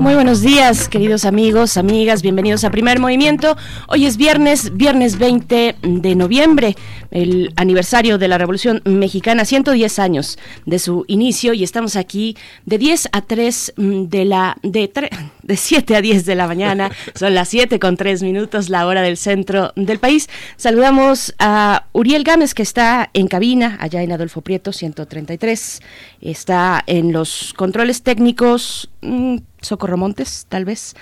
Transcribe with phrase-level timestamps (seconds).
[0.00, 3.58] Muy buenos días, queridos amigos, amigas, bienvenidos a Primer Movimiento.
[3.86, 6.74] Hoy es viernes, viernes 20 de noviembre,
[7.10, 12.34] el aniversario de la Revolución Mexicana, 110 años de su inicio y estamos aquí
[12.64, 14.90] de 10 a 3 mm, de la de,
[15.42, 16.90] de 7 a 10 de la mañana.
[17.14, 20.30] Son las 7 con 3 minutos, la hora del centro del país.
[20.56, 25.82] Saludamos a Uriel Gámez que está en cabina allá en Adolfo Prieto 133.
[26.22, 30.94] Está en los controles técnicos mm, Socorro Montes, tal vez.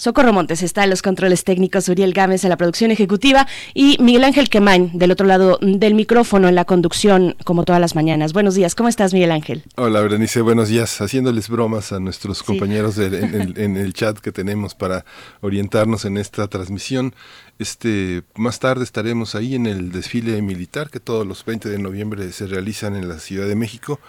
[0.00, 4.24] Socorro Montes está en los controles técnicos, Uriel Gámez en la producción ejecutiva y Miguel
[4.24, 8.32] Ángel Quemain del otro lado del micrófono en la conducción, como todas las mañanas.
[8.32, 9.62] Buenos días, ¿cómo estás, Miguel Ángel?
[9.76, 11.02] Hola, Berenice, buenos días.
[11.02, 15.04] Haciéndoles bromas a nuestros compañeros en, el, chat que tenemos para
[15.42, 17.14] orientarnos en esta transmisión.
[17.58, 22.32] Este, más tarde estaremos ahí en el desfile militar que todos los 20 de noviembre
[22.32, 24.00] se realizan en la Ciudad de México.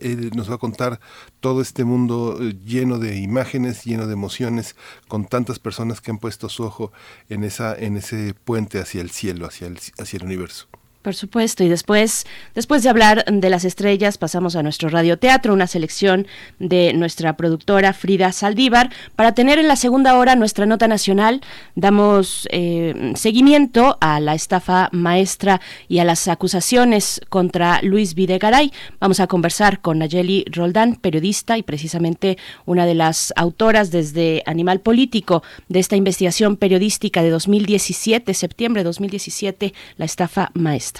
[0.00, 1.00] Él nos va a contar
[1.40, 4.76] todo este mundo eh, lleno de imágenes, lleno de emociones,
[5.08, 6.92] con tantas personas que han puesto su ojo
[7.28, 10.69] en, esa, en ese puente hacia el cielo, hacia el, hacia el universo.
[11.02, 15.66] Por supuesto, y después, después de hablar de las estrellas, pasamos a nuestro radioteatro, una
[15.66, 16.26] selección
[16.58, 18.90] de nuestra productora Frida Saldívar.
[19.16, 21.40] Para tener en la segunda hora nuestra nota nacional,
[21.74, 28.70] damos eh, seguimiento a la estafa maestra y a las acusaciones contra Luis Videgaray.
[29.00, 32.36] Vamos a conversar con Nayeli Roldán, periodista y precisamente
[32.66, 38.84] una de las autoras desde Animal Político de esta investigación periodística de 2017, septiembre de
[38.84, 40.99] 2017, la estafa maestra.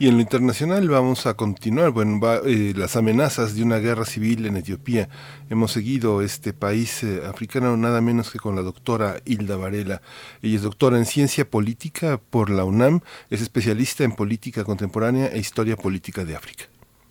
[0.00, 4.46] Y en lo internacional vamos a continuar, bueno, eh, las amenazas de una guerra civil
[4.46, 5.10] en Etiopía.
[5.50, 10.00] Hemos seguido este país eh, africano nada menos que con la doctora Hilda Varela.
[10.40, 15.38] Ella es doctora en ciencia política por la UNAM, es especialista en política contemporánea e
[15.38, 16.64] historia política de África.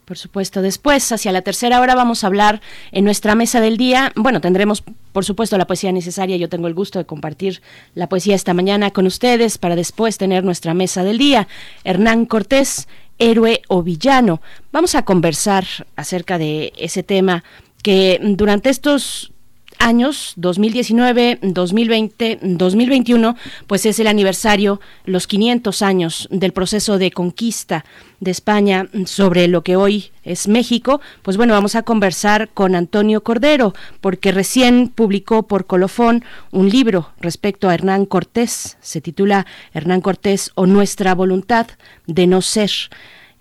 [0.10, 0.64] Por supuesto.
[0.64, 2.62] Después, hacia la tercera hora, vamos a hablar
[2.92, 4.12] en nuestra mesa del día.
[4.16, 6.36] Bueno, tendremos, por supuesto, la poesía necesaria.
[6.36, 7.62] Yo tengo el gusto de compartir
[7.94, 11.48] la poesía esta mañana con ustedes para después tener nuestra mesa del día.
[11.84, 12.88] Hernán Cortés,
[13.20, 14.42] héroe o villano.
[14.72, 15.66] Vamos a conversar
[15.96, 17.44] acerca de ese tema
[17.84, 19.32] que durante estos
[19.80, 23.36] años, 2019, 2020, 2021,
[23.66, 27.86] pues es el aniversario, los 500 años del proceso de conquista
[28.20, 33.24] de España sobre lo que hoy es México, pues bueno, vamos a conversar con Antonio
[33.24, 40.02] Cordero, porque recién publicó por Colofón un libro respecto a Hernán Cortés, se titula Hernán
[40.02, 41.68] Cortés o Nuestra Voluntad
[42.06, 42.72] de No Ser.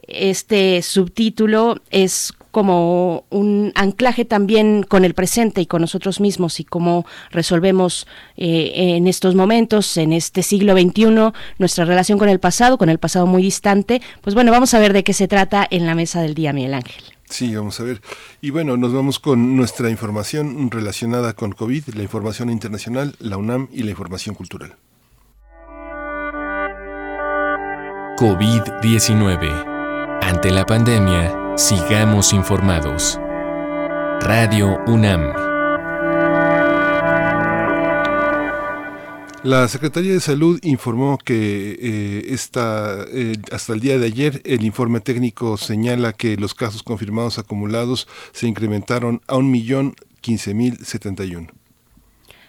[0.06, 6.64] Este subtítulo es como un anclaje también con el presente y con nosotros mismos y
[6.64, 12.76] cómo resolvemos eh, en estos momentos, en este siglo XXI, nuestra relación con el pasado,
[12.76, 14.02] con el pasado muy distante.
[14.22, 16.74] Pues bueno, vamos a ver de qué se trata en la mesa del día, Miguel
[16.74, 17.04] Ángel.
[17.30, 18.02] Sí, vamos a ver.
[18.40, 23.68] Y bueno, nos vamos con nuestra información relacionada con COVID, la información internacional, la UNAM
[23.72, 24.74] y la información cultural.
[28.16, 29.77] COVID-19.
[30.22, 33.18] Ante la pandemia, sigamos informados.
[34.20, 35.32] Radio UNAM.
[39.42, 44.64] La Secretaría de Salud informó que eh, esta, eh, hasta el día de ayer el
[44.64, 51.57] informe técnico señala que los casos confirmados acumulados se incrementaron a un millón 15.071.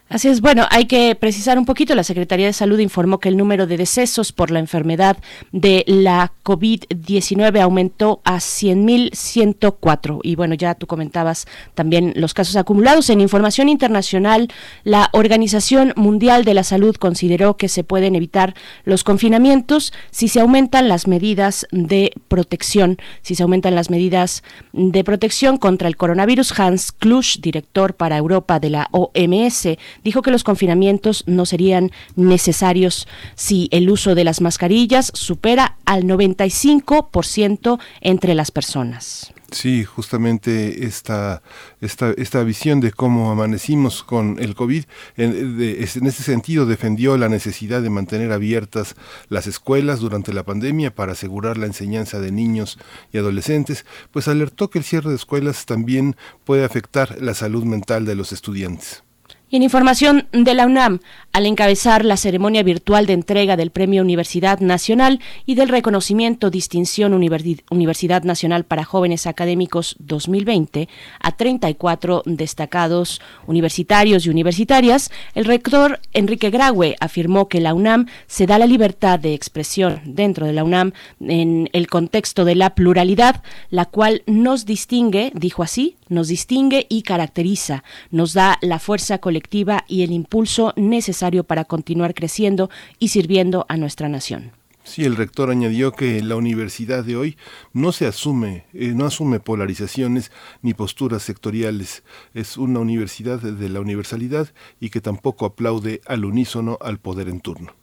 [0.09, 1.94] Así es, bueno, hay que precisar un poquito.
[1.94, 5.17] La Secretaría de Salud informó que el número de decesos por la enfermedad
[5.51, 10.19] de la COVID-19 aumentó a 100.104.
[10.23, 11.45] Y bueno, ya tú comentabas
[11.75, 13.11] también los casos acumulados.
[13.11, 14.47] En información internacional,
[14.83, 20.39] la Organización Mundial de la Salud consideró que se pueden evitar los confinamientos si se
[20.39, 24.41] aumentan las medidas de protección, si se aumentan las medidas
[24.73, 26.59] de protección contra el coronavirus.
[26.59, 29.67] Hans Klusch, director para Europa de la OMS,
[30.04, 36.04] dijo que los confinamientos no serían necesarios si el uso de las mascarillas supera al
[36.04, 39.34] 95% entre las personas.
[39.51, 41.42] Sí, justamente esta,
[41.81, 44.84] esta, esta visión de cómo amanecimos con el COVID,
[45.18, 48.95] en, en ese sentido defendió la necesidad de mantener abiertas
[49.28, 52.78] las escuelas durante la pandemia para asegurar la enseñanza de niños
[53.12, 58.06] y adolescentes, pues alertó que el cierre de escuelas también puede afectar la salud mental
[58.06, 59.04] de los estudiantes.
[59.51, 61.00] Y en información de la UNAM,
[61.34, 67.13] al encabezar la ceremonia virtual de entrega del Premio Universidad Nacional y del reconocimiento Distinción
[67.13, 70.88] Universidad Nacional para Jóvenes Académicos 2020
[71.19, 78.45] a 34 destacados universitarios y universitarias, el rector Enrique Graue afirmó que la UNAM se
[78.45, 83.42] da la libertad de expresión dentro de la UNAM en el contexto de la pluralidad,
[83.72, 89.85] la cual nos distingue, dijo así, nos distingue y caracteriza, nos da la fuerza colectiva
[89.88, 92.69] y el impulso necesario para continuar creciendo
[93.00, 94.51] y sirviendo a nuestra nación.
[94.83, 97.38] Sí, el rector añadió que la universidad de hoy
[97.73, 100.31] no se asume, eh, no asume polarizaciones
[100.63, 102.01] ni posturas sectoriales.
[102.33, 107.39] Es una universidad de la universalidad y que tampoco aplaude al unísono al poder en
[107.39, 107.75] turno.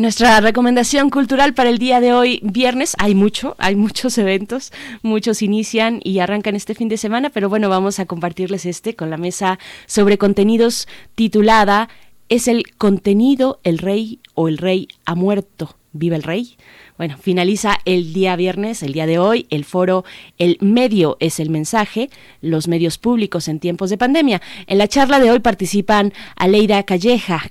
[0.00, 5.42] Nuestra recomendación cultural para el día de hoy, viernes, hay mucho, hay muchos eventos, muchos
[5.42, 9.18] inician y arrancan este fin de semana, pero bueno, vamos a compartirles este con la
[9.18, 11.90] mesa sobre contenidos titulada
[12.30, 15.76] ¿Es el contenido el rey o el rey ha muerto?
[15.92, 16.56] ¿Viva el rey?
[17.00, 20.04] Bueno, finaliza el día viernes, el día de hoy, el foro
[20.36, 22.10] El medio es el mensaje,
[22.42, 24.42] los medios públicos en tiempos de pandemia.
[24.66, 27.42] En la charla de hoy participan Aleida Calleja,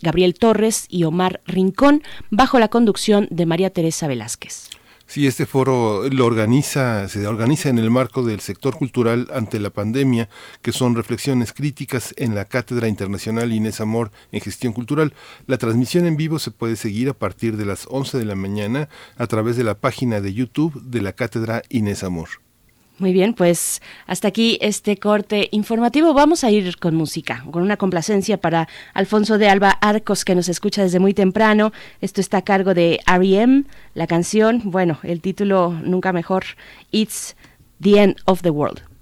[0.00, 4.70] Gabriel Torres y Omar Rincón, bajo la conducción de María Teresa Velázquez.
[5.06, 9.70] Sí, este foro lo organiza, se organiza en el marco del sector cultural ante la
[9.70, 10.30] pandemia,
[10.62, 15.12] que son reflexiones críticas en la Cátedra Internacional Inés Amor en Gestión Cultural.
[15.46, 18.88] La transmisión en vivo se puede seguir a partir de las 11 de la mañana
[19.16, 22.43] a través de la página de YouTube de la Cátedra Inés Amor.
[22.98, 26.14] Muy bien, pues hasta aquí este corte informativo.
[26.14, 30.48] Vamos a ir con música, con una complacencia para Alfonso de Alba Arcos, que nos
[30.48, 31.72] escucha desde muy temprano.
[32.00, 33.64] Esto está a cargo de R.E.M.,
[33.94, 36.44] la canción, bueno, el título nunca mejor,
[36.92, 37.34] It's
[37.80, 38.93] the End of the World.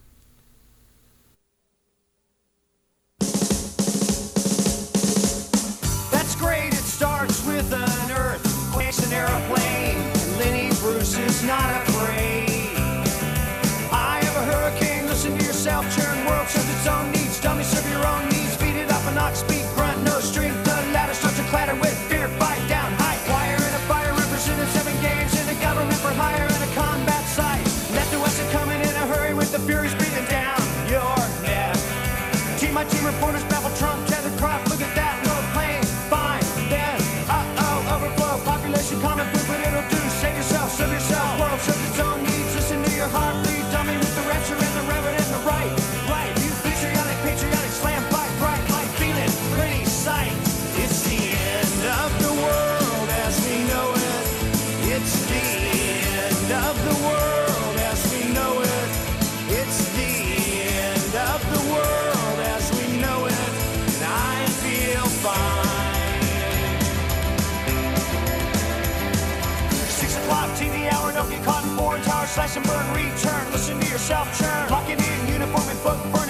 [72.53, 73.53] Slash and burn, return.
[73.53, 74.69] Listen to yourself churn.
[74.71, 76.22] Locking in uniform and book, burning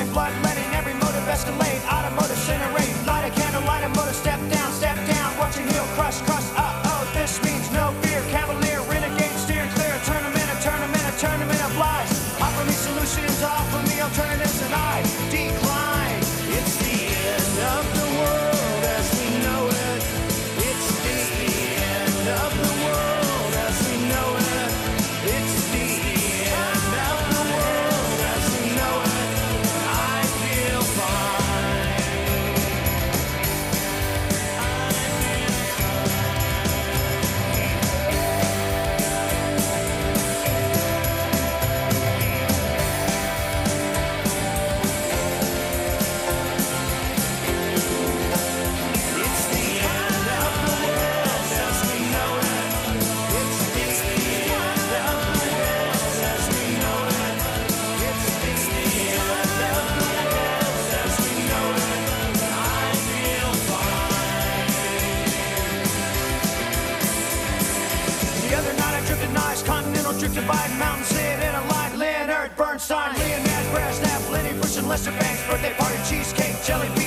[75.03, 75.19] Mr.
[75.19, 77.02] Banks' birthday party, cheesecake, jelly bean.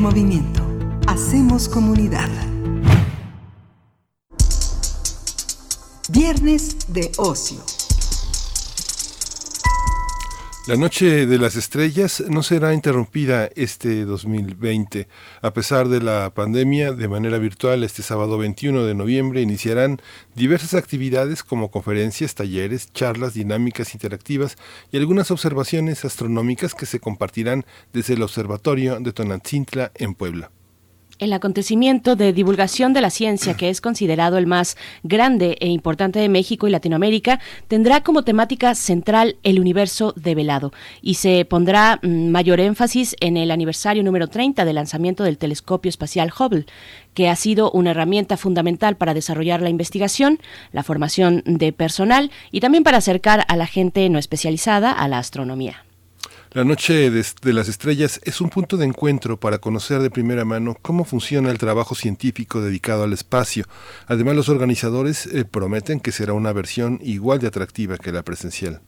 [0.00, 0.62] Movimiento.
[1.06, 2.28] Hacemos comunidad.
[6.08, 7.73] Viernes de ocio.
[10.66, 15.08] La Noche de las Estrellas no será interrumpida este 2020.
[15.42, 20.00] A pesar de la pandemia, de manera virtual, este sábado 21 de noviembre iniciarán
[20.34, 24.56] diversas actividades como conferencias, talleres, charlas dinámicas interactivas
[24.90, 30.50] y algunas observaciones astronómicas que se compartirán desde el Observatorio de Tonantzintla en Puebla.
[31.20, 36.18] El acontecimiento de divulgación de la ciencia, que es considerado el más grande e importante
[36.18, 42.30] de México y Latinoamérica, tendrá como temática central el universo develado y se pondrá mm,
[42.30, 46.66] mayor énfasis en el aniversario número 30 del lanzamiento del telescopio espacial Hubble,
[47.14, 50.40] que ha sido una herramienta fundamental para desarrollar la investigación,
[50.72, 55.18] la formación de personal y también para acercar a la gente no especializada a la
[55.18, 55.83] astronomía.
[56.54, 60.76] La Noche de, las Estrellas es un punto de encuentro para conocer de primera mano
[60.80, 63.64] cómo funciona el trabajo científico dedicado al espacio.
[64.06, 68.82] Además, los organizadores eh, prometen que será una versión igual de atractiva que la presencial.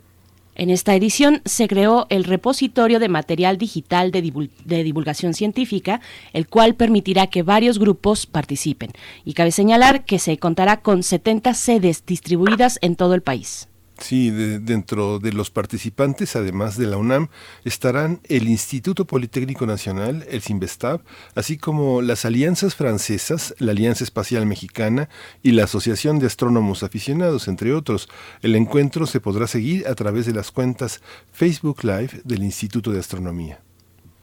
[0.55, 6.01] En esta edición se creó el repositorio de material digital de, de, divulgación científica,
[6.33, 8.93] el cual permitirá que varios grupos participen.
[9.25, 13.67] Y cabe señalar que se contará con 70 sedes distribuidas en todo el país.
[13.99, 17.29] Sí, de, dentro de los participantes, además de la UNAM,
[17.65, 21.00] estarán el Instituto Politécnico Nacional, el CIMBESTAB,
[21.35, 25.09] así como las alianzas francesas, la Alianza Espacial Mexicana
[25.43, 28.09] y la Asociación de Astrónomos Aficionados, entre otros.
[28.43, 31.00] El encuentro se podrá seguir a través de las cuentas
[31.33, 33.66] Facebook Live del Instituto de Astronomía.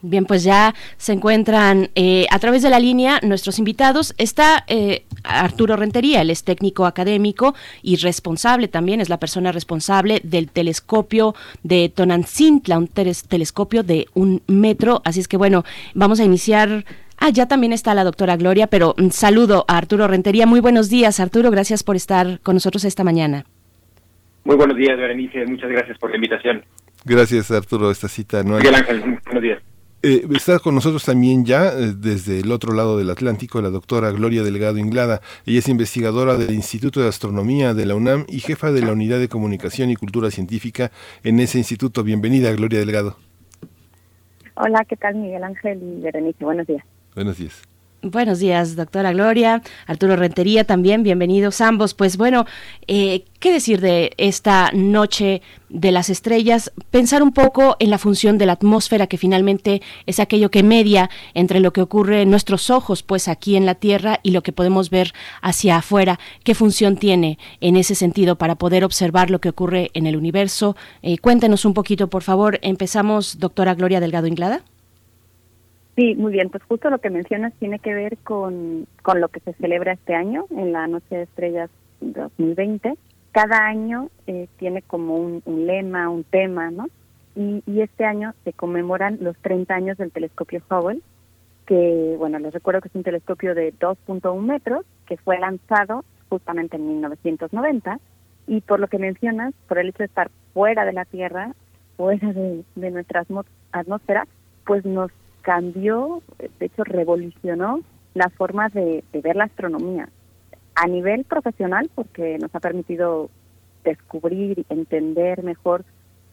[0.06, 4.14] Bien, pues ya se encuentran eh, a través de la línea nuestros invitados.
[4.18, 10.20] Está eh, Arturo Rentería, él es técnico académico y responsable también, es la persona responsable
[10.22, 15.02] del telescopio de Tonantzintla, un telescopio de un metro.
[15.06, 16.84] Así es que bueno, vamos a iniciar
[17.18, 20.46] Ah, ya también está la doctora Gloria, pero un saludo a Arturo Rentería.
[20.46, 21.52] Muy buenos días, Arturo.
[21.52, 23.46] Gracias por estar con nosotros esta mañana.
[24.44, 25.46] Muy buenos días, Berenice.
[25.46, 26.66] Muchas gracias por la invitación.
[27.06, 27.92] Gracias, Arturo.
[27.92, 28.64] Esta cita no hay...
[28.64, 29.73] Miguel Ángel, buenos días.
[30.06, 34.12] Eh, está con nosotros también ya eh, desde el otro lado del Atlántico la doctora
[34.12, 35.22] Gloria Delgado Inglada.
[35.46, 39.20] Ella es investigadora del Instituto de Astronomía de la UNAM y jefa de la Unidad
[39.20, 40.92] de Comunicación y Cultura Científica
[41.24, 42.04] en ese instituto.
[42.04, 43.16] Bienvenida, Gloria Delgado.
[44.56, 46.44] Hola, ¿qué tal Miguel Ángel y Berenice?
[46.44, 46.84] Buenos días.
[47.16, 47.73] Buenos días.
[48.06, 51.94] Buenos días, doctora Gloria, Arturo Rentería también, bienvenidos ambos.
[51.94, 52.46] Pues bueno,
[52.86, 56.74] eh, ¿qué decir de esta noche de las estrellas?
[56.92, 61.10] Pensar un poco en la función de la atmósfera, que finalmente es aquello que media
[61.34, 64.52] entre lo que ocurre en nuestros ojos, pues aquí en la Tierra, y lo que
[64.52, 66.20] podemos ver hacia afuera.
[66.44, 70.76] ¿Qué función tiene en ese sentido para poder observar lo que ocurre en el universo?
[71.04, 72.60] Eh, cuéntenos un poquito, por favor.
[72.64, 74.62] Empezamos, doctora Gloria Delgado Inglada.
[75.96, 76.50] Sí, muy bien.
[76.50, 80.16] Pues justo lo que mencionas tiene que ver con, con lo que se celebra este
[80.16, 81.70] año en la Noche de Estrellas
[82.02, 82.96] 2020.
[83.32, 86.88] Cada año eh, tiene como un, lema, un tema, ¿no?
[87.36, 91.02] Y, y, este año se conmemoran los 30 años del telescopio Hubble,
[91.66, 96.78] que, bueno, les recuerdo que es un telescopio de 2.1 metros, que fue lanzado justamente
[96.78, 98.00] en 1990,
[98.46, 101.56] y por lo que mencionas, por el hecho de estar fuera de la Tierra,
[101.98, 103.26] fuera de, de nuestra
[103.72, 104.28] atmósfera,
[104.66, 105.12] pues nos
[105.44, 107.82] cambió, de hecho revolucionó
[108.16, 110.10] la forma de, ver la astronomía
[110.76, 113.30] a nivel profesional porque nos ha permitido
[113.84, 115.84] descubrir y entender mejor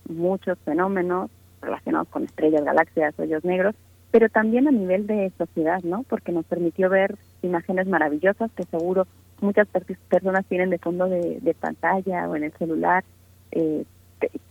[0.08, 3.74] muchos fenómenos relacionados con estrellas, galaxias, hoyos negros,
[4.10, 6.04] pero también a nivel de sociedad, ¿no?
[6.04, 9.06] Porque nos permitió ver imágenes maravillosas que seguro
[9.40, 9.66] muchas
[10.08, 13.04] personas tienen de fondo de, de pantalla o en el celular.
[13.52, 13.84] Eh,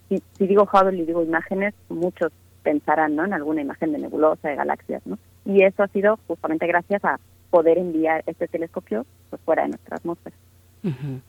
[0.07, 2.31] si, si digo Hubble y digo imágenes, muchos
[2.63, 3.25] pensarán ¿no?
[3.25, 5.17] en alguna imagen de nebulosa, de galaxias, ¿no?
[5.45, 9.97] Y eso ha sido justamente gracias a poder enviar este telescopio pues, fuera de nuestra
[9.97, 10.35] atmósfera.
[10.83, 11.21] Uh -huh.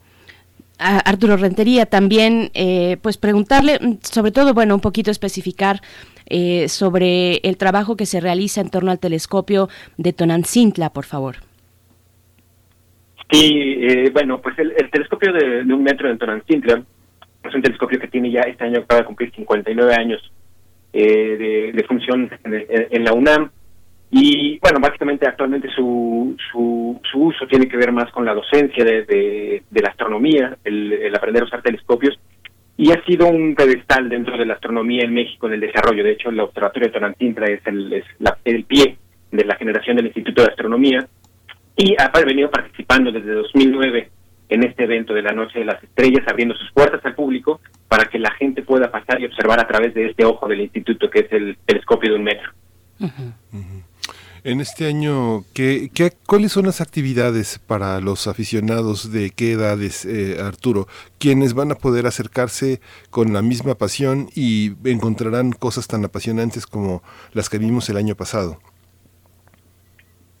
[0.81, 5.79] Arturo Rentería también, eh, pues preguntarle, sobre todo, bueno, un poquito especificar
[6.25, 11.35] eh, sobre el trabajo que se realiza en torno al telescopio de Tonantzintla, por favor.
[13.31, 16.83] Sí, eh, bueno, pues el, el telescopio de, de, un metro de Tonantzintla
[17.43, 20.31] es un telescopio que tiene ya este año para cumplir 59 años
[20.93, 23.49] de, de, función en, la UNAM.
[24.11, 29.05] Y bueno, básicamente actualmente su, su, uso tiene que ver más con la docencia de,
[29.05, 32.19] de, de la astronomía, el, el, aprender a usar telescopios,
[32.75, 36.03] y ha sido un pedestal dentro de la astronomía en México en el desarrollo.
[36.03, 38.97] De hecho, el Observatorio de Tonantintra es el, es la, el pie
[39.31, 41.07] de la generación del Instituto de Astronomía
[41.77, 44.09] y ha venido participando desde 2009
[44.51, 48.05] en este evento de la Noche de las Estrellas, abriendo sus puertas al público para
[48.05, 51.19] que la gente pueda pasar y observar a través de este ojo del instituto que
[51.21, 52.51] es el telescopio de un metro.
[54.43, 60.03] En este año, ¿qué, qué, cuáles son las actividades para los aficionados de qué edades,
[60.03, 60.87] eh, Arturo?
[61.17, 67.03] Quienes van a poder acercarse con la misma pasión y encontrarán cosas tan apasionantes como
[67.31, 68.59] las que vimos el año pasado.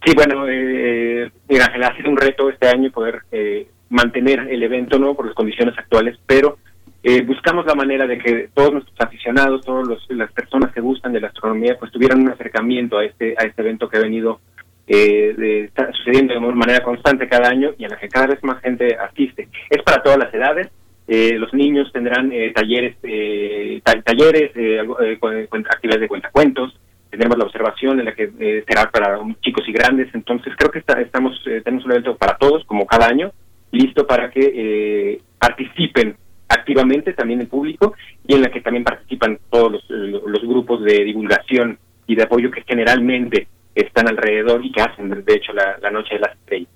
[0.03, 4.97] Sí, bueno, eh, mira, ha sido un reto este año poder eh, mantener el evento,
[4.97, 5.13] ¿no?
[5.13, 6.57] Por las condiciones actuales, pero
[7.03, 11.21] eh, buscamos la manera de que todos nuestros aficionados, todas las personas que gustan de
[11.21, 14.39] la astronomía, pues tuvieran un acercamiento a este a este evento que ha venido
[14.87, 18.43] eh, de, está sucediendo de manera constante cada año y a la que cada vez
[18.43, 19.47] más gente asiste.
[19.69, 20.69] Es para todas las edades.
[21.07, 27.99] Eh, los niños tendrán eh, talleres, eh, talleres, eh, actividades de cuentacuentos, tendremos la observación
[27.99, 31.91] en la que será para chicos y grandes, entonces creo que está, estamos tenemos un
[31.91, 33.33] evento para todos, como cada año,
[33.71, 36.15] listo para que eh, participen
[36.47, 37.93] activamente también el público
[38.27, 42.51] y en la que también participan todos los, los grupos de divulgación y de apoyo
[42.51, 46.69] que generalmente están alrededor y que hacen, de hecho, la, Noche de las Estrellas.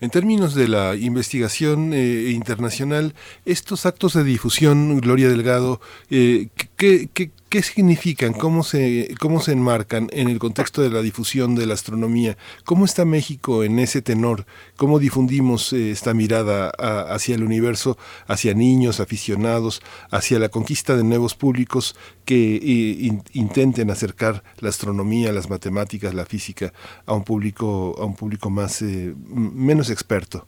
[0.00, 7.08] En términos de la investigación eh, internacional, estos actos de difusión, Gloria Delgado, eh, ¿qué,
[7.14, 8.32] qué, qué significan?
[8.32, 12.38] ¿Cómo se, ¿Cómo se enmarcan en el contexto de la difusión de la astronomía?
[12.64, 14.46] ¿Cómo está México en ese tenor?
[14.78, 20.96] ¿Cómo difundimos eh, esta mirada a, hacia el universo, hacia niños, aficionados, hacia la conquista
[20.96, 26.72] de nuevos públicos que eh, in, intenten acercar la astronomía, las matemáticas, la física
[27.04, 30.46] a un público, a un público más eh, menos experto?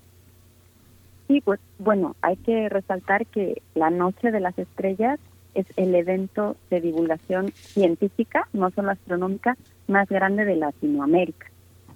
[1.28, 5.20] Sí, pues bueno, hay que resaltar que la Noche de las Estrellas
[5.54, 9.56] es el evento de divulgación científica, no solo astronómica,
[9.88, 11.46] más grande de Latinoamérica.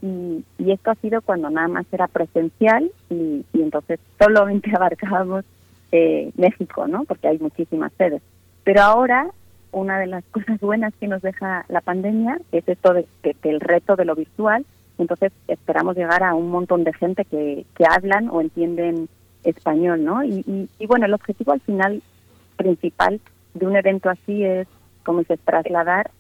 [0.01, 5.45] Y, esto ha sido cuando nada más era presencial y, y entonces solamente abarcábamos
[5.91, 7.05] eh, México, ¿no?
[7.05, 8.23] Porque hay muchísimas sedes.
[8.65, 9.31] Pero ahora
[9.73, 13.51] una de las cosas buenas que nos deja la pandemia es esto de que, que
[13.51, 14.65] el reto de lo virtual
[14.99, 19.09] entonces esperamos llegar a un montón de gente que, que hablan o entienden
[19.45, 20.25] español, ¿no?
[20.25, 22.03] Y, y, y, bueno, el objetivo al final
[22.57, 23.21] principal
[23.55, 24.67] de un evento así es,
[25.05, 26.11] como dices, trasladar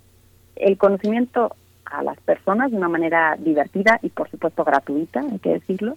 [0.56, 5.54] el conocimiento a las personas de una manera divertida y por supuesto gratuita, hay que
[5.54, 5.96] decirlo.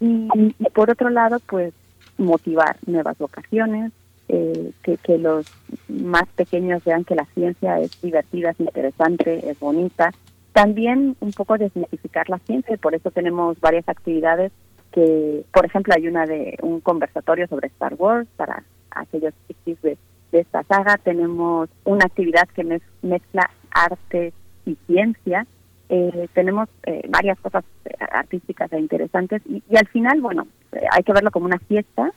[0.00, 0.28] Y,
[0.74, 1.72] por otro lado, pues
[2.18, 3.92] motivar nuevas vocaciones,
[4.28, 5.46] eh, que, los
[5.88, 10.12] más pequeños vean que la ciencia es divertida, es interesante, es bonita
[10.52, 14.52] también un poco desmitificar la ciencia, y por eso tenemos varias actividades
[14.92, 19.32] que, por ejemplo, hay una de un conversatorio sobre Star Wars para aquellos
[19.64, 19.96] de,
[20.32, 20.96] de, esta saga.
[20.98, 24.32] Tenemos una actividad que mez, mezcla arte
[24.66, 25.46] y ciencia.
[25.88, 27.64] Eh, tenemos eh, varias cosas
[28.10, 32.10] artísticas e interesantes y, y al final, bueno, eh, hay que verlo como una fiesta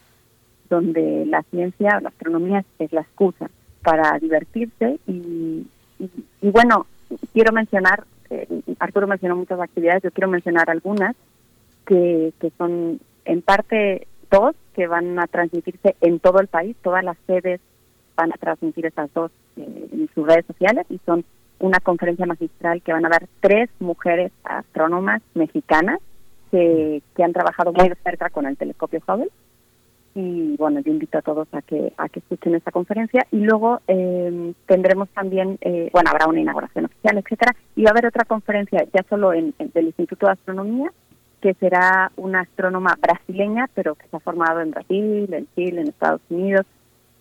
[0.69, 3.49] donde la ciencia o la astronomía es, la excusa
[3.83, 5.67] para divertirse y,
[5.99, 6.09] y,
[6.41, 6.87] y bueno,
[7.33, 8.47] quiero mencionar eh,
[8.79, 11.15] Arturo mencionó muchas actividades, yo quiero mencionar algunas
[11.85, 17.03] que, que son en parte dos que van a transmitirse en todo el país, todas
[17.03, 17.61] las sedes
[18.15, 21.25] van a transmitir esas dos eh, en sus redes sociales y son
[21.59, 25.99] una conferencia magistral que van a dar tres mujeres astrónomas mexicanas
[26.51, 29.29] que, que han trabajado muy de cerca con el telescopio Hubble.
[30.13, 33.25] Y bueno yo invito a todos a que a que escuchen esta conferencia.
[33.31, 37.55] Y luego eh, tendremos también eh, bueno habrá una inauguración oficial etcétera.
[37.75, 40.91] Y va a haber otra conferencia ya solo en, en, del Instituto de Astronomía
[41.41, 45.89] que será una astrónoma brasileña pero que se ha formado en Brasil en Chile en
[45.89, 46.65] Estados Unidos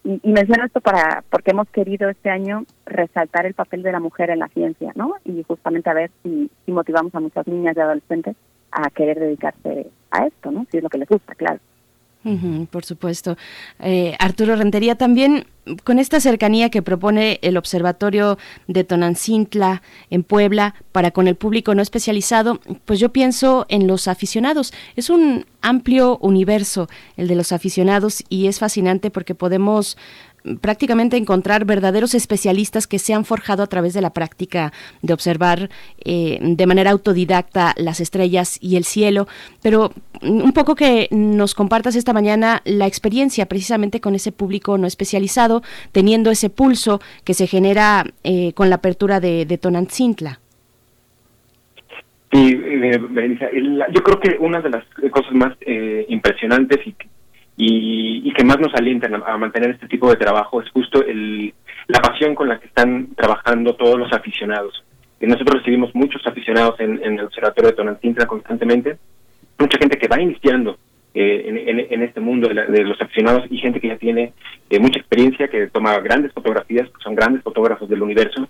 [0.05, 4.31] y, menciono esto para porque hemos querido este año resaltar el papel de la mujer
[4.31, 8.37] en la ciencia no y justamente a ver si motivamos a muchas niñas y adolescentes
[8.71, 11.59] a querer dedicarse a esto no si es lo que les gusta claro
[12.71, 13.37] Por supuesto.
[13.81, 15.47] Eh, Arturo Rentería, también
[15.85, 21.75] con esta cercanía que propone el Observatorio de Tonancintla en Puebla para con el público
[21.75, 24.73] no especializado, pues yo pienso en los aficionados.
[24.97, 29.97] Es un amplio universo el de los aficionados y es fascinante porque podemos
[30.61, 35.71] prácticamente encontrar verdaderos especialistas que se han forjado a través de la práctica de observar
[36.05, 39.27] eh, de manera autodidacta las estrellas y el cielo,
[39.63, 44.87] pero un poco que nos compartas esta mañana la experiencia precisamente con ese público no
[44.87, 50.41] especializado, teniendo ese pulso que se genera eh, con la apertura de, de Tonantzintla.
[52.35, 53.01] Sí, eh,
[53.93, 56.95] yo creo que una de las cosas más eh, impresionantes y,
[57.57, 61.55] y, y que más nos alientan a, mantener este tipo de trabajo es justo el,
[61.89, 64.85] la pasión con la que están trabajando todos los aficionados.
[65.21, 68.99] Nosotros recibimos muchos aficionados en, el Observatorio de Tonantzintla constantemente,
[69.59, 70.77] mucha gente que va iniciando
[71.15, 74.33] eh, en, este mundo de, la- de los aficionados y gente que ya tiene
[74.69, 78.49] eh, mucha experiencia, que toma grandes fotografías, que son grandes fotógrafos del universo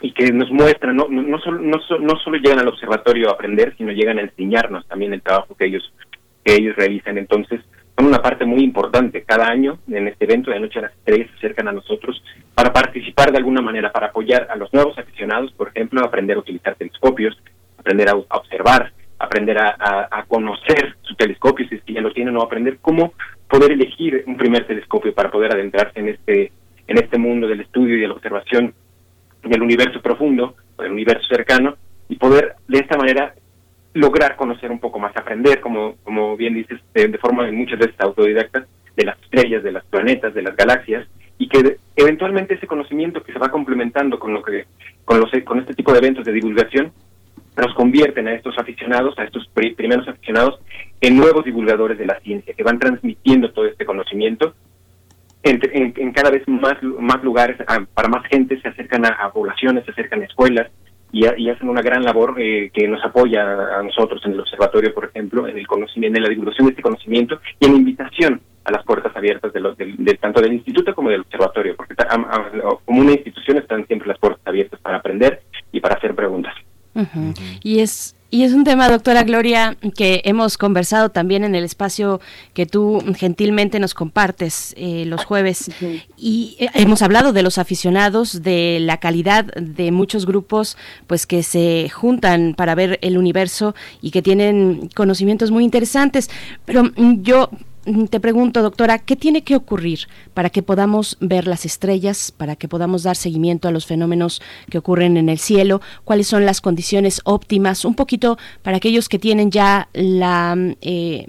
[0.00, 3.28] y que nos muestran, no, no, no, solo, no, so- no solo llegan al observatorio
[3.28, 5.92] a aprender, sino llegan a enseñarnos también el trabajo que ellos,
[6.44, 7.18] que ellos realizan.
[7.18, 7.60] Entonces,
[7.96, 9.22] son una parte muy importante.
[9.22, 12.22] Cada año en este evento de Noche a las Estrellas se acercan a nosotros
[12.54, 16.36] para participar de alguna manera, para apoyar a los nuevos aficionados, por ejemplo, a aprender
[16.36, 17.40] a utilizar telescopios,
[17.78, 22.42] aprender a, observar, aprender a conocer su telescopio, si es que ya lo tienen, o
[22.42, 23.12] aprender cómo
[23.52, 26.52] poder elegir un primer telescopio para poder adentrarse en este,
[26.86, 28.74] en este mundo del estudio y de la observación
[29.42, 31.76] del universo profundo, o del universo cercano,
[32.08, 33.34] y poder de esta manera
[33.94, 37.94] lograr conocer un poco más, aprender, como, como bien dices, de, de forma muchas veces
[38.00, 41.06] autodidacta, de las estrellas, de los planetas, de las galaxias,
[41.38, 44.66] y que de- eventualmente ese conocimiento que se va complementando con lo que,
[45.04, 46.92] con los, con este tipo de eventos de divulgación,
[47.56, 50.58] nos convierten a estos aficionados, a estos pri- primeros aficionados,
[51.00, 54.54] en nuevos divulgadores de la ciencia, que van transmitiendo todo este conocimiento.
[55.42, 55.60] En,
[55.96, 59.90] en cada vez más, más lugares, a- para más gente, se acercan a poblaciones, se
[59.90, 60.70] acercan a escuelas
[61.12, 64.32] y, ha- y hacen una gran labor eh, que nos apoya a, a nosotros en
[64.32, 67.72] el observatorio, por ejemplo, en el conocimiento, en la divulgación de este conocimiento y en
[67.72, 71.74] la invitación a las puertas abiertas de los, del- tanto del instituto como del observatorio,
[71.76, 75.96] porque am- am- como una institución están siempre las puertas abiertas para aprender y para
[75.96, 76.54] hacer preguntas.
[77.62, 82.18] Y es y es un tema, doctora Gloria, que hemos conversado también en el espacio
[82.54, 85.70] que tú gentilmente nos compartes eh, los jueves.
[86.16, 91.42] Y eh, hemos hablado de los aficionados, de la calidad de muchos grupos, pues que
[91.42, 96.30] se juntan para ver el universo y que tienen conocimientos muy interesantes.
[96.64, 97.50] Pero mm, yo
[98.10, 102.68] te pregunto, doctora, ¿qué tiene que ocurrir para que podamos ver las estrellas, para que
[102.68, 104.40] podamos dar seguimiento a los fenómenos
[104.70, 105.80] que ocurren en el cielo?
[106.04, 107.84] ¿Cuáles son las condiciones óptimas?
[107.84, 111.26] Un poquito para aquellos que tienen ya la, mm, eh,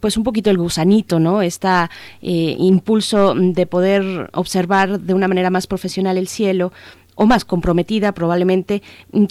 [0.00, 1.42] pues un poquito el gusanito, ¿no?
[1.42, 1.90] Esta
[2.22, 6.72] eh, impulso de poder observar de una manera más profesional el cielo
[7.16, 8.82] o más comprometida probablemente,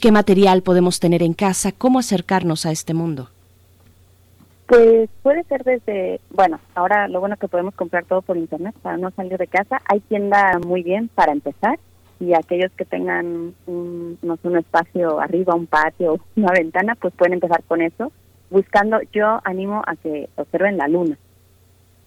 [0.02, 3.30] qué material podemos tener en casa, cómo acercarnos a este mundo.
[4.68, 8.98] Pues puede ser desde, bueno, ahora lo bueno que podemos comprar todo por internet para
[8.98, 9.80] no salir de casa.
[9.88, 11.78] Hay tienda muy bien para empezar
[12.20, 17.14] y aquellos que tengan un, no sé, un espacio arriba, un patio, una ventana, pues
[17.14, 18.12] pueden empezar con eso.
[18.50, 21.18] Buscando, yo animo a que observen la luna.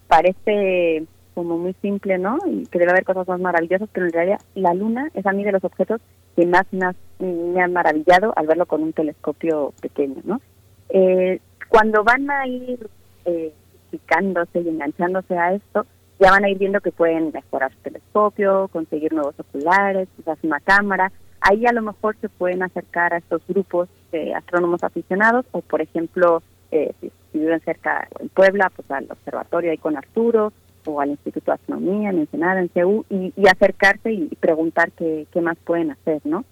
[0.09, 2.39] Parece como muy simple, ¿no?
[2.47, 5.45] Y que debe haber cosas más maravillosas, pero en realidad la luna es a mí
[5.45, 6.01] de los objetos
[6.35, 10.41] que más, más me han maravillado al verlo con un telescopio pequeño, ¿no?
[10.89, 12.89] Eh, cuando van a ir
[13.25, 13.53] eh,
[13.91, 15.87] picándose y enganchándose a esto,
[16.19, 20.61] ya van a ir viendo que pueden mejorar su telescopio, conseguir nuevos oculares, quizás una
[20.61, 21.13] cámara.
[21.41, 25.81] Ahí a lo mejor se pueden acercar a estos grupos de astrónomos aficionados o, por
[25.81, 30.53] ejemplo, eh, si, viven cerca en Puebla, pues al observatorio ahí con Arturo
[30.87, 34.91] o al Instituto de Astronomía en Ensenada, en CEU, y, y acercarse y, y preguntar
[34.93, 36.45] qué, qué más pueden hacer, ¿no?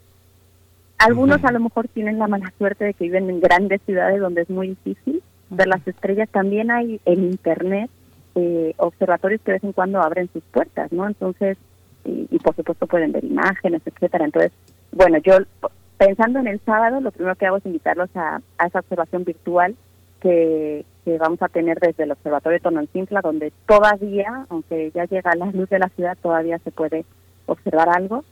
[0.98, 4.42] Algunos a lo mejor tienen la mala suerte de que viven en grandes ciudades donde
[4.42, 6.28] es muy difícil ver las estrellas.
[6.30, 7.90] También hay en Internet
[8.34, 11.06] eh, observatorios que de vez en cuando abren sus puertas, ¿no?
[11.06, 11.58] Entonces,
[12.04, 14.24] y, y por supuesto pueden ver imágenes, etcétera.
[14.24, 14.52] Entonces,
[14.92, 15.38] bueno, yo
[15.98, 19.76] pensando en el sábado, lo primero que hago es invitarlos a, a esa observación virtual
[20.20, 25.34] que, que vamos a tener desde el Observatorio de Tonantzintla, donde todavía, aunque ya llega
[25.34, 27.04] la luz de la ciudad, todavía se puede
[27.46, 28.24] observar algo.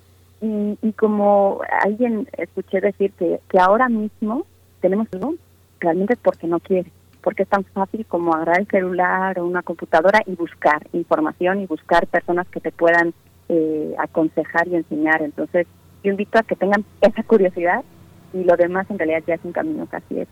[0.45, 4.45] Y, y como alguien escuché decir que, ahora mismo
[4.83, 5.37] tenemos algo,
[5.81, 6.91] realmente es porque no quiere,
[7.23, 11.67] porque es tan fácil como agarrar el celular o una computadora y buscar información y
[11.67, 13.15] buscar personas que te puedan
[13.49, 15.23] eh, aconsejar y enseñar.
[15.23, 15.67] Entonces,
[16.03, 17.83] yo invito a que tengan esa curiosidad
[18.35, 20.29] y lo demás en realidad ya es un camino casi es.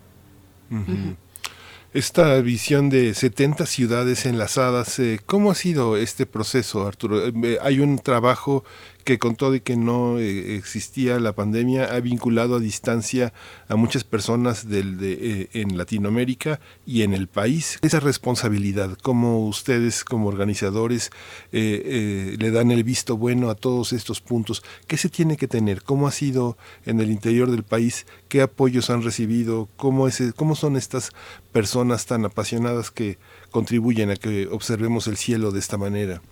[1.95, 7.27] Esta visión de 70 ciudades enlazadas, eh, ¿cómo ha sido este proceso, Arturo?
[7.27, 8.65] Eh, hay un trabajo
[9.03, 13.33] que con todo y que no eh, existía la pandemia ha vinculado a distancia
[13.69, 17.79] a muchas personas del, de, eh, en Latinoamérica y en el país.
[17.83, 21.11] Esa responsabilidad, como ustedes como organizadores
[21.53, 25.83] eh, le dan el visto bueno a todos estos puntos, ¿qué se tiene que tener?
[25.83, 28.07] ¿Cómo ha sido en el interior del país?
[28.29, 29.69] ¿Qué apoyos han recibido?
[29.77, 31.11] ¿Cómo, es, cómo son estas
[31.53, 33.19] personas tan apasionadas que
[33.51, 36.23] contribuyen a que observemos el cielo de esta manera?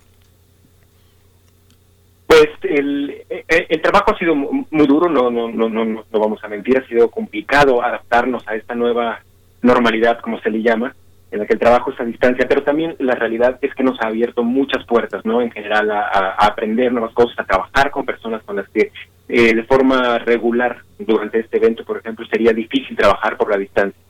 [2.31, 6.49] Pues el, el, trabajo ha sido muy duro, no, no, no, no, no vamos a
[6.49, 9.19] mentir, ha sido complicado adaptarnos a esta nueva
[9.63, 10.95] normalidad, como se le llama,
[11.33, 14.01] en la que el trabajo es a distancia, pero también la realidad es que nos
[14.01, 15.43] ha abierto muchas puertas, ¿no?
[15.43, 18.93] En general, a, a aprender nuevas cosas, a trabajar con personas con las que
[19.29, 24.01] eh, de forma regular durante este evento, por ejemplo, sería difícil trabajar por la distancia.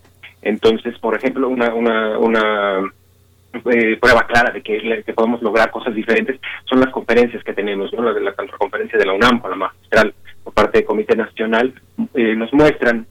[0.43, 2.93] Entonces, por ejemplo, una, una, una
[3.53, 8.03] eh, prueba clara de que, podemos lograr cosas diferentes son las conferencias que tenemos, ¿no?
[8.03, 11.75] la, la, la conferencia de la UNAM con la magistral por parte del Comité Nacional,
[12.15, 13.07] eh, nos muestran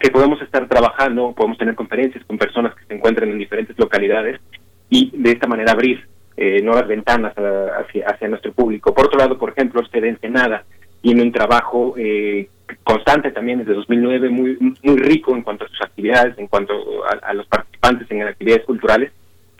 [0.00, 4.40] que podemos estar trabajando, podemos tener conferencias con personas que se encuentran en diferentes localidades
[4.88, 8.94] y de esta manera abrir eh, nuevas ventanas hacia, hacia nuestro público.
[8.94, 10.64] Por otro lado, por ejemplo, usted de Ensenada
[11.02, 12.48] tiene un trabajo eh,
[12.84, 16.72] constante también desde 2009, muy, muy rico en cuanto a sus actividades, en cuanto
[17.04, 19.12] a, a los participantes en actividades culturales,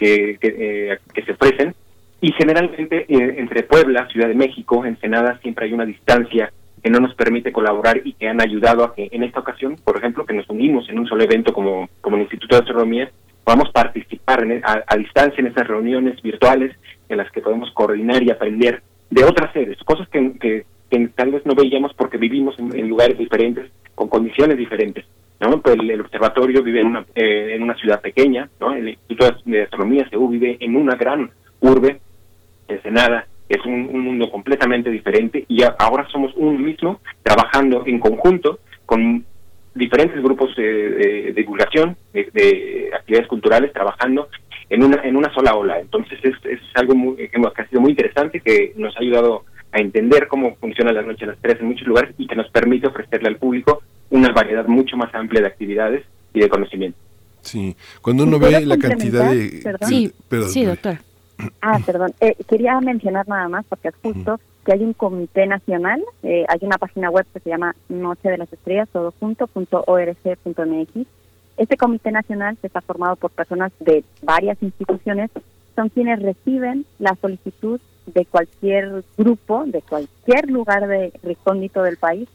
[0.03, 1.75] que, que, eh, que se ofrecen.
[2.21, 6.99] Y generalmente eh, entre Puebla, Ciudad de México, Ensenada, siempre hay una distancia que no
[6.99, 10.35] nos permite colaborar y que han ayudado a que en esta ocasión, por ejemplo, que
[10.35, 13.11] nos unimos en un solo evento como, como el Instituto de Astronomía,
[13.45, 16.75] podamos participar en, a, a, distancia en esas reuniones virtuales
[17.09, 21.31] en las que podemos coordinar y aprender de otras sedes, cosas que, que, que tal
[21.31, 25.05] vez no veíamos porque vivimos en, en, lugares diferentes, con condiciones diferentes.
[25.43, 28.75] Pues el, observatorio vive en una, eh, en una ciudad pequeña, ¿no?
[28.75, 32.01] el Instituto de Astronomía CEU vive en una gran urbe,
[32.69, 38.61] Ensenada, es un, un, mundo completamente diferente y ahora somos uno mismo trabajando en conjunto
[38.87, 39.25] con
[39.75, 44.29] diferentes grupos de, de, divulgación, de, de, actividades culturales, trabajando
[44.71, 45.81] en una en una sola ola.
[45.81, 49.81] Entonces es, es algo muy, que ha sido muy interesante, que nos ha ayudado a
[49.81, 52.87] entender cómo funciona la noche a las tres en muchos lugares y que nos permite
[52.87, 56.99] ofrecerle al público una variedad mucho más amplia de actividades y de conocimiento.
[57.41, 59.61] Sí, cuando uno ve la cantidad de...
[59.65, 59.89] ¿Perdón?
[59.89, 60.99] Sí, perdón, sí, doctor.
[61.61, 62.13] Ah, perdón.
[62.21, 66.59] Eh, quería mencionar nada más, porque es justo, que hay un comité nacional, eh, hay
[66.61, 71.07] una página web que se llama Noche de las Estrellas, todo junto, punto org.mx.
[71.57, 75.31] Este comité nacional que está formado por personas de varias instituciones,
[75.75, 82.29] son quienes reciben la solicitud de cualquier grupo, de cualquier lugar de recóndito del país,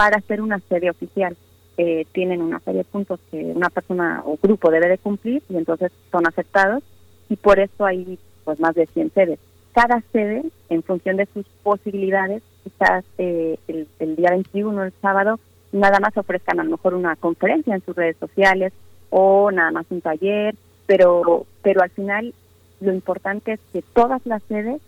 [0.00, 1.36] para hacer una sede oficial.
[1.76, 5.58] Eh, tienen una serie de puntos que una persona o grupo debe de cumplir y
[5.58, 6.82] entonces son aceptados
[7.28, 9.38] y por eso hay pues más de 100 sedes.
[9.74, 15.38] Cada sede, en función de sus posibilidades, quizás eh, el, el, día 21, el sábado,
[15.70, 18.72] nada más ofrezcan a lo mejor una conferencia en sus redes sociales
[19.10, 20.54] o nada más un taller,
[20.86, 22.32] pero, pero al final
[22.80, 24.80] lo importante es que todas las sedes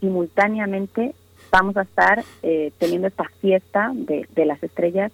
[0.00, 1.14] simultáneamente
[1.54, 5.12] vamos a estar eh, teniendo esta fiesta de, de las estrellas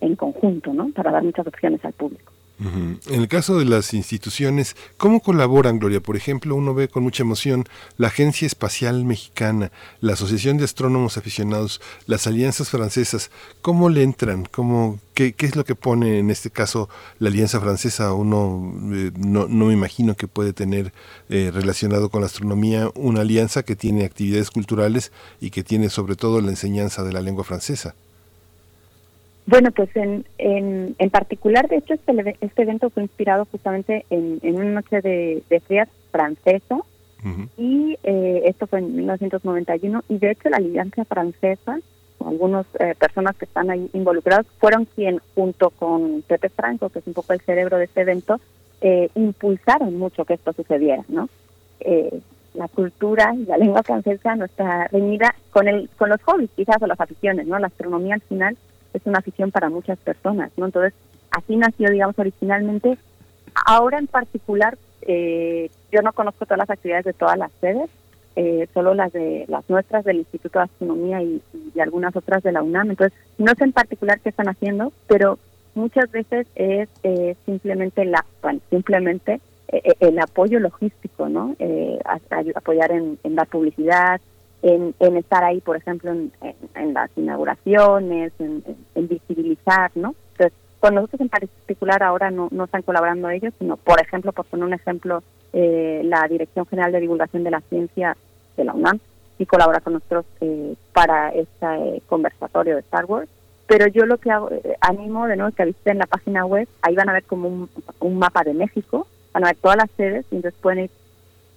[0.00, 0.90] en conjunto, ¿no?
[0.90, 2.32] Para dar muchas opciones al público.
[2.60, 6.00] En el caso de las instituciones, ¿cómo colaboran, Gloria?
[6.00, 7.64] Por ejemplo, uno ve con mucha emoción
[7.98, 13.30] la Agencia Espacial Mexicana, la Asociación de Astrónomos Aficionados, las alianzas francesas.
[13.62, 14.44] ¿Cómo le entran?
[14.50, 16.88] ¿Cómo, qué, qué es lo que pone en este caso
[17.20, 18.12] la Alianza Francesa?
[18.12, 20.92] Uno eh, no, me imagino que puede tener
[21.28, 26.16] eh, relacionado con la astronomía una alianza que tiene actividades culturales y que tiene sobre
[26.16, 27.94] todo la enseñanza de la lengua francesa.
[29.48, 34.38] Bueno, pues en, en, en particular, de hecho, este, este evento fue inspirado justamente en,
[34.42, 36.82] en una noche de, de frías francesa uh
[37.24, 37.48] -huh.
[37.56, 41.78] y eh, esto fue en 1991 y de hecho la Alianza Francesa,
[42.22, 47.06] algunas eh, personas que están ahí involucradas, fueron quien junto con Pepe Franco, que es
[47.06, 48.38] un poco el cerebro de este evento,
[48.82, 51.30] eh, impulsaron mucho que esto sucediera, ¿no?
[51.80, 52.20] Eh,
[52.52, 56.82] la cultura y la lengua francesa no está reñida con el con los hobbies quizás
[56.82, 57.58] o las aficiones, ¿no?
[57.58, 58.56] La astronomía al final
[58.94, 60.66] es una afición para muchas personas, ¿no?
[60.66, 60.94] Entonces,
[61.30, 62.98] así nació, digamos, originalmente.
[63.66, 67.90] Ahora en particular, eh, yo no conozco todas las actividades de todas las sedes,
[68.36, 71.42] eh, solo las de las nuestras del Instituto de Astronomía y,
[71.74, 72.90] y, algunas otras de la UNAM.
[72.90, 75.38] Entonces, no sé en particular qué están haciendo, pero
[75.78, 81.56] muchas veces es eh, simplemente la, bueno, simplemente eh, eh, el apoyo logístico, ¿no?
[82.04, 84.20] A, a apoyar en, en la publicidad,
[84.62, 86.32] en, en, estar ahí, por ejemplo, en,
[86.74, 88.62] en, las inauguraciones, en,
[89.08, 90.14] visibilizar, ¿no?
[90.32, 94.66] Entonces, con nosotros en particular ahora no, están colaborando ellos, sino, por ejemplo, por poner
[94.66, 98.16] un ejemplo, eh, la Dirección General de Divulgación de la Ciencia
[98.56, 98.98] de la UNAM
[99.38, 103.30] y colabora con nosotros eh, para este conversatorio de Star Wars.
[103.66, 107.08] Pero yo lo que eh, animo de nuevo que visiten la página web, ahí van
[107.08, 110.36] a ver como un, un mapa de México, van a ver todas las sedes y
[110.36, 110.90] entonces pueden ir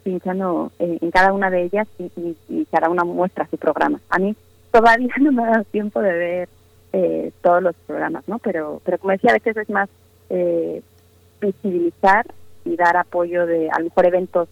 [0.03, 3.99] pinchando en, en cada una de ellas y, y- y cada una muestra su programa.
[4.09, 4.35] A mí
[4.71, 6.49] todavía no me ha dado tiempo de ver
[6.93, 8.39] eh, todos los programas, ¿no?
[8.39, 9.89] Pero, pero como decía, a veces es más
[10.29, 10.81] eh,
[11.39, 12.25] visibilizar
[12.65, 14.47] y dar apoyo de a lo mejor eventos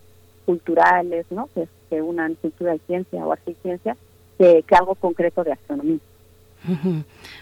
[0.46, 1.48] culturales, ¿no?
[1.54, 3.96] Que, que unan cultura y ciencia o arte y ciencia,
[4.38, 6.00] que, que algo concreto de astronomía.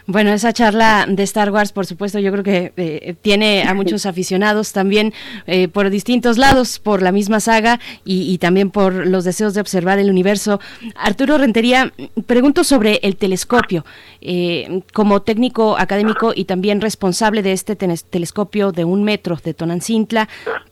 [0.06, 4.06] Bueno, esa charla de Star Wars, por supuesto, yo creo que eh, tiene a muchos
[4.06, 5.14] aficionados también
[5.48, 9.62] eh, por distintos lados, por la misma saga y, y también por los deseos de
[9.62, 10.60] observar el universo.
[10.96, 11.92] Arturo Rentería,
[12.26, 13.86] pregunto sobre el telescopio.
[14.22, 20.28] Eh, como técnico académico y también responsable de este telescopio de un metro de Tonancintla,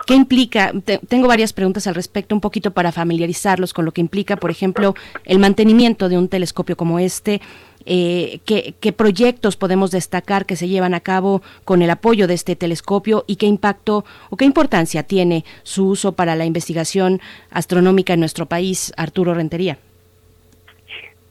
[0.08, 0.74] ¿qué implica?
[0.84, 4.50] Te- tengo varias preguntas al respecto, un poquito para familiarizarlos con lo que implica, por
[4.52, 7.40] ejemplo, el mantenimiento de un telescopio como este
[7.86, 12.34] eh, qué, qué proyectos podemos destacar que se llevan a cabo con el apoyo de
[12.34, 17.22] este telescopio y qué impacto o qué importancia tiene su uso para la investigación
[17.52, 19.78] astronómica en nuestro país, Arturo Rentería.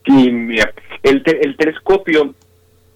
[0.06, 2.34] Sí, mira, el, te- el telescopio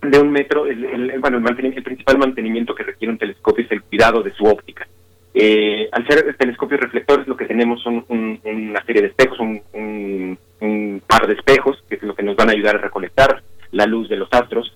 [0.02, 4.22] de un metro, el, bueno, el principal mantenimiento que requiere un telescopio es el cuidado
[4.22, 4.86] de su óptica.
[5.34, 9.60] Eh, al ser telescopios reflectores, lo que tenemos son un- una serie de espejos, un,
[9.72, 13.42] un- un par de espejos, que es lo que nos van a ayudar a recolectar
[13.72, 14.74] la luz de los astros.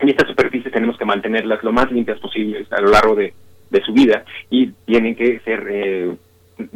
[0.00, 3.32] Y estas superficies tenemos que mantenerlas lo más limpias posibles a lo largo de,
[3.70, 6.14] de su vida y tienen que ser eh,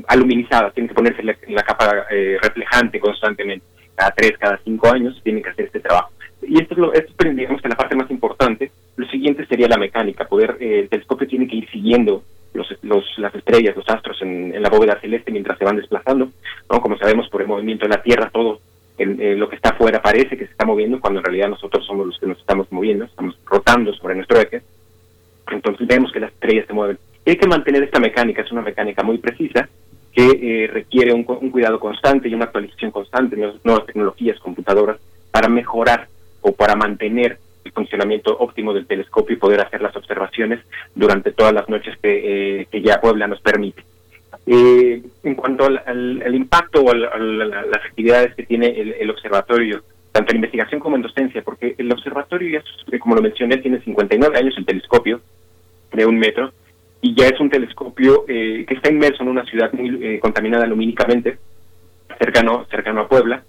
[0.08, 3.64] aluminizadas, tienen que ponerse la, la capa eh, reflejante constantemente.
[3.94, 6.10] Cada tres, cada cinco años tienen que hacer este trabajo.
[6.42, 8.70] Y esto es, lo, esto es digamos que la parte más importante.
[8.96, 10.26] Lo siguiente sería la mecánica.
[10.26, 12.22] Poder eh, El telescopio tiene que ir siguiendo
[12.54, 16.30] los, los, las estrellas, los astros en, en la bóveda celeste mientras se van desplazando.
[16.70, 16.80] ¿no?
[16.80, 18.60] Como sabemos por el movimiento de la Tierra, todo
[19.02, 21.84] en- eh, lo que está afuera parece que se está moviendo, cuando en realidad nosotros
[21.86, 24.62] somos los que nos estamos moviendo, estamos rotando sobre nuestro eje.
[25.50, 26.98] Entonces vemos que las estrellas se mueven.
[27.24, 29.68] Y hay que mantener esta mecánica, es una mecánica muy precisa
[30.12, 30.24] que
[30.64, 34.98] eh, requiere un, un cuidado constante y una actualización constante de nuevas tecnologías, computadoras,
[35.30, 36.08] para mejorar
[36.40, 40.60] o para mantener el funcionamiento óptimo del telescopio y poder hacer las observaciones
[40.94, 43.84] durante todas las noches que, eh, que ya Puebla nos permite.
[44.46, 49.10] Eh, en cuanto al, al- al impacto o a las actividades que tiene el, el
[49.10, 53.58] observatorio, tanto en investigación como en docencia, porque el observatorio, ya eh, como lo mencioné,
[53.58, 55.20] tiene 59 años el telescopio
[55.92, 56.52] de un metro
[57.00, 60.66] y ya es un telescopio eh, que está inmerso en una ciudad muy eh, contaminada
[60.66, 61.38] lumínicamente,
[62.18, 63.42] cercano, cercano a Puebla.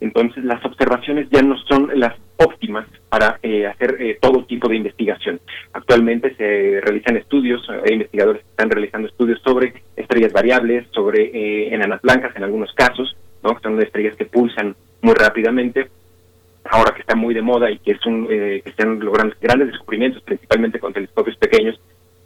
[0.00, 4.76] Entonces las observaciones ya no son las óptimas para eh, hacer eh, todo tipo de
[4.76, 5.40] investigación.
[5.72, 11.74] Actualmente se realizan estudios, hay investigadores que están realizando estudios sobre estrellas variables, sobre eh,
[11.74, 13.54] enanas blancas en algunos casos, ¿no?
[13.54, 15.88] que son estrellas que pulsan muy rápidamente,
[16.70, 19.68] ahora que está muy de moda y que es un, eh, que están logrando grandes
[19.68, 21.80] descubrimientos, principalmente con telescopios pequeños,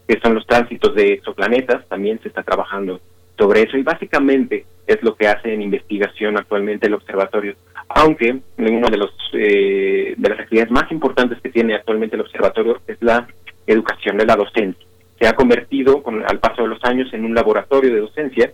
[0.09, 3.01] que son los tránsitos de exoplanetas, también se está trabajando
[3.39, 7.55] sobre eso y básicamente es lo que hace en investigación actualmente el observatorio,
[7.89, 12.81] aunque uno de los eh, de las actividades más importantes que tiene actualmente el observatorio
[12.87, 13.29] es la
[13.67, 14.85] educación de la docencia.
[15.19, 18.53] Se ha convertido con, al paso de los años en un laboratorio de docencia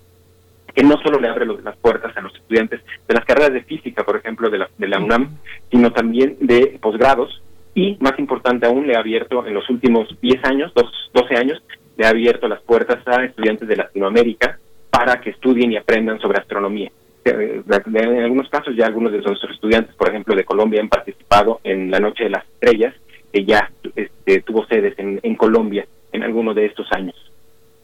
[0.74, 4.04] que no solo le abre las puertas a los estudiantes de las carreras de física,
[4.04, 5.38] por ejemplo, de la, de la UNAM,
[5.70, 7.40] sino también de posgrados
[7.74, 11.62] y, más importante aún, le ha abierto en los últimos 10 años, dos, 12 años,
[11.96, 14.58] le ha abierto las puertas a estudiantes de Latinoamérica
[14.96, 16.90] para que estudien y aprendan sobre astronomía.
[17.22, 21.60] Eh, En algunos casos ya algunos de nuestros estudiantes, por ejemplo, de Colombia han participado
[21.64, 22.94] en la Noche de las Estrellas,
[23.30, 27.14] que ya este, tuvo sedes en, en Colombia en alguno de estos años.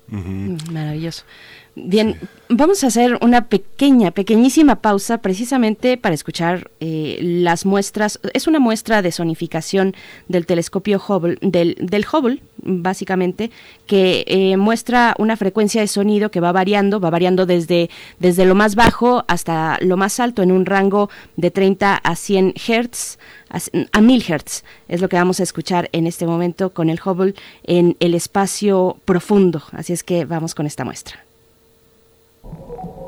[0.09, 1.27] Mm, Maravilloso.
[1.75, 2.19] Bien,
[2.51, 8.21] vamos a hacer una pequeña, pequeñísima pausa precisamente para escuchar eh, las muestras.
[8.35, 9.95] Es una muestra de sonificación
[10.29, 13.51] del telescopio Hubble, del, del Hubble, básicamente,
[13.87, 18.55] que eh, muestra una frecuencia de sonido que va variando, va variando desde, desde lo
[18.55, 23.19] más bajo hasta lo más alto en un rango de 30 a 100 Hertz
[23.49, 23.61] a,
[23.93, 24.63] a 1000 Hertz.
[24.89, 28.99] Es lo que vamos a escuchar en este momento con el Hubble en el espacio
[29.07, 29.63] profundo.
[29.73, 31.32] Así es que vamos con esta muestra.
[32.43, 33.02] Thank you.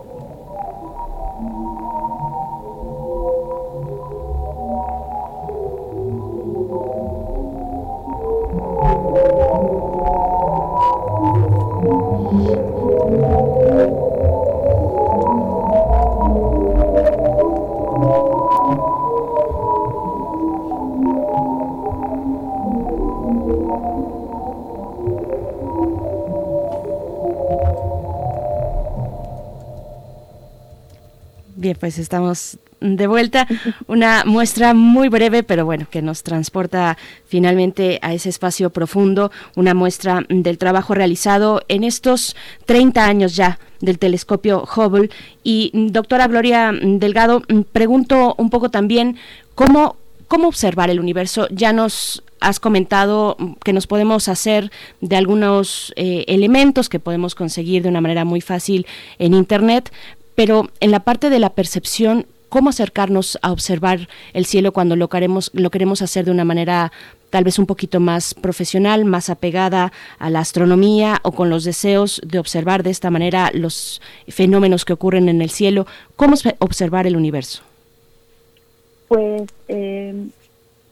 [31.81, 33.47] Pues estamos de vuelta.
[33.87, 36.97] Una muestra muy breve, pero bueno, que nos transporta
[37.27, 39.31] finalmente a ese espacio profundo.
[39.57, 45.11] Una muestra del trabajo realizado en estos 30 años ya del telescopio Hubble.
[45.43, 49.17] Y doctora Gloria Delgado, pregunto un poco también
[49.55, 49.97] cómo,
[50.29, 51.49] cómo observar el universo.
[51.51, 54.71] Ya nos has comentado que nos podemos hacer
[55.01, 58.87] de algunos eh, elementos que podemos conseguir de una manera muy fácil
[59.19, 59.91] en Internet,
[60.35, 65.09] pero en la parte de la percepción, ¿cómo acercarnos a observar el cielo cuando lo
[65.09, 66.93] queremos, lo queremos hacer de una manera
[67.31, 72.21] tal vez un poquito más profesional, más apegada a la astronomía o con los deseos
[72.25, 75.87] de observar de esta manera los fenómenos que ocurren en el cielo?
[76.15, 77.63] ¿Cómo observar el universo?
[79.09, 80.29] Pues eh,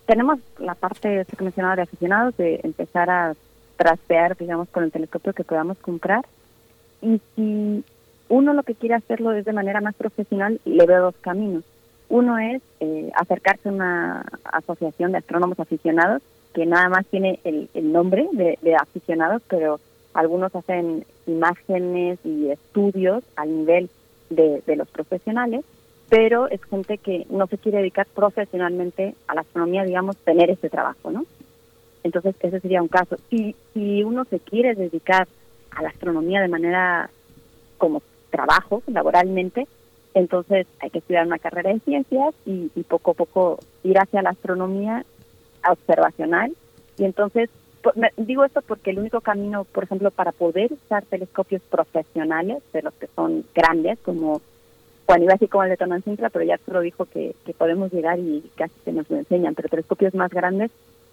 [0.07, 3.35] tenemos la parte que mencionaba de aficionados, de empezar a
[3.77, 6.27] trastear, digamos, con el telescopio que podamos comprar.
[7.01, 7.85] Y si
[8.33, 11.65] uno lo que quiere hacerlo es de manera más profesional, le veo dos caminos.
[12.09, 16.23] Uno es eh, acercarse a una asociación de astrónomos aficionados,
[16.55, 19.81] que nada más tiene el, nombre de, aficionados, pero
[20.15, 23.91] algunos hacen imágenes y estudios al nivel
[24.31, 25.63] de, los profesionales,
[26.09, 30.71] pero es gente que no se quiere dedicar profesionalmente a la astronomía, digamos, tener ese
[30.71, 31.27] trabajo, ¿no?
[32.03, 33.17] Entonces, ese sería un caso.
[33.31, 35.29] Y si uno se quiere dedicar
[35.71, 37.11] a la astronomía de manera
[37.77, 38.01] como
[38.33, 39.69] trabajo laboralmente,
[40.15, 44.31] entonces hay que estudiar una carrera de ciencias y, poco a poco ir hacia la
[44.31, 45.05] astronomía
[45.69, 46.53] observacional.
[46.99, 47.49] Y entonces,
[48.17, 52.95] digo esto porque el único camino, por ejemplo, para poder usar telescopios profesionales, de los
[52.95, 54.43] que son grandes, como
[55.07, 58.19] Juan iba así como el de Sintra, pero ya lo dijo que, que podemos llegar
[58.19, 60.71] y casi se nos lo enseñan, pero telescopios más grandes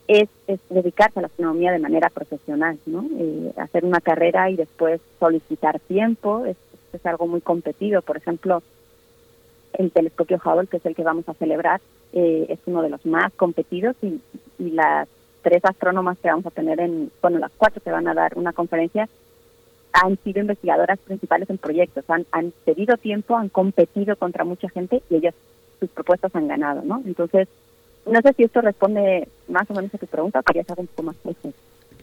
[0.10, 0.28] es,
[0.70, 3.06] dedicarse a la astronomía de manera profesional, ¿no?
[3.20, 6.58] Eh, hacer una carrera y después solicitar tiempo, es
[6.94, 8.02] es algo muy competido.
[8.02, 8.62] Por ejemplo,
[9.74, 11.82] el telescopio Hubble, que es el que vamos a celebrar,
[12.14, 14.20] eh, es uno de los más competidos y,
[14.58, 15.08] las
[15.42, 18.52] tres astrónomas que vamos a tener en, bueno, las cuatro que van a dar una
[18.52, 19.08] conferencia,
[19.94, 25.02] han sido investigadoras principales en proyectos, han, han pedido tiempo, han competido contra mucha gente
[25.10, 25.34] y ellas,
[25.80, 27.02] sus propuestas han ganado, ¿no?
[27.06, 27.48] Entonces,
[28.06, 31.04] no sé si esto responde más o menos a tu pregunta, quería saber un poco
[31.04, 31.16] más.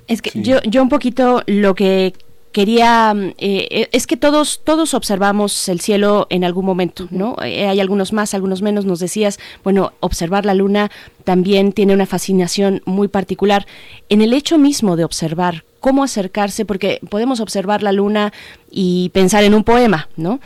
[0.09, 2.15] Es que yo, yo un poquito lo que
[2.57, 7.69] quería eh, eh, es que todos todos observamos el cielo en algún momento no eh,
[7.69, 8.87] hay algunos más algunos menos.
[8.87, 10.91] Nos decías bueno observar la luna
[11.25, 13.67] también tiene una fascinación muy particular
[14.09, 18.33] en el hecho mismo de observar cómo acercarse porque podemos observar la luna
[18.71, 20.41] y pensar en un poema no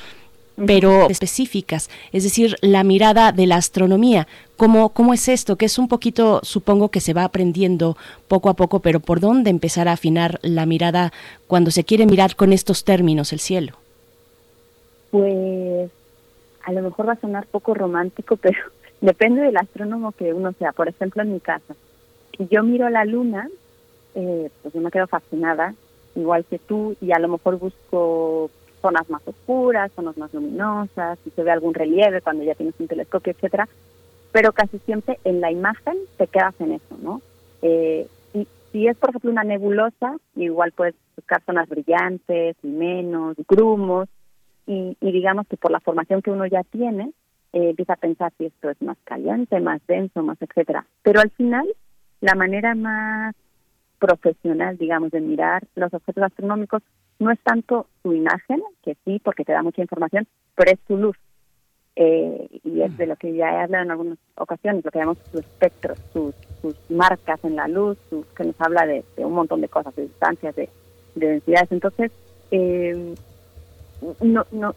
[0.67, 4.27] pero específicas, es decir, la mirada de la astronomía.
[4.61, 5.57] ¿Cómo, ¿Cómo es esto?
[5.57, 7.97] Que es un poquito, supongo que se va aprendiendo
[8.29, 11.15] poco a poco, pero ¿por dónde empezar a afinar la mirada
[11.47, 13.73] cuando se quiere mirar con estos términos el cielo?
[15.13, 15.91] Pues
[16.63, 18.59] a lo mejor va a sonar poco romántico, pero
[19.01, 20.73] depende del astrónomo que uno sea.
[20.73, 21.75] Por ejemplo, en mi casa,
[22.37, 23.49] si yo miro la luna,
[24.15, 25.75] eh, pues yo me quedo fascinada,
[26.15, 28.51] igual que tú, y a lo mejor busco
[28.83, 32.89] zonas más oscuras, zonas más luminosas, si se ve algún relieve cuando ya tienes un
[32.89, 33.67] telescopio, etcétera,
[34.33, 37.21] pero casi siempre en la imagen te quedas en eso, ¿no?
[37.63, 43.37] Eh, y si es, por ejemplo, una nebulosa, igual puedes buscar zonas brillantes y menos,
[43.49, 44.09] grumos,
[44.67, 47.13] y, digamos que por la formación que uno ya tiene,
[47.53, 50.87] eh, empieza a pensar si esto es más caliente, más denso, más etcétera.
[51.03, 51.67] Pero al final,
[52.21, 53.35] la manera más
[53.99, 56.83] profesional, digamos, de mirar los objetos astronómicos
[57.19, 60.97] no es tanto su imagen, que sí, porque te da mucha información, pero es su
[60.97, 61.17] luz.
[62.03, 65.19] Eh, y es de lo que ya he hablado en algunas ocasiones, lo que llamamos
[65.31, 66.35] su espectro, sus,
[66.89, 67.99] marcas en la luz,
[68.35, 70.71] que nos habla de, un montón de cosas, de distancias, de,
[71.15, 71.71] densidades.
[71.71, 72.11] Entonces,
[72.53, 73.15] eh,
[74.23, 74.75] no, no,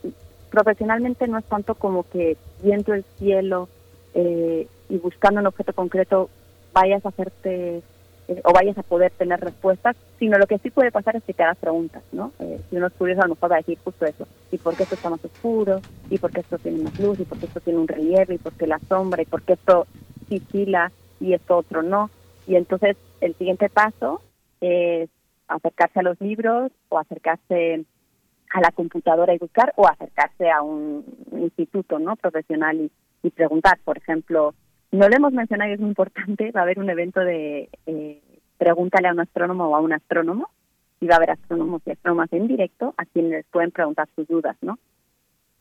[0.50, 3.70] profesionalmente no es tanto como que viendo el cielo
[4.14, 6.30] eh, y buscando un objeto concreto
[6.74, 7.84] vayas a hacerte
[8.28, 11.34] eh, o vayas a poder tener respuestas, sino lo que sí puede pasar es que
[11.34, 12.32] te hagas preguntas, ¿no?
[12.40, 14.76] Eh, si uno es curioso a lo mejor va a decir justo eso, ¿y por
[14.76, 15.82] qué esto está más oscuro?
[16.10, 17.20] ¿Y por qué esto tiene más luz?
[17.20, 18.36] ¿Y por qué esto tiene un relieve?
[18.36, 19.22] ¿Y por qué la sombra?
[19.22, 19.88] ¿Y por qué esto
[20.30, 22.10] sí fila y esto otro no?
[22.48, 24.22] Y entonces el siguiente paso
[24.62, 25.10] es
[25.48, 27.86] acercarse a los libros o acercarse
[28.54, 31.04] a la computadora y buscar o acercarse a un
[31.34, 34.54] instituto no profesional y, y preguntar, por ejemplo,
[34.94, 38.22] no lo hemos mencionado y es muy importante, va a haber un evento de eh,
[38.58, 40.50] pregúntale a un astrónomo o a un astrónomo,
[41.02, 44.28] y va a haber astrónomos y astrónomas en directo a quienes les pueden preguntar sus
[44.28, 44.80] dudas, ¿no?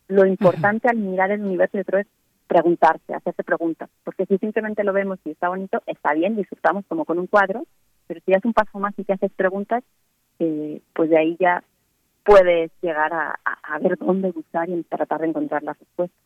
[0.07, 2.07] Lo importante al mirar el universo de es
[2.47, 7.03] preguntarse, hacerse preguntas, porque si simplemente lo vemos y está bonito, está bien, disfrutamos como
[7.03, 7.65] con un cuadro,
[8.07, 9.83] pero si das un paso más y te haces preguntas,
[10.39, 11.63] eh, pues de ahí ya
[12.23, 16.19] puedes llegar a, a, ver dónde buscar y tratar de encontrar las respuestas.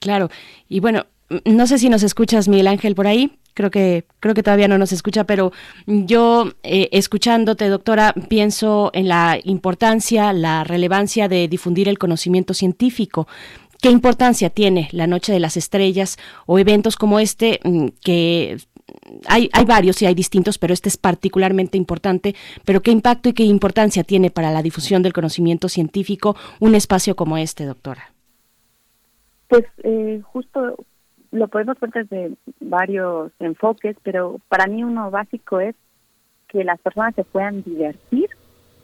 [0.00, 0.28] Claro.
[0.68, 1.04] Y bueno,
[1.44, 3.38] no sé si nos escuchas, Miguel Ángel, por ahí.
[3.54, 5.52] Creo que, creo que todavía no nos escucha, pero
[5.86, 13.28] yo, eh, escuchándote, doctora, pienso en la importancia, la relevancia de difundir el conocimiento científico.
[13.80, 18.56] ¿Qué importancia tiene la Noche de las Estrellas o eventos como este mm, que
[19.26, 22.34] hay, hay varios y hay distintos, pero este es particularmente importante.
[22.64, 27.14] Pero ¿qué impacto y qué importancia tiene para la difusión del conocimiento científico un espacio
[27.16, 28.12] como este, doctora?
[29.48, 30.76] Pues eh, justo
[31.34, 35.74] lo podemos ver desde varios enfoques, pero para mí uno básico es
[36.48, 38.30] que las personas se puedan divertir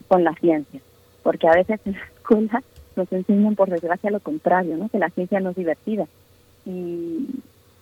[0.09, 0.81] con la ciencia,
[1.23, 2.63] porque a veces en la escuela
[2.97, 4.89] nos enseñan por desgracia lo contrario, ¿no?
[4.89, 6.07] Que la ciencia no es divertida.
[6.67, 7.29] Y,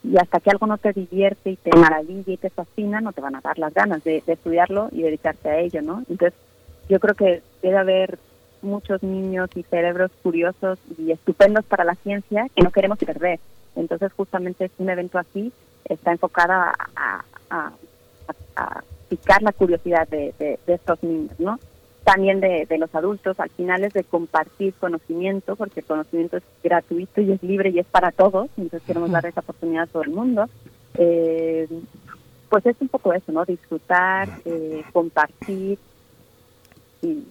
[0.04, 3.22] y hasta que algo no te divierte y te maravilla y te fascina, no te
[3.22, 6.04] van a dar las ganas de, estudiarlo y dedicarte a ello, ¿no?
[6.10, 6.38] Entonces,
[6.90, 8.18] yo creo que debe haber
[8.60, 13.40] muchos niños y cerebros curiosos y estupendos para la ciencia que no queremos perder.
[13.76, 15.52] Entonces, justamente es un evento así,
[15.84, 17.72] está enfocada a, a, a-
[18.56, 21.58] a picar la curiosidad de, de- de estos niños, ¿no?
[22.04, 26.42] También de, de los adultos, al final es de compartir conocimiento, porque el conocimiento es
[26.62, 30.02] gratuito y es libre y es para todos, entonces queremos dar esa oportunidad a todo
[30.02, 30.46] el mundo.
[30.96, 31.68] Eh,
[32.48, 33.44] pues es un poco eso, ¿no?
[33.44, 35.78] Disfrutar, eh, compartir
[37.02, 37.24] y,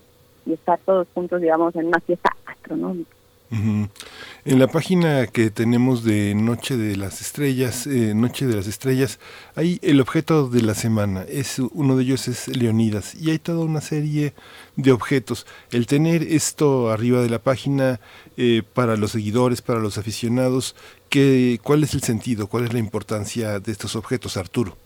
[0.46, 3.17] y estar todos juntos, digamos, en una fiesta astronómica.
[3.50, 9.20] En la página que tenemos de Noche de las Estrellas, eh, Noche de las Estrellas,
[9.56, 11.24] hay el objeto de la semana.
[11.30, 14.34] Es uno de ellos es Leonidas y hay toda una serie
[14.76, 15.46] de objetos.
[15.72, 18.00] El tener esto arriba de la página
[18.36, 20.76] eh, para los seguidores, para los aficionados,
[21.10, 22.48] ¿qué, ¿cuál es el sentido?
[22.48, 24.78] ¿Cuál es la importancia de estos objetos, Arturo?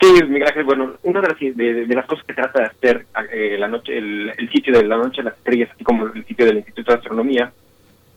[0.00, 3.56] Sí, Miguel Ángel, bueno, una de las, de, las cosas que trata de hacer eh,
[3.58, 6.58] la noche, el, sitio de la Noche de las Estrellas, así como el sitio del
[6.58, 7.52] Instituto de Astronomía,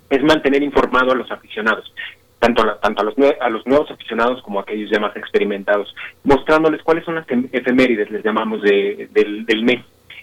[0.09, 1.91] es mantener informado a los aficionados,
[2.37, 5.95] tanto a, tanto a los, a los nuevos aficionados como a aquellos ya más experimentados,
[6.23, 9.79] mostrándoles cuáles son las em- efemérides, les llamamos, de, del, del mes.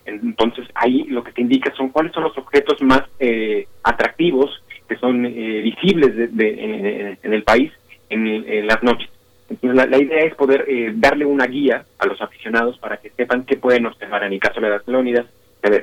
[0.07, 4.97] Entonces, ahí lo que te indica son cuáles son los objetos más eh, atractivos, que
[4.97, 7.73] son eh, visibles de- en el país
[8.11, 9.11] en, en las noches.
[9.51, 13.45] Entonces, la, idea es poder eh, darle una guía a los aficionados para que sepan
[13.45, 14.25] qué pueden observar.
[14.25, 15.27] En el caso de las Leónidas,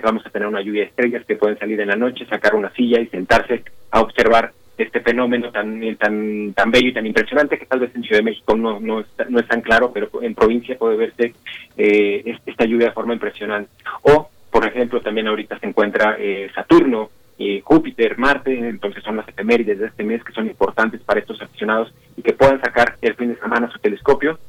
[0.04, 2.72] vamos a tener una lluvia de estrellas que pueden salir en la noche, sacar una
[2.74, 7.58] silla y sentarse a observar este fenómeno tan eh, tan tan bello y tan impresionante
[7.58, 10.36] que tal vez en Ciudad de México no no, no es tan claro, pero en
[10.36, 11.34] provincia puede verse
[11.78, 13.70] eh, es- esta lluvia de forma impresionante.
[14.04, 19.28] O, por ejemplo, también ahorita se encuentra eh, Saturno, eh, Júpiter, Marte, entonces son las
[19.28, 23.16] efemérides de este mes que son importantes para estos aficionados y que puedan sacar el
[23.16, 24.40] fin de semana su telescopio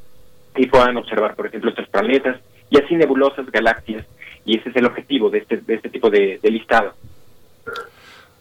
[0.54, 4.06] y puedan observar, por ejemplo, estos planetas y así nebulosas, galaxias,
[4.44, 6.94] y ese es el objetivo de este, de este tipo de, de listado.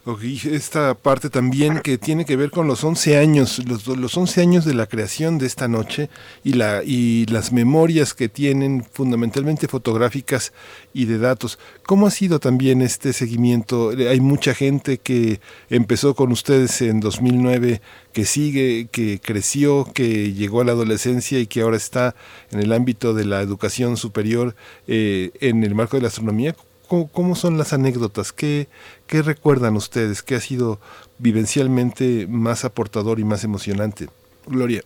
[0.06, 4.64] Esta parte también que tiene que ver con los 11 años, los, los 11 años
[4.64, 6.12] de la creación de esta noche
[6.44, 10.54] y, la, y las memorias que tienen fundamentalmente fotográficas
[10.94, 11.58] y de datos.
[11.88, 13.94] ¿Cómo ha sido también este seguimiento?
[13.98, 15.40] Hay mucha gente que
[15.72, 17.82] empezó con ustedes en 2009,
[18.14, 22.16] que sigue, que creció, que llegó a la adolescencia y que ahora está
[22.52, 26.56] en el ámbito de la educación superior eh, en el marco de la astronomía.
[26.88, 28.32] ¿Cómo, cómo son las anécdotas?
[28.32, 28.68] ¿Qué,
[29.08, 30.24] ¿Qué recuerdan ustedes?
[30.24, 30.80] ¿Qué ha sido
[31.20, 34.08] vivencialmente más aportador y más emocionante?
[34.48, 34.82] Gloria.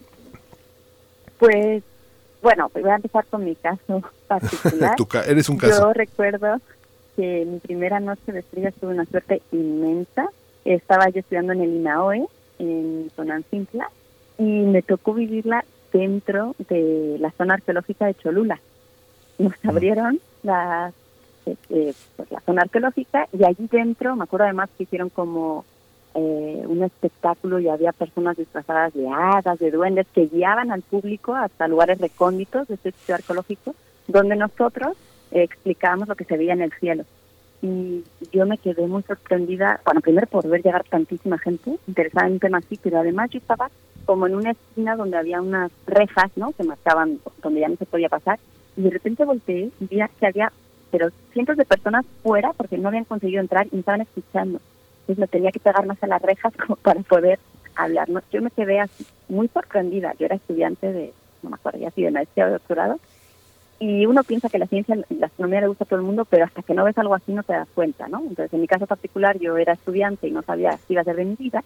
[1.37, 1.83] Pues,
[2.41, 4.95] bueno, voy a empezar con mi caso particular.
[4.95, 5.79] Tu ca- eres un caso.
[5.79, 6.57] Yo recuerdo
[7.15, 10.27] que mi primera noche de estrellas tuve una suerte inmensa.
[10.65, 12.25] Estaba yo estudiando en el INAOE,
[12.59, 13.89] en Tonantzintla,
[14.37, 18.59] y me tocó vivirla dentro de la zona arqueológica de Cholula.
[19.37, 20.91] Nos abrieron la,
[21.45, 25.65] este, pues, la zona arqueológica y allí dentro, me acuerdo además que hicieron como
[26.15, 31.35] eh, un espectáculo y había personas disfrazadas de hadas, de duendes, que guiaban al público
[31.35, 33.75] hasta lugares recónditos de este sitio arqueológico,
[34.07, 34.97] donde nosotros
[35.31, 37.03] eh, explicábamos lo que se veía en el cielo.
[37.61, 42.33] Y yo me quedé muy sorprendida, bueno, primero por ver llegar tantísima gente interesada en
[42.33, 43.69] un tema así, pero además yo estaba
[44.05, 47.85] como en una esquina donde había unas rejas, ¿no?, que marcaban donde ya no se
[47.85, 48.39] podía pasar,
[48.77, 50.51] y de repente volteé y vi que había,
[50.91, 54.59] pero cientos de personas fuera porque no habían conseguido entrar y me estaban escuchando.
[55.01, 57.39] Entonces me tenía que pegar más a las rejas como para poder
[57.75, 58.09] hablar.
[58.09, 58.21] ¿no?
[58.31, 60.13] Yo me quedé así, muy sorprendida.
[60.19, 62.99] Yo era estudiante de, no me acuerdo ya si de maestría o doctorado,
[63.79, 66.43] y uno piensa que la ciencia, la astronomía le gusta a todo el mundo, pero
[66.43, 68.19] hasta que no ves algo así no te das cuenta, ¿no?
[68.19, 71.15] Entonces, en mi caso particular, yo era estudiante y no sabía si iba a ser
[71.15, 71.63] de mi vida.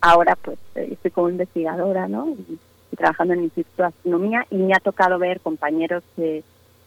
[0.00, 2.28] Ahora, pues, eh, estoy como investigadora, ¿no?
[2.28, 2.58] Y,
[2.92, 6.44] y trabajando en el Instituto de Astronomía y me ha tocado ver compañeros que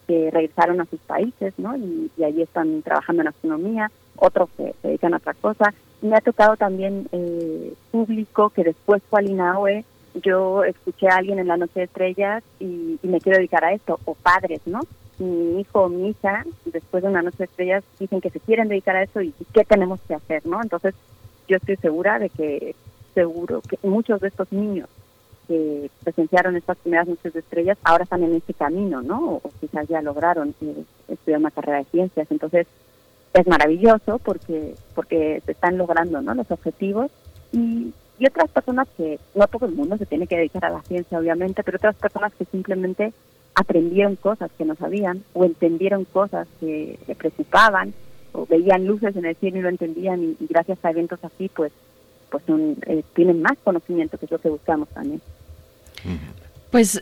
[0.09, 1.77] que regresaron a sus países, ¿no?
[1.77, 5.71] Y, y allí están trabajando en astronomía, otros se dedican a otra cosa.
[6.01, 9.85] Me ha tocado también eh, público que después fue al INAOE,
[10.23, 13.71] yo escuché a alguien en la noche de estrellas y, y me quiero dedicar a
[13.71, 14.79] esto, o padres, ¿no?
[15.19, 18.67] Mi hijo o mi hija, después de una noche de estrellas, dicen que se quieren
[18.67, 20.59] dedicar a eso y, y qué tenemos que hacer, ¿no?
[20.59, 20.95] Entonces,
[21.47, 22.73] yo estoy segura de que,
[23.13, 24.89] seguro que muchos de estos niños
[25.49, 29.41] que presenciaron estas primeras noches de estrellas ahora están en este camino, ¿no?
[29.43, 32.27] O, quizás ya lograron eh, estudiar una carrera de ciencias.
[32.29, 32.67] Entonces,
[33.33, 36.35] es maravilloso porque porque se están logrando, ¿no?
[36.35, 37.11] Los objetivos
[37.51, 37.93] y,
[38.27, 41.63] otras personas que no todo el mundo se tiene que dedicar a la ciencia, obviamente,
[41.63, 43.13] pero otras personas que simplemente
[43.55, 47.93] aprendieron cosas que no sabían o entendieron cosas que se preocupaban
[48.33, 51.71] o veían luces en el cielo y lo entendían y, gracias a eventos así, pues
[52.29, 55.21] pues son, eh, tienen más conocimiento, que es lo que buscamos también.
[56.71, 57.01] Pues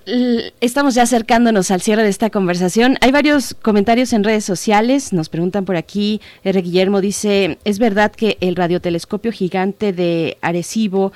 [0.62, 2.98] estamos ya acercándonos al cierre de esta conversación.
[3.02, 5.12] Hay varios comentarios en redes sociales.
[5.12, 6.22] Nos preguntan por aquí.
[6.46, 6.62] R.
[6.62, 11.12] Guillermo dice: ¿Es verdad que el radiotelescopio gigante de Arecibo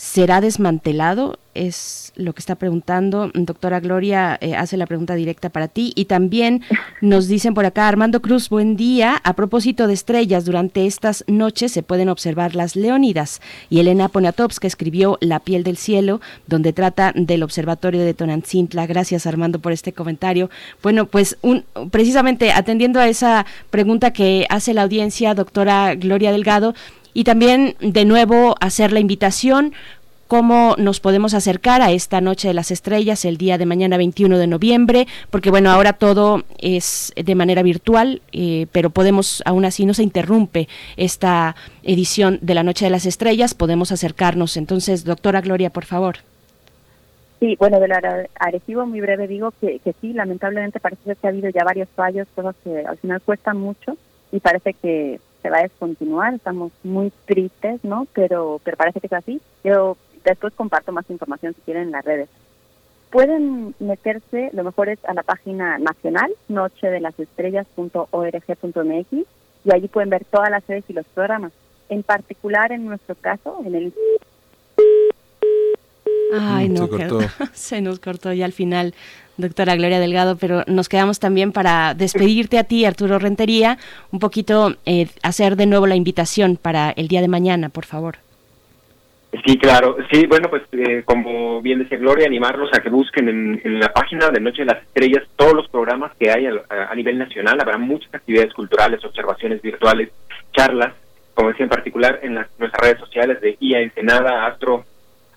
[0.00, 1.38] será desmantelado?
[1.52, 3.30] Es lo que está preguntando.
[3.34, 5.92] Doctora Gloria eh, hace la pregunta directa para ti.
[5.94, 6.62] Y también
[7.02, 9.20] nos dicen por acá, Armando Cruz, buen día.
[9.24, 13.42] A propósito de estrellas, durante estas noches se pueden observar las leónidas.
[13.68, 18.86] Y Elena Poniatowska escribió La piel del cielo, donde trata del observatorio de Tonantzintla.
[18.86, 20.48] Gracias, Armando, por este comentario.
[20.82, 26.74] Bueno, pues un, precisamente atendiendo a esa pregunta que hace la audiencia, doctora Gloria Delgado,
[27.14, 29.72] y también de nuevo hacer la invitación
[30.28, 34.38] cómo nos podemos acercar a esta Noche de las Estrellas el día de mañana 21
[34.38, 39.86] de noviembre, porque bueno, ahora todo es de manera virtual, eh, pero podemos, aún así
[39.86, 44.56] no se interrumpe esta edición de la Noche de las Estrellas, podemos acercarnos.
[44.56, 46.18] Entonces, doctora Gloria, por favor.
[47.40, 51.30] Sí, bueno, del Are- Arecibo, muy breve digo que, que sí, lamentablemente parece que ha
[51.30, 53.96] habido ya varios fallos, cosas que al final cuestan mucho
[54.30, 58.08] y parece que se va a descontinuar, estamos muy tristes, ¿no?
[58.12, 59.40] Pero, pero parece que es así.
[59.64, 62.28] Yo después comparto más información si quieren en las redes.
[63.10, 69.26] Pueden meterse, lo mejor es a la página nacional, nochedelasestrellas.org.mx,
[69.64, 71.52] y allí pueden ver todas las series y los programas.
[71.88, 73.92] En particular, en nuestro caso, en el
[76.38, 77.20] Ay, Mm, no, se que- cortó.
[77.52, 78.94] se nos cortó ya al final,
[79.36, 83.78] doctora Gloria Delgado, pero nos quedamos también para despedirte a ti, Arturo Rentería,
[84.12, 88.16] un poquito eh, hacer de nuevo la invitación para el día de mañana, por favor.
[89.46, 89.96] Sí, claro.
[90.10, 93.92] Sí, bueno, pues eh, como bien decía Gloria, animarlos a que busquen en, en la
[93.92, 96.52] página de Noche de las Estrellas todos los programas que hay a,
[96.90, 97.56] a nivel nacional.
[97.60, 100.10] Habrá muchas actividades culturales, observaciones virtuales,
[100.52, 100.94] charlas,
[101.34, 104.84] como decía en particular en las, nuestras redes sociales de IA Ensenada, Astro,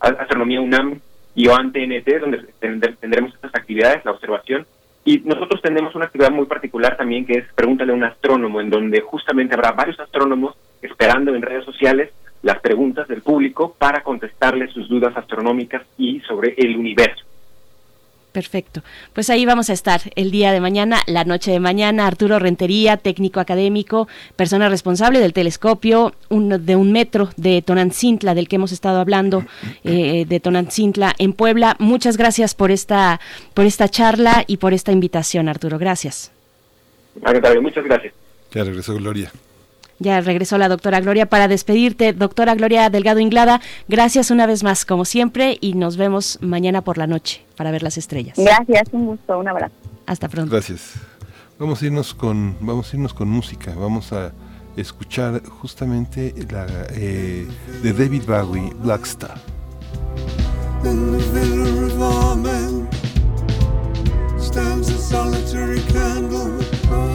[0.08, 1.00] Astronomía UNAM
[1.36, 4.66] y OAN TNT, donde tendr- tendremos estas actividades, la observación.
[5.06, 8.70] Y nosotros tenemos una actividad muy particular también que es Pregúntale a un astrónomo, en
[8.70, 14.72] donde justamente habrá varios astrónomos esperando en redes sociales las preguntas del público para contestarles
[14.72, 17.26] sus dudas astronómicas y sobre el universo.
[18.34, 18.82] Perfecto.
[19.14, 22.08] Pues ahí vamos a estar el día de mañana, la noche de mañana.
[22.08, 28.48] Arturo Rentería, técnico académico, persona responsable del telescopio un- de un metro de Tonantzintla, del
[28.48, 29.46] que hemos estado hablando,
[29.84, 31.76] eh, de Tonantzintla en Puebla.
[31.78, 33.20] Muchas gracias por esta,
[33.54, 35.78] por esta charla y por esta invitación, Arturo.
[35.78, 36.32] Gracias.
[37.62, 38.14] Muchas gracias.
[38.52, 39.32] Ya regresó Gloria.
[40.04, 42.12] Ya regresó la doctora Gloria para despedirte.
[42.12, 46.98] Doctora Gloria Delgado Inglada, gracias una vez más, como siempre, y nos vemos mañana por
[46.98, 48.36] la noche para ver las estrellas.
[48.38, 49.74] Gracias, un gusto, un abrazo.
[50.06, 50.52] Hasta pronto.
[50.52, 50.96] Gracias.
[51.58, 53.74] Vamos a irnos con, vamos a irnos con música.
[53.76, 54.34] Vamos a
[54.76, 57.48] escuchar justamente la eh,
[57.82, 59.38] de David Bowie, Black Star.
[60.84, 62.90] In the villa of our men
[64.38, 67.13] stands a solitary candle.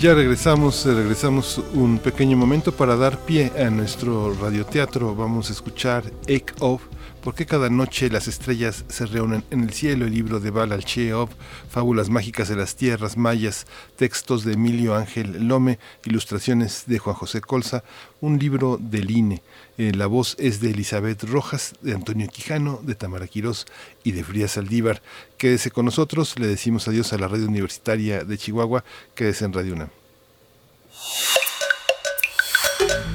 [0.00, 5.16] Ya regresamos, eh, regresamos un pequeño momento para dar pie a nuestro radioteatro.
[5.16, 6.82] Vamos a escuchar Ache Of
[7.28, 10.06] ¿Por qué cada noche las estrellas se reúnen en el cielo?
[10.06, 11.28] El libro de Balal Cheov,
[11.68, 13.66] Fábulas mágicas de las tierras mayas,
[13.96, 17.84] textos de Emilio Ángel Lome, ilustraciones de Juan José Colza,
[18.22, 19.42] un libro del INE.
[19.76, 23.66] Eh, la voz es de Elizabeth Rojas, de Antonio Quijano, de Tamara Quirós
[24.04, 25.02] y de Frías Saldívar.
[25.36, 29.74] Quédese con nosotros, le decimos adiós a la radio universitaria de Chihuahua, quédese en Radio
[29.74, 29.90] UNAM.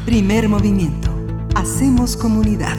[0.05, 1.11] Primer movimiento.
[1.55, 2.77] Hacemos comunidad.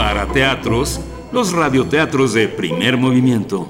[0.00, 0.98] Para teatros,
[1.30, 3.68] los radioteatros de primer movimiento.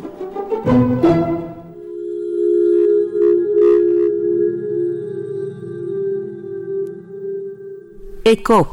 [8.22, 8.68] Ekov,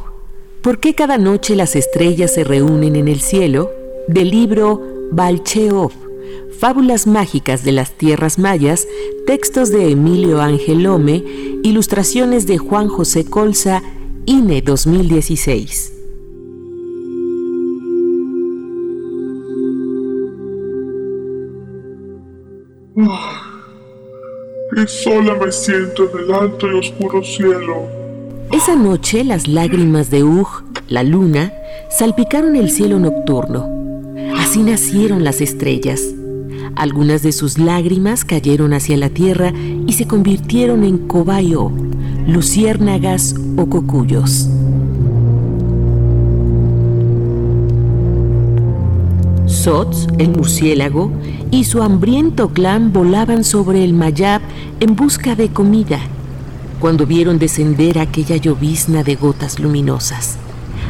[0.62, 3.72] ¿por qué cada noche las estrellas se reúnen en el cielo?
[4.08, 4.80] Del libro
[5.12, 5.92] Balcheov,
[6.60, 8.88] Fábulas mágicas de las tierras mayas,
[9.26, 11.24] textos de Emilio Ángel Lome,
[11.64, 13.82] ilustraciones de Juan José Colza,
[14.28, 15.97] INE 2016.
[23.00, 27.88] Y sola me siento en el alto y oscuro cielo.
[28.52, 30.48] Esa noche las lágrimas de Ug,
[30.88, 31.54] la luna,
[31.92, 33.70] salpicaron el cielo nocturno.
[34.40, 36.02] Así nacieron las estrellas.
[36.76, 41.72] Algunas de sus lágrimas cayeron hacia la tierra y se convirtieron en cobayo,
[42.28, 44.50] luciérnagas o cocuyos.
[49.68, 51.12] Sots, el murciélago,
[51.52, 54.42] y su hambriento clan volaban sobre el Mayab
[54.80, 56.00] en busca de comida,
[56.80, 60.38] cuando vieron descender aquella llovizna de gotas luminosas.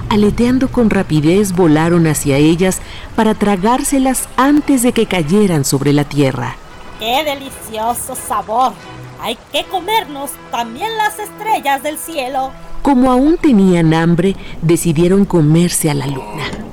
[0.09, 2.79] Aleteando con rapidez volaron hacia ellas
[3.15, 6.55] para tragárselas antes de que cayeran sobre la tierra.
[6.99, 8.73] ¡Qué delicioso sabor!
[9.19, 12.51] Hay que comernos también las estrellas del cielo.
[12.83, 16.66] Como aún tenían hambre, decidieron comerse a la luna.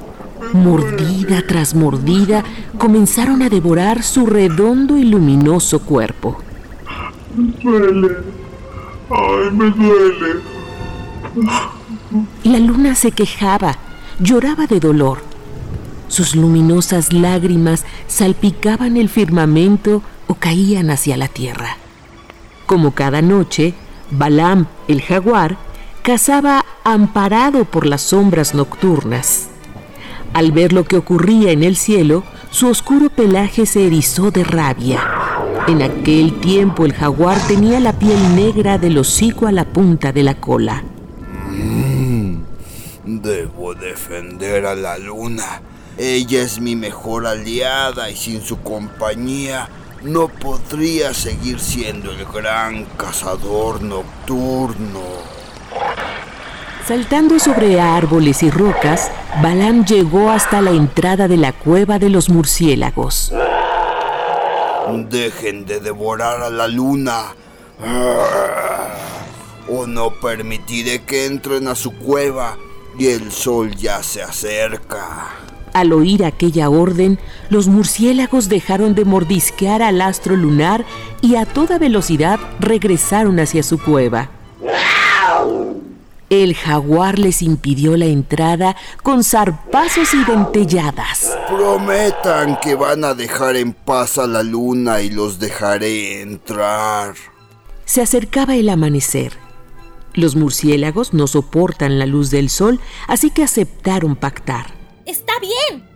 [0.55, 2.45] Mordida tras mordida,
[2.79, 6.39] comenzaron a devorar su redondo y luminoso cuerpo.
[7.37, 8.17] Me duele.
[9.11, 10.41] Ay, me duele.
[12.45, 13.79] La luna se quejaba,
[14.21, 15.23] lloraba de dolor.
[16.07, 21.79] Sus luminosas lágrimas salpicaban el firmamento o caían hacia la tierra.
[22.67, 23.75] Como cada noche,
[24.13, 25.57] Balam, el jaguar,
[26.03, 29.49] cazaba amparado por las sombras nocturnas.
[30.35, 35.01] Al ver lo que ocurría en el cielo, su oscuro pelaje se erizó de rabia.
[35.69, 40.25] En aquel tiempo el jaguar tenía la piel negra del hocico a la punta de
[40.25, 40.83] la cola.
[41.51, 42.39] Mm,
[43.05, 45.63] debo defender a la luna.
[45.97, 49.69] Ella es mi mejor aliada y sin su compañía
[50.03, 55.01] no podría seguir siendo el gran cazador nocturno.
[56.87, 59.11] Saltando sobre árboles y rocas,
[59.43, 63.33] Balam llegó hasta la entrada de la cueva de los murciélagos.
[65.09, 67.35] Dejen de devorar a la luna.
[69.67, 72.59] O no permitiré que entren a su cueva
[72.99, 75.31] y el sol ya se acerca.
[75.73, 77.19] Al oír aquella orden,
[77.49, 80.85] los murciélagos dejaron de mordisquear al astro lunar
[81.23, 84.29] y a toda velocidad regresaron hacia su cueva.
[86.31, 91.37] El jaguar les impidió la entrada con zarpazos y dentelladas.
[91.49, 97.15] Prometan que van a dejar en paz a la luna y los dejaré entrar.
[97.85, 99.35] Se acercaba el amanecer.
[100.15, 104.67] Los murciélagos no soportan la luz del sol, así que aceptaron pactar.
[105.05, 105.87] Está bien.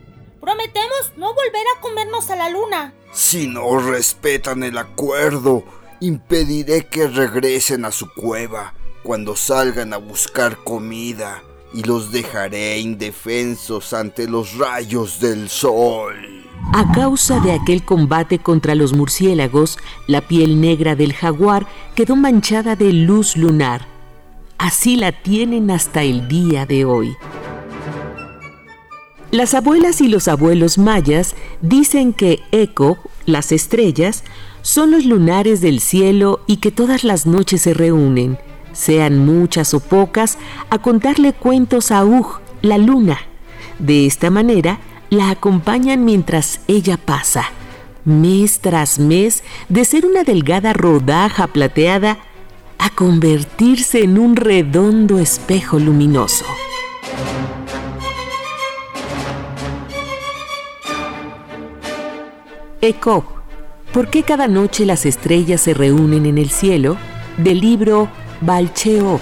[0.40, 2.92] Prometemos no volver a comernos a la luna.
[3.12, 5.64] Si no respetan el acuerdo,
[6.00, 8.74] impediré que regresen a su cueva
[9.08, 11.42] cuando salgan a buscar comida
[11.72, 16.14] y los dejaré indefensos ante los rayos del sol.
[16.74, 19.78] A causa de aquel combate contra los murciélagos,
[20.08, 23.86] la piel negra del jaguar quedó manchada de luz lunar.
[24.58, 27.16] Así la tienen hasta el día de hoy.
[29.30, 34.22] Las abuelas y los abuelos mayas dicen que Eco, las estrellas,
[34.60, 38.38] son los lunares del cielo y que todas las noches se reúnen,
[38.78, 40.38] sean muchas o pocas,
[40.70, 43.18] a contarle cuentos a Ug, la luna.
[43.80, 44.78] De esta manera,
[45.10, 47.46] la acompañan mientras ella pasa,
[48.04, 52.18] mes tras mes, de ser una delgada rodaja plateada
[52.78, 56.44] a convertirse en un redondo espejo luminoso.
[62.80, 63.24] ECO,
[63.92, 66.96] ¿por qué cada noche las estrellas se reúnen en el cielo?
[67.38, 68.08] Del libro
[68.40, 69.20] Balcheo,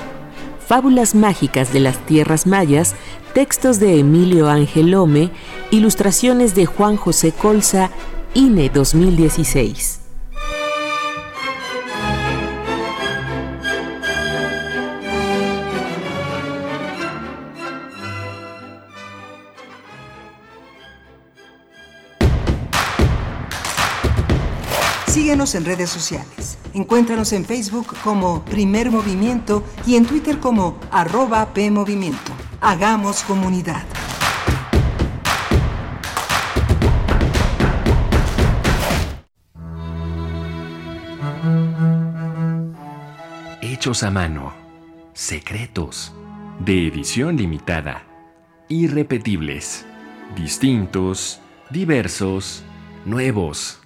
[0.67, 2.97] Fábulas mágicas de las tierras mayas,
[3.35, 5.31] textos de Emilio Ángel Lome,
[5.71, 7.91] ilustraciones de Juan José Colza,
[8.35, 10.06] INE 2016.
[25.55, 26.59] En redes sociales.
[26.75, 32.33] Encuéntranos en Facebook como Primer Movimiento y en Twitter como arroba PMovimiento.
[32.61, 33.85] Hagamos comunidad.
[43.63, 44.53] Hechos a mano,
[45.13, 46.13] secretos,
[46.59, 48.03] de edición limitada,
[48.69, 49.87] irrepetibles,
[50.35, 51.41] distintos,
[51.71, 52.65] diversos,
[53.05, 53.86] nuevos.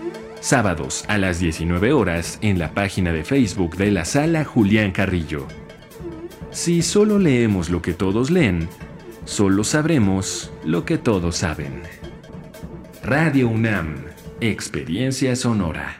[0.41, 5.45] Sábados a las 19 horas en la página de Facebook de la sala Julián Carrillo.
[6.49, 8.67] Si solo leemos lo que todos leen,
[9.25, 11.83] solo sabremos lo que todos saben.
[13.03, 14.03] Radio UNAM,
[14.39, 15.97] Experiencia Sonora.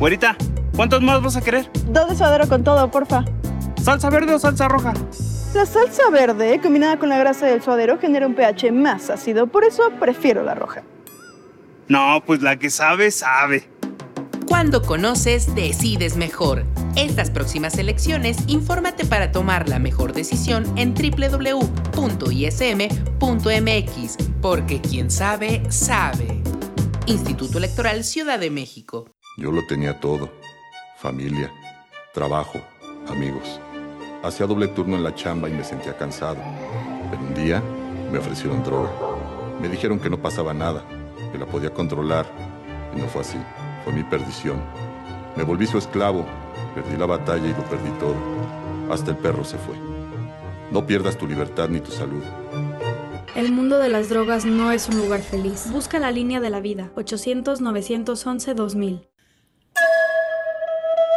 [0.00, 0.36] Güerita,
[0.74, 1.70] ¿cuántos más vas a querer?
[1.90, 3.24] Dos de suadero con todo, porfa.
[3.80, 4.92] ¿Salsa verde o salsa roja?
[5.54, 9.62] La salsa verde, combinada con la grasa del suadero, genera un pH más ácido, por
[9.62, 10.82] eso prefiero la roja.
[11.88, 13.68] No, pues la que sabe, sabe.
[14.46, 16.64] Cuando conoces, decides mejor.
[16.96, 21.76] Estas próximas elecciones, infórmate para tomar la mejor decisión en www.ism.mx,
[24.40, 26.40] porque quien sabe, sabe.
[27.06, 29.10] Instituto Electoral Ciudad de México.
[29.36, 30.30] Yo lo tenía todo.
[30.98, 31.52] Familia,
[32.14, 32.60] trabajo,
[33.08, 33.60] amigos.
[34.22, 36.38] Hacía doble turno en la chamba y me sentía cansado.
[37.10, 37.62] Pero un día
[38.10, 38.90] me ofrecieron droga.
[39.60, 40.84] Me dijeron que no pasaba nada,
[41.34, 42.26] que la podía controlar.
[42.96, 43.38] Y no fue así.
[43.82, 44.62] Fue mi perdición.
[45.34, 46.24] Me volví su esclavo.
[46.76, 48.14] Perdí la batalla y lo perdí todo.
[48.88, 49.74] Hasta el perro se fue.
[50.70, 52.22] No pierdas tu libertad ni tu salud.
[53.34, 55.72] El mundo de las drogas no es un lugar feliz.
[55.72, 56.90] Busca la línea de la vida.
[56.94, 59.08] 800-911-2000.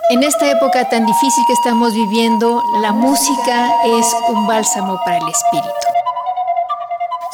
[0.09, 5.27] En esta época tan difícil que estamos viviendo, la música es un bálsamo para el
[5.27, 5.86] espíritu.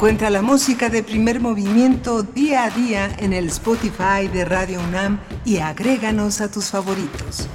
[0.00, 5.20] Encuentra la música de primer movimiento día a día en el Spotify de Radio UNAM
[5.44, 7.46] y agréganos a tus favoritos.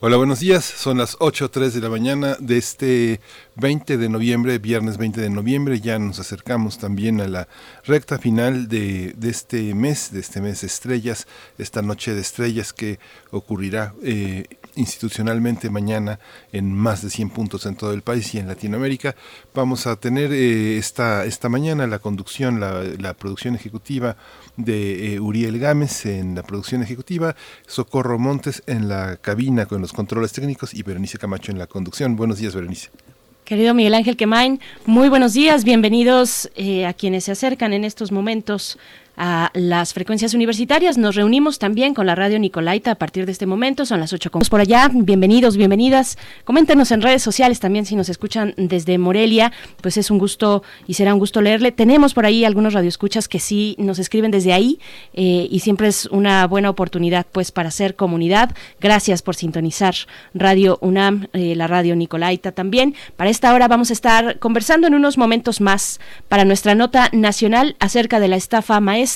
[0.00, 0.66] Hola, buenos días.
[0.66, 3.20] Son las 8.03 de la mañana de este
[3.56, 5.80] 20 de noviembre, viernes 20 de noviembre.
[5.80, 7.48] Ya nos acercamos también a la
[7.84, 11.26] recta final de, de este mes, de este mes de estrellas,
[11.56, 12.98] esta noche de estrellas que
[13.30, 14.44] ocurrirá eh,
[14.80, 16.18] institucionalmente mañana
[16.52, 19.14] en más de 100 puntos en todo el país y en Latinoamérica.
[19.54, 24.16] Vamos a tener eh, esta, esta mañana la conducción, la, producción ejecutiva
[24.56, 29.92] de eh, Uriel Gámez en la producción ejecutiva, Socorro Montes en la cabina con los
[29.92, 32.16] controles técnicos y Berenice Camacho en la conducción.
[32.16, 32.90] Buenos días, Berenice.
[33.44, 38.12] Querido Miguel Ángel Quemain, muy buenos días, bienvenidos eh, a quienes se acercan en estos
[38.12, 38.78] momentos
[39.22, 40.96] a las frecuencias universitarias.
[40.96, 43.84] Nos reunimos también con la radio Nicolaita a partir de este momento.
[43.84, 44.90] Son las 8 por allá.
[44.90, 46.16] Bienvenidos, bienvenidas.
[46.44, 49.52] Coméntenos en redes sociales también si nos escuchan desde Morelia.
[49.82, 51.70] Pues es un gusto y será un gusto leerle.
[51.70, 54.80] Tenemos por ahí algunos radioescuchas que sí nos escriben desde ahí
[55.12, 58.56] eh, y siempre es una buena oportunidad pues para hacer comunidad.
[58.80, 59.94] Gracias por sintonizar
[60.32, 62.94] Radio UNAM, eh, la radio Nicolaita también.
[63.18, 66.00] Para esta hora vamos a estar conversando en unos momentos más
[66.30, 69.09] para nuestra nota nacional acerca de la estafa maestra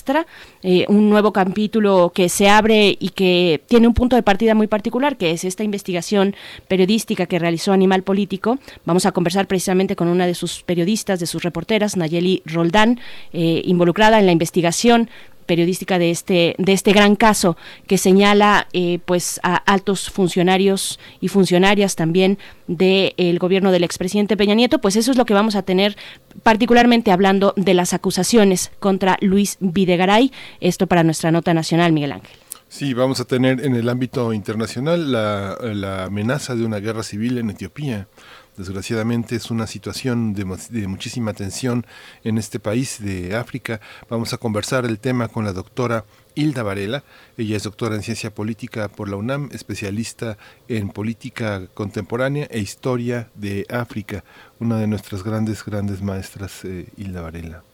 [0.63, 4.67] eh, un nuevo capítulo que se abre y que tiene un punto de partida muy
[4.67, 6.35] particular, que es esta investigación
[6.69, 8.59] periodística que realizó Animal Político.
[8.85, 13.01] Vamos a conversar precisamente con una de sus periodistas, de sus reporteras, Nayeli Roldán,
[13.33, 15.11] eh, involucrada en la investigación
[15.45, 21.29] periodística de este de este gran caso que señala eh, pues a altos funcionarios y
[21.29, 25.63] funcionarias también del gobierno del expresidente Peña Nieto, pues eso es lo que vamos a
[25.63, 25.97] tener
[26.43, 32.37] particularmente hablando de las acusaciones contra Luis Videgaray, esto para nuestra nota nacional, Miguel Ángel.
[32.69, 37.39] Sí, vamos a tener en el ámbito internacional la, la amenaza de una guerra civil
[37.39, 38.09] en Etiopía.
[38.57, 40.45] Desgraciadamente es una situación de,
[40.87, 41.85] muchísima tensión
[42.23, 43.81] en este país de África.
[44.09, 46.05] Vamos a conversar el tema con la doctora
[46.37, 47.03] Hilda Varela.
[47.37, 50.39] Ella es doctora en ciencia política por la UNAM, especialista
[50.69, 54.23] en política contemporánea e historia de África.
[54.61, 57.65] Una de nuestras grandes, grandes maestras, eh, Hilda Varela.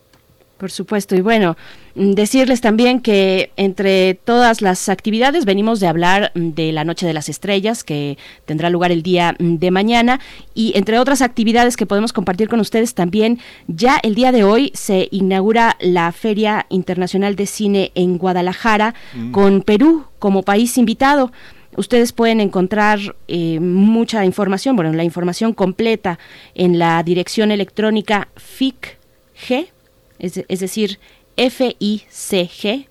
[0.60, 1.16] Por supuesto.
[1.16, 1.56] Y bueno,
[1.94, 7.06] mm, decirles también que entre todas las actividades venimos de hablar mm, de la Noche
[7.06, 10.20] de las Estrellas, que tendrá lugar el día mm, de mañana.
[10.52, 13.38] Y entre otras actividades que podemos compartir con ustedes también,
[13.68, 18.94] ya el día de hoy se inaugura la Feria Internacional de Cine en Guadalajara,
[19.32, 21.32] con Perú como país invitado.
[21.74, 22.98] Ustedes pueden encontrar
[23.28, 26.18] eh, mucha información, bueno, la información completa
[26.54, 29.79] en la dirección electrónica FICG
[30.20, 30.98] es, es decir,
[31.36, 32.90] FICG.mx,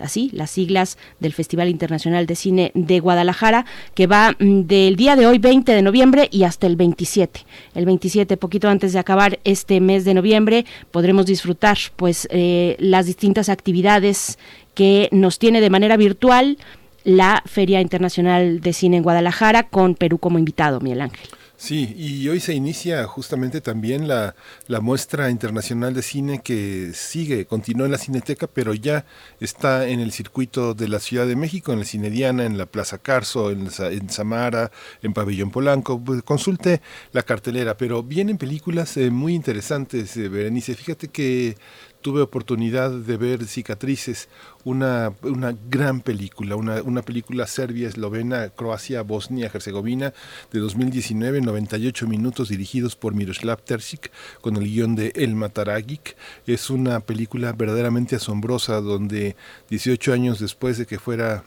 [0.00, 5.16] así, las siglas del Festival Internacional de Cine de Guadalajara, que va mm, del día
[5.16, 7.44] de hoy, 20 de noviembre, y hasta el 27.
[7.74, 13.06] El 27, poquito antes de acabar este mes de noviembre, podremos disfrutar pues eh, las
[13.06, 14.38] distintas actividades
[14.74, 16.58] que nos tiene de manera virtual
[17.04, 21.39] la Feria Internacional de Cine en Guadalajara con Perú como invitado, Miguel Ángel.
[21.60, 24.34] Sí, y hoy se inicia justamente también la,
[24.66, 29.04] la, muestra internacional de cine que sigue, continúa en la Cineteca, pero ya
[29.40, 32.64] está en el circuito de la Ciudad de México, en el Cine Diana, en la
[32.64, 34.70] Plaza Carso, en, en Samara,
[35.02, 36.02] en Pabellón Polanco.
[36.02, 36.80] Pues consulte
[37.12, 40.74] la cartelera, pero vienen películas eh, muy interesantes, eh, Berenice.
[40.74, 41.58] Fíjate que
[42.00, 44.28] tuve oportunidad de ver Cicatrices,
[44.64, 50.12] una, una gran película, una, una película serbia, eslovena, Croacia, Bosnia, Herzegovina,
[50.52, 56.16] de 2019, 98 minutos, dirigidos por Miroslav Terzic, con el guion de El Mataragic.
[56.46, 59.36] Es una película verdaderamente asombrosa, donde
[59.68, 61.44] 18 años después de que fuera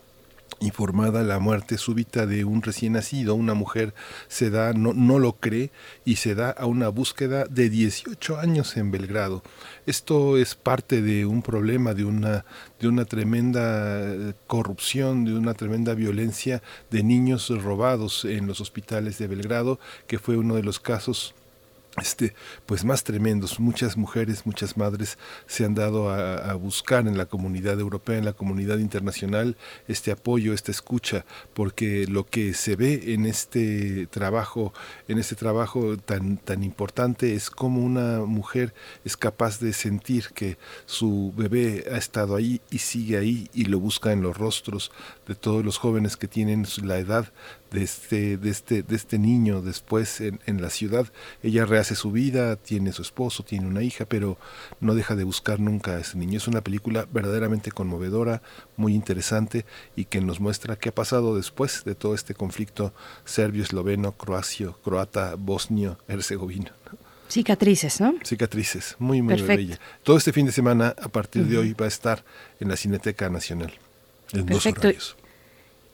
[0.59, 3.93] informada la muerte súbita de un recién nacido, una mujer
[4.27, 5.71] se da, no, no lo cree
[6.05, 9.43] y se da a una búsqueda de 18 años en Belgrado.
[9.85, 12.45] Esto es parte de un problema, de una,
[12.79, 19.17] de una tremenda eh, corrupción, de una tremenda violencia de niños robados en los hospitales
[19.17, 21.35] de Belgrado, que fue uno de los casos
[22.01, 22.33] este,
[22.65, 23.59] pues más tremendos.
[23.59, 28.33] Muchas mujeres, muchas madres se han dado a, buscar en la comunidad europea, en la
[28.33, 34.73] comunidad internacional, este apoyo, esta escucha, porque lo que se ve en este trabajo,
[35.07, 38.73] en este trabajo tan, tan importante es cómo una mujer
[39.03, 43.79] es capaz de sentir que su bebé ha estado ahí y sigue ahí y lo
[43.79, 44.91] busca en los rostros
[45.27, 47.31] de todos los jóvenes que tienen la edad
[47.71, 51.07] de este, de este, de este niño después en, en, la ciudad.
[51.41, 54.37] Ella rehace su vida, tiene su esposo, tiene una hija, pero
[54.79, 56.37] no deja de buscar nunca a ese niño.
[56.37, 58.41] Es una película verdaderamente conmovedora,
[58.77, 59.65] muy interesante
[59.95, 62.93] y que nos muestra qué ha pasado después de todo este conflicto
[63.25, 66.71] serbio, esloveno, croacio, croata, bosnio, herzegovino.
[67.29, 68.13] Cicatrices, ¿no?
[68.23, 69.55] Cicatrices, muy, muy Perfecto.
[69.55, 69.79] bella.
[70.03, 71.49] Todo este fin de semana, a partir uh -huh.
[71.49, 72.23] de hoy, va a estar
[72.59, 73.73] en la Cineteca Nacional.
[74.33, 74.91] En Perfecto.
[74.91, 75.15] dos.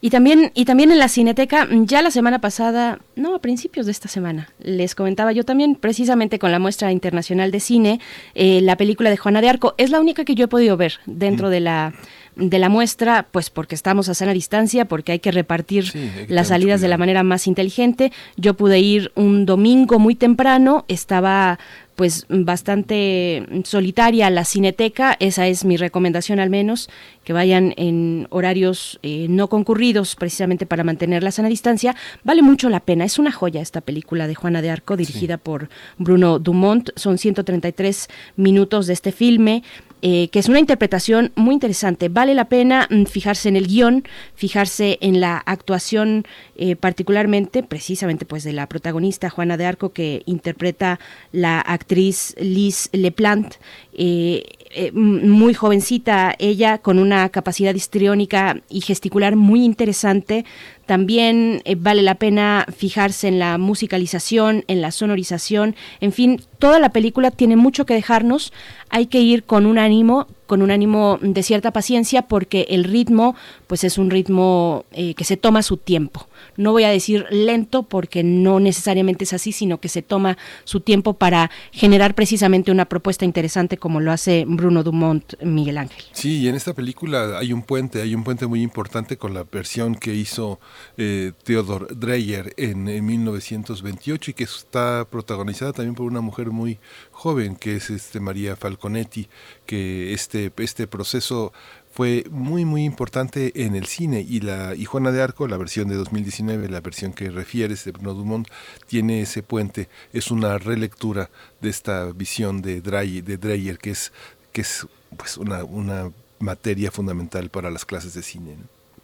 [0.01, 3.91] Y también, y también en la Cineteca, ya la semana pasada, no, a principios de
[3.91, 7.99] esta semana, les comentaba yo también, precisamente con la muestra internacional de cine,
[8.33, 9.75] eh, la película de Juana de Arco.
[9.77, 11.51] Es la única que yo he podido ver dentro mm.
[11.51, 11.93] de la
[12.39, 16.27] de la muestra, pues porque estamos a sana distancia, porque hay que repartir sí, hay
[16.27, 18.13] que las salidas de la manera más inteligente.
[18.37, 21.59] Yo pude ir un domingo muy temprano, estaba
[21.95, 26.89] pues bastante solitaria la cineteca, esa es mi recomendación al menos,
[27.29, 32.69] que vayan en horarios eh, no concurridos precisamente para mantener la sana distancia, vale mucho
[32.69, 35.41] la pena, es una joya esta película de Juana de Arco dirigida sí.
[35.43, 35.69] por
[35.99, 39.61] Bruno Dumont, son 133 minutos de este filme,
[40.01, 42.07] eh, que es una interpretación muy interesante.
[42.07, 46.25] Vale la pena mm, fijarse en el guion, fijarse en la actuación
[46.55, 50.99] eh, particularmente, precisamente pues de la protagonista Juana de Arco que interpreta
[51.33, 53.55] la actriz Liz Leplant.
[53.93, 60.45] Eh, eh, muy jovencita ella con una capacidad histriónica y gesticular muy interesante.
[60.85, 66.79] También eh, vale la pena fijarse en la musicalización, en la sonorización, en fin, toda
[66.79, 68.53] la película tiene mucho que dejarnos,
[68.89, 73.35] hay que ir con un ánimo con un ánimo de cierta paciencia porque el ritmo
[73.67, 76.27] pues es un ritmo eh, que se toma su tiempo.
[76.57, 80.79] No voy a decir lento porque no necesariamente es así, sino que se toma su
[80.79, 86.03] tiempo para generar precisamente una propuesta interesante como lo hace Bruno Dumont, Miguel Ángel.
[86.13, 89.43] Sí, y en esta película hay un puente, hay un puente muy importante con la
[89.43, 90.59] versión que hizo
[90.97, 96.79] eh, Theodor Dreyer en, en 1928 y que está protagonizada también por una mujer muy
[97.19, 99.27] joven que es este María Falconetti,
[99.65, 101.51] que este, este proceso
[101.91, 105.89] fue muy muy importante en el cine y la y Juana de Arco, la versión
[105.89, 108.47] de 2019, la versión que refieres de Bruno Dumont,
[108.87, 114.13] tiene ese puente, es una relectura de esta visión de Dreyer, que es
[114.53, 118.55] que es pues una, una materia fundamental para las clases de cine.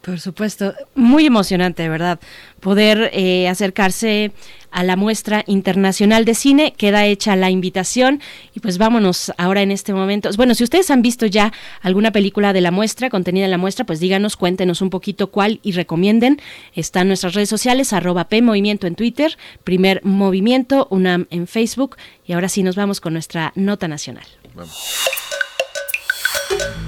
[0.06, 2.20] Por supuesto, muy emocionante, de verdad,
[2.60, 4.30] poder eh, acercarse
[4.70, 6.74] a la muestra internacional de cine.
[6.76, 8.20] Queda hecha la invitación
[8.54, 10.30] y pues vámonos ahora en este momento.
[10.36, 13.84] Bueno, si ustedes han visto ya alguna película de la muestra, contenida en la muestra,
[13.84, 16.40] pues díganos, cuéntenos un poquito cuál y recomienden.
[16.76, 21.96] Está en nuestras redes sociales, arroba P Movimiento en Twitter, Primer Movimiento, UNAM en Facebook
[22.24, 24.26] y ahora sí nos vamos con nuestra nota nacional.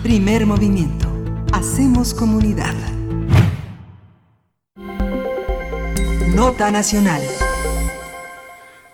[0.05, 1.13] Primer Movimiento.
[1.53, 2.77] Hacemos comunidad.
[6.35, 7.21] Nota Nacional.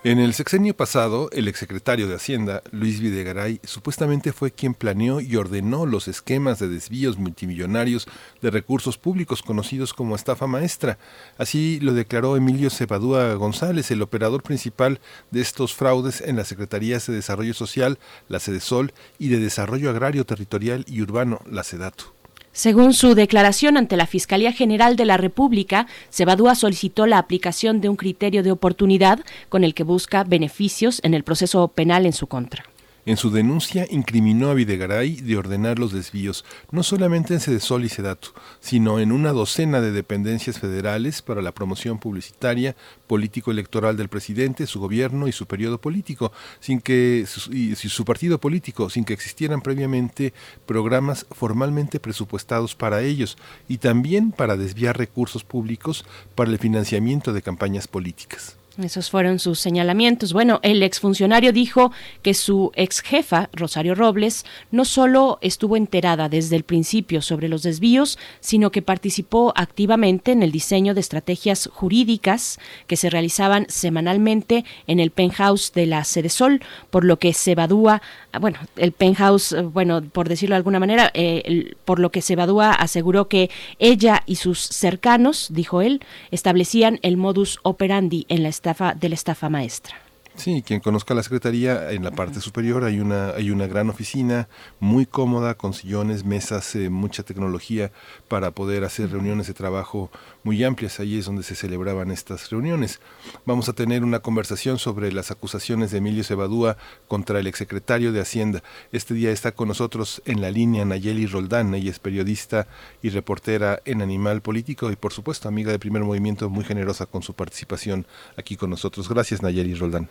[0.03, 5.35] En el sexenio pasado, el exsecretario de Hacienda, Luis Videgaray, supuestamente fue quien planeó y
[5.35, 8.07] ordenó los esquemas de desvíos multimillonarios
[8.41, 10.97] de recursos públicos conocidos como estafa maestra.
[11.37, 17.05] Así lo declaró Emilio Cebadúa González, el operador principal de estos fraudes en las Secretarías
[17.05, 22.14] de Desarrollo Social, la Sol, y de Desarrollo Agrario Territorial y Urbano, la SEDATU.
[22.55, 27.89] Según su declaración ante la Fiscalía General de la República, Cebadúa solicitó la aplicación de
[27.89, 32.27] un criterio de oportunidad con el que busca beneficios en el proceso penal en su
[32.27, 32.63] contra.
[33.07, 37.89] En su denuncia incriminó a Videgaray de ordenar los desvíos, no solamente en Sedesol y
[37.89, 38.29] Sedatu,
[38.59, 42.75] sino en una docena de dependencias federales para la promoción publicitaria,
[43.05, 48.39] político-electoral del presidente, su gobierno y su periodo político, sin que su, y su partido
[48.39, 50.33] político, sin que existieran previamente
[50.65, 53.37] programas formalmente presupuestados para ellos,
[53.67, 58.57] y también para desviar recursos públicos para el financiamiento de campañas políticas.
[58.77, 60.33] Esos fueron sus señalamientos.
[60.33, 66.57] Bueno, el exfuncionario dijo que su ex jefa, Rosario Robles, no solo estuvo enterada desde
[66.57, 72.59] el principio sobre los desvíos, sino que participó activamente en el diseño de estrategias jurídicas
[72.85, 77.53] que se realizaban semanalmente en el penthouse de la Sede Sol, por lo que se
[77.53, 78.01] evadúa,
[78.41, 82.33] bueno, el penthouse, eh, bueno, por decirlo de alguna manera, eh, por lo que se
[82.33, 83.49] evadúa aseguró que
[83.79, 89.15] ella y sus cercanos, dijo él, establecían el modus operandi en la estafa, de la
[89.15, 90.04] estafa maestra.
[90.37, 94.49] Sí, quien conozca la secretaría, en la parte superior hay una, hay una gran oficina
[94.79, 97.91] muy cómoda, con sillones, mesas, eh, mucha tecnología
[98.27, 100.11] para poder hacer reuniones de trabajo
[100.43, 100.99] muy amplias.
[100.99, 102.99] Ahí es donde se celebraban estas reuniones.
[103.45, 108.19] Vamos a tener una conversación sobre las acusaciones de Emilio Cebadúa contra el exsecretario de
[108.19, 108.61] Hacienda.
[108.91, 111.73] Este día está con nosotros en la línea Nayeli Roldán.
[111.73, 112.67] Ella es periodista
[113.01, 117.23] y reportera en Animal Político y, por supuesto, amiga de Primer Movimiento, muy generosa con
[117.23, 118.05] su participación
[118.37, 119.07] aquí con nosotros.
[119.07, 120.09] Gracias, Nayeli Roldán.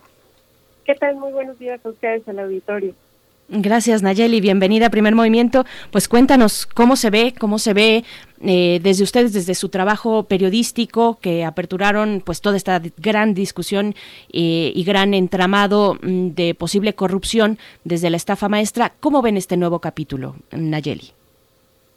[0.85, 1.17] ¿Qué tal?
[1.17, 2.95] Muy buenos días a ustedes al auditorio.
[3.49, 5.65] Gracias Nayeli, bienvenida a Primer Movimiento.
[5.91, 8.05] Pues cuéntanos cómo se ve, cómo se ve
[8.41, 13.95] eh, desde ustedes, desde su trabajo periodístico que aperturaron pues toda esta gran discusión
[14.33, 18.93] eh, y gran entramado mm, de posible corrupción desde la estafa maestra.
[19.01, 21.11] ¿Cómo ven este nuevo capítulo, Nayeli?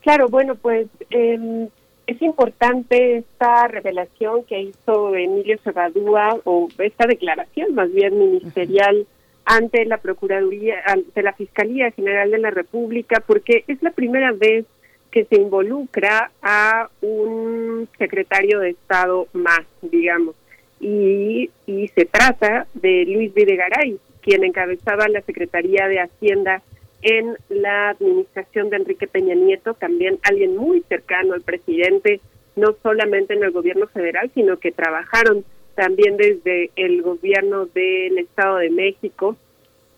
[0.01, 1.69] Claro, bueno, pues eh,
[2.07, 9.05] es importante esta revelación que hizo Emilio Cebadúa, o esta declaración más bien ministerial
[9.43, 14.65] ante la Procuraduría, ante la Fiscalía General de la República, porque es la primera vez
[15.11, 20.35] que se involucra a un secretario de Estado más, digamos.
[20.79, 26.61] Y, y se trata de Luis Videgaray, quien encabezaba la Secretaría de Hacienda
[27.01, 32.19] en la administración de Enrique Peña Nieto, también alguien muy cercano al presidente,
[32.55, 35.45] no solamente en el gobierno federal, sino que trabajaron
[35.75, 39.37] también desde el gobierno del Estado de México.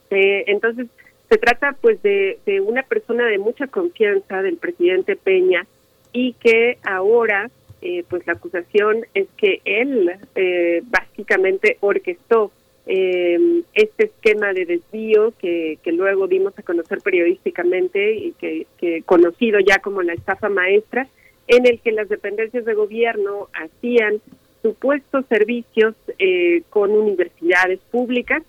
[0.09, 0.87] Eh, entonces,
[1.29, 5.65] se trata pues de, de, una persona de mucha confianza del presidente Peña
[6.11, 7.49] y que ahora
[7.81, 12.51] eh, pues la acusación es que él eh, básicamente orquestó
[12.91, 19.59] eh, este esquema de desvío que, que, luego dimos a conocer periodísticamente y que, conocido
[19.59, 21.07] ya como la estafa maestra,
[21.47, 24.21] en el que las dependencias de gobierno hacían
[24.63, 28.41] supuestos servicios eh, con universidades públicas,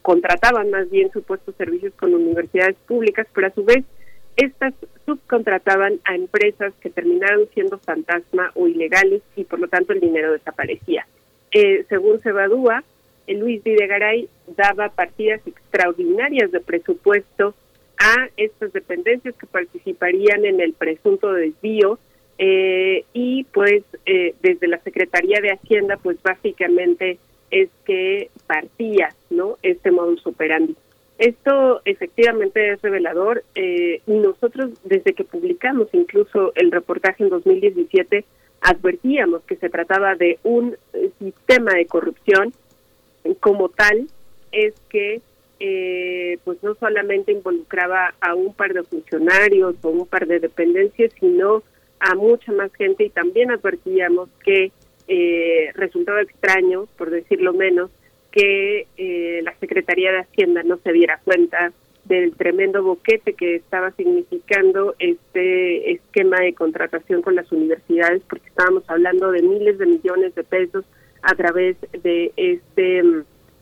[0.00, 3.84] contrataban más bien supuestos servicios con universidades públicas, pero a su vez
[4.38, 4.72] estas
[5.04, 10.32] subcontrataban a empresas que terminaron siendo fantasma o ilegales y por lo tanto el dinero
[10.32, 11.06] desaparecía.
[11.50, 12.84] Eh, según Sebadúa,
[13.28, 17.54] Luis Videgaray daba partidas extraordinarias de presupuesto
[17.98, 21.98] a estas dependencias que participarían en el presunto desvío
[22.38, 27.18] eh, y pues eh, desde la Secretaría de Hacienda pues básicamente
[27.50, 30.74] es que partía no este modus operandi.
[31.18, 38.24] Esto efectivamente es revelador eh, nosotros desde que publicamos incluso el reportaje en 2017
[38.62, 42.52] advertíamos que se trataba de un eh, sistema de corrupción
[43.40, 44.08] como tal
[44.50, 45.20] es que
[45.60, 51.12] eh, pues no solamente involucraba a un par de funcionarios o un par de dependencias,
[51.20, 51.62] sino
[52.00, 54.72] a mucha más gente y también advertíamos que
[55.06, 57.90] eh, resultaba extraño, por decirlo menos,
[58.32, 61.72] que eh, la Secretaría de Hacienda no se diera cuenta
[62.04, 68.82] del tremendo boquete que estaba significando este esquema de contratación con las universidades, porque estábamos
[68.88, 70.84] hablando de miles de millones de pesos
[71.22, 73.02] a través de este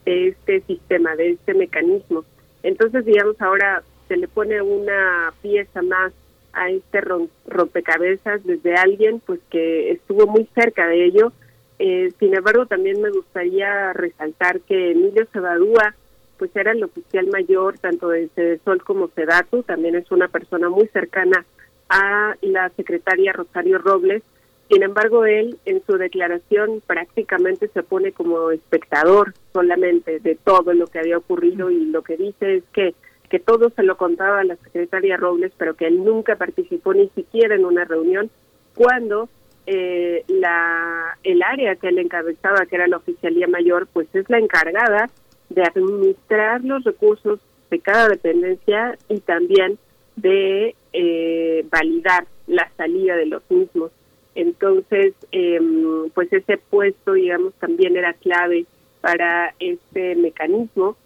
[0.05, 2.25] de este sistema, de este mecanismo.
[2.63, 6.13] Entonces, digamos, ahora se le pone una pieza más
[6.53, 7.01] a este
[7.47, 11.33] rompecabezas desde alguien pues que estuvo muy cerca de ello.
[11.79, 15.95] Eh, sin embargo, también me gustaría resaltar que Emilio Cebadúa
[16.39, 20.89] pues era el oficial mayor tanto de Sol como Sedatu, también es una persona muy
[20.89, 21.45] cercana
[21.91, 24.23] a la secretaria Rosario Robles.
[24.71, 30.87] Sin embargo, él en su declaración prácticamente se pone como espectador solamente de todo lo
[30.87, 32.95] que había ocurrido y lo que dice es que
[33.29, 37.09] que todo se lo contaba a la secretaria Robles, pero que él nunca participó ni
[37.11, 38.29] siquiera en una reunión,
[38.75, 39.29] cuando
[39.67, 44.39] eh, la el área que él encabezaba, que era la oficialía mayor, pues es la
[44.39, 45.09] encargada
[45.49, 47.39] de administrar los recursos
[47.71, 49.79] de cada dependencia y también
[50.17, 53.93] de eh, validar la salida de los mismos.
[54.35, 58.67] Entonces, em, pues ese puesto, digamos, también era clave
[59.01, 60.97] para este mecanismo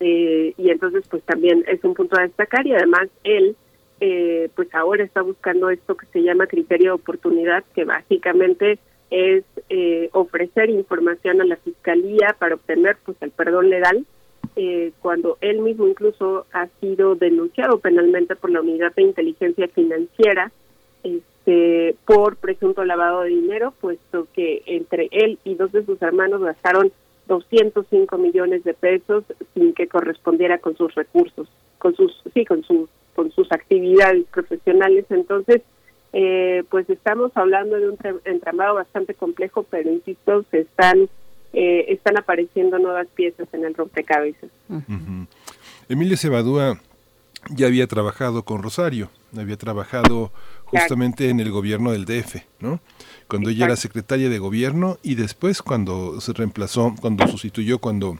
[0.00, 3.56] eh, y entonces pues también es un punto a destacar y además él
[4.00, 8.78] eh, pues ahora está buscando esto que se llama criterio de oportunidad que básicamente
[9.10, 14.04] es eh, ofrecer información a la fiscalía para obtener pues el perdón legal
[15.00, 20.52] cuando él mismo incluso ha sido denunciado penalmente por la unidad de inteligencia financiera
[21.44, 26.40] este por presunto lavado de dinero puesto que entre él y dos de sus hermanos
[26.40, 26.90] gastaron
[27.28, 31.48] 205 millones de pesos sin que correspondiera con sus recursos,
[31.78, 35.04] con sus sí, con sus con sus actividades profesionales.
[35.10, 35.62] Entonces,
[36.12, 41.08] eh, pues estamos hablando de un entramado bastante complejo, pero insisto, se están
[41.52, 44.50] eh, están apareciendo nuevas piezas en el rompecabezas.
[45.88, 46.80] Emilio Cebadúa
[47.50, 50.32] ya había trabajado con Rosario, había trabajado
[50.64, 52.80] justamente en el gobierno del DF, ¿no?
[53.28, 58.18] Cuando ella era secretaria de gobierno y después cuando se reemplazó, cuando sustituyó, cuando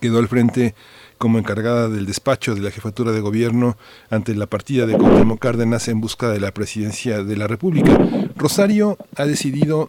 [0.00, 0.74] quedó al frente
[1.18, 3.76] como encargada del despacho de la jefatura de gobierno
[4.10, 7.98] ante la partida de Cuauhtémoc Cárdenas en busca de la presidencia de la República.
[8.36, 9.88] Rosario ha decidido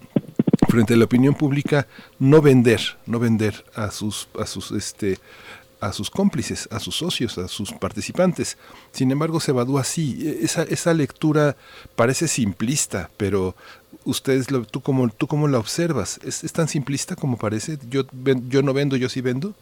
[0.70, 1.88] frente a la opinión pública
[2.20, 5.18] no vender, no vender a sus a sus este
[5.80, 8.58] a sus cómplices, a sus socios, a sus participantes.
[8.92, 10.38] Sin embargo, se evadúa así.
[10.42, 11.56] Esa, esa lectura
[11.96, 13.56] parece simplista, pero
[14.06, 16.20] ustedes, lo, tú, cómo, ¿tú cómo la observas?
[16.24, 17.78] ¿Es, tan simplista como parece?
[17.90, 18.04] ¿Yo,
[18.50, 19.54] yo no vendo, yo sí vendo?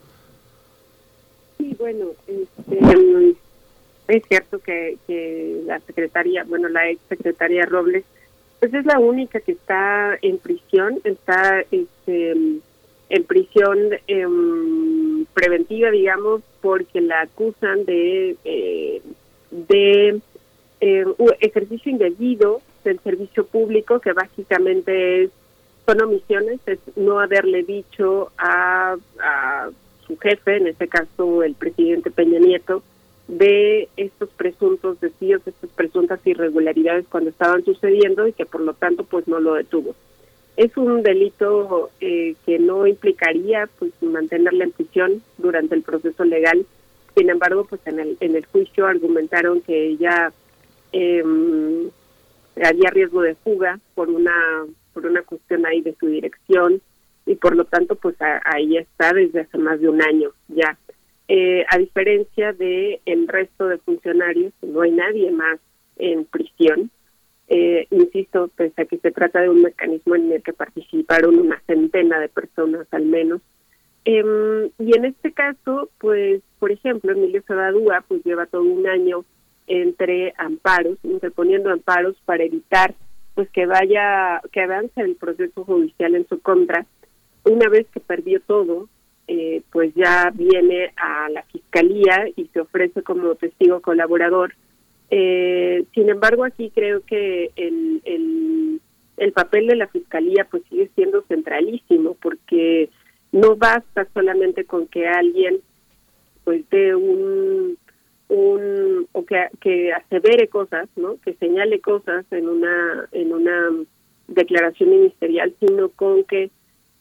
[1.57, 3.35] Sí, bueno, este,
[4.07, 8.03] es cierto que, que la secretaria, bueno, la ex secretaria Robles,
[8.59, 12.59] pues es la única que está en prisión, está este,
[13.10, 13.77] en prisión
[14.07, 19.02] em, preventiva, digamos, porque la acusan de, eh,
[19.52, 20.22] de
[20.82, 21.06] eh,
[21.40, 25.32] ejercicio indebido del servicio público, que básicamente es,
[25.86, 29.69] son omisiones, es no haberle dicho a, a
[30.07, 32.82] su jefe, en este caso el presidente Peña Nieto,
[33.27, 39.03] de estos presuntos desvíos, estas presuntas irregularidades cuando estaban sucediendo y que por lo tanto
[39.03, 39.95] pues no lo detuvo
[40.57, 46.65] es un delito eh, que no implicaría pues mantenerla en prisión durante el proceso legal.
[47.15, 50.32] Sin embargo pues en el en el juicio argumentaron que ella
[50.94, 51.23] eh,
[52.64, 56.82] había riesgo de fuga por una por una cuestión ahí de su dirección
[57.26, 60.77] y por lo tanto pues ahí está desde hace más de un año ya.
[61.27, 65.60] Eh, a diferencia de el resto de funcionarios no hay nadie más
[65.98, 66.91] en prisión
[67.47, 71.61] eh, insisto, pese a que se trata de un mecanismo en el que participaron una
[71.67, 73.41] centena de personas al menos.
[74.05, 79.26] Em, y en este caso, pues, por ejemplo, Emilio Sabadúa pues lleva todo un año
[79.67, 82.93] entre amparos, interponiendo amparos para evitar
[83.34, 86.85] pues que vaya, que avance el proceso judicial en su contra.
[87.43, 88.88] Una vez que perdió todo,
[89.27, 94.53] eh, pues ya viene a la fiscalía y se ofrece como testigo colaborador.
[95.11, 98.82] Eh, sin embargo, aquí creo que el, el,
[99.18, 102.90] el papel de la fiscalía pues sigue siendo centralísimo porque
[103.32, 105.60] no basta solamente con que alguien
[106.44, 107.77] pues dé un
[108.27, 111.18] un o que, que asevere cosas, ¿no?
[111.22, 113.69] Que señale cosas en una en una
[114.27, 116.49] declaración ministerial, sino con que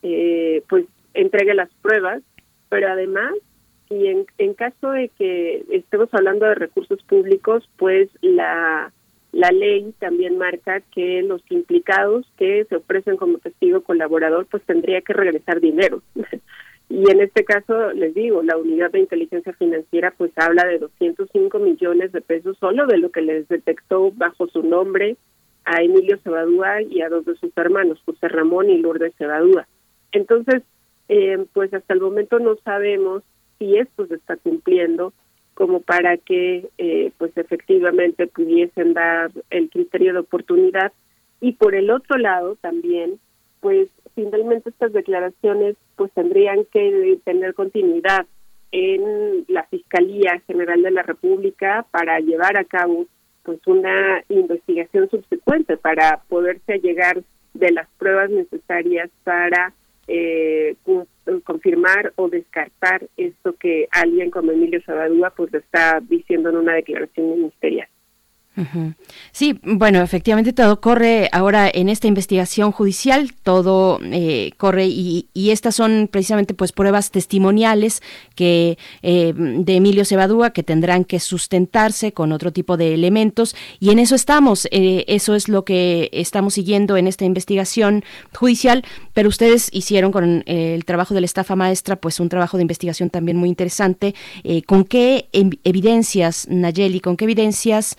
[0.02, 2.22] eh, pues entregue las pruebas,
[2.68, 3.32] pero además
[3.90, 8.92] y en, en caso de que estemos hablando de recursos públicos, pues la
[9.34, 15.00] la ley también marca que los implicados que se ofrecen como testigo colaborador pues tendría
[15.02, 16.02] que regresar dinero.
[16.90, 21.58] Y en este caso, les digo, la unidad de inteligencia financiera pues habla de 205
[21.58, 25.16] millones de pesos solo de lo que les detectó bajo su nombre
[25.64, 29.66] a Emilio Cebadúa y a dos de sus hermanos, José Ramón y Lourdes Cebadúa.
[30.12, 30.62] Entonces,
[31.08, 33.22] eh, pues hasta el momento no sabemos
[33.58, 35.12] si esto se está cumpliendo
[35.54, 40.92] como para que eh, pues efectivamente pudiesen dar el criterio de oportunidad.
[41.40, 43.18] Y por el otro lado también
[43.60, 48.26] pues finalmente estas declaraciones pues tendrían que tener continuidad
[48.72, 53.06] en la Fiscalía General de la República para llevar a cabo
[53.44, 57.22] pues una investigación subsecuente para poderse llegar
[57.54, 59.72] de las pruebas necesarias para
[60.06, 60.76] eh,
[61.44, 67.30] confirmar o descartar esto que alguien como Emilio Sabadúa pues está diciendo en una declaración
[67.30, 67.88] ministerial.
[69.32, 75.74] Sí, bueno, efectivamente todo corre ahora en esta investigación judicial, todo eh, corre y, estas
[75.74, 78.00] son precisamente pues pruebas testimoniales
[78.34, 83.90] que eh, de Emilio Cebadúa que tendrán que sustentarse con otro tipo de elementos y
[83.90, 89.28] en eso estamos, eh, eso es lo que estamos siguiendo en esta investigación judicial, pero
[89.28, 93.36] ustedes hicieron con el trabajo de la estafa maestra pues un trabajo de investigación también
[93.36, 94.14] muy interesante.
[94.66, 97.96] ¿Con qué evidencias, Nayeli, con qué evidencias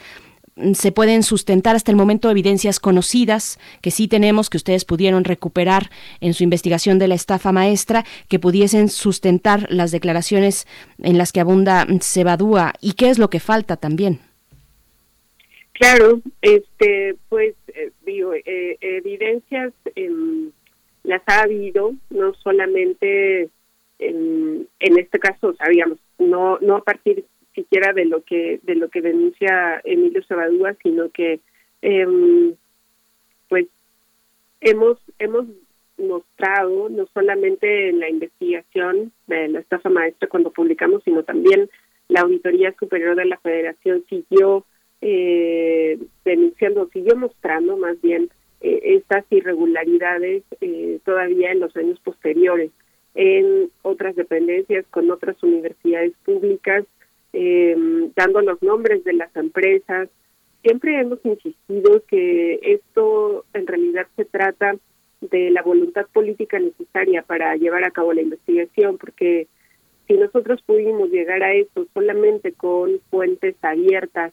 [0.74, 5.90] se pueden sustentar hasta el momento evidencias conocidas que sí tenemos, que ustedes pudieron recuperar
[6.22, 10.66] en su investigación de la estafa maestra, que pudiesen sustentar las declaraciones
[11.00, 14.20] en las que abunda Cebadúa y qué es lo que falta también.
[15.74, 19.74] Claro, este, pues, eh, digo, eh, evidencias
[21.04, 23.50] las ha habido, no solamente
[24.00, 27.26] en, en este caso, sabíamos, no, no a partir
[27.56, 31.40] siquiera de lo que de lo que denuncia Emilio Sabadúa, sino que
[31.82, 32.54] eh,
[33.50, 33.68] pues
[34.62, 35.46] hemos hemos
[35.98, 41.70] mostrado no solamente en la investigación de la estafa maestra cuando publicamos, sino también
[42.08, 44.66] la Auditoría Superior de la Federación siguió
[45.02, 48.30] eh, denunciando, siguió mostrando más bien
[48.62, 52.72] eh, estas irregularidades eh, todavía en los años posteriores
[53.14, 56.86] en otras dependencias con otras universidades públicas
[57.38, 57.76] eh,
[58.16, 60.08] dando los nombres de las empresas.
[60.64, 64.76] Siempre hemos insistido que esto en realidad se trata
[65.20, 69.48] de la voluntad política necesaria para llevar a cabo la investigación, porque
[70.08, 74.32] si nosotros pudimos llegar a eso solamente con fuentes abiertas,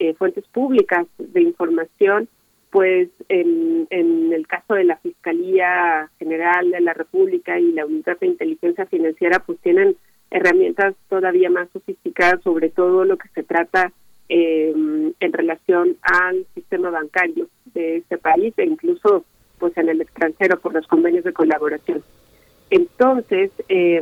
[0.00, 2.28] eh, fuentes públicas de información,
[2.70, 8.18] pues en, en el caso de la Fiscalía General de la República y la Unidad
[8.18, 9.96] de Inteligencia Financiera, pues tienen
[10.30, 13.92] herramientas todavía más sofisticadas sobre todo lo que se trata
[14.28, 19.24] eh, en relación al sistema bancario de este país e incluso
[19.58, 22.02] pues en el extranjero por los convenios de colaboración.
[22.70, 24.00] Entonces, eh,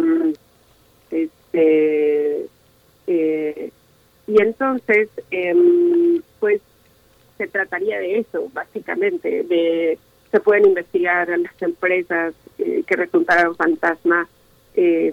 [1.11, 2.47] este,
[3.07, 3.71] eh,
[4.27, 5.55] y entonces, eh,
[6.39, 6.61] pues
[7.39, 9.99] se trataría de eso, básicamente, de
[10.31, 14.29] se pueden investigar a las empresas eh, que resultaron fantasmas
[14.75, 15.13] eh,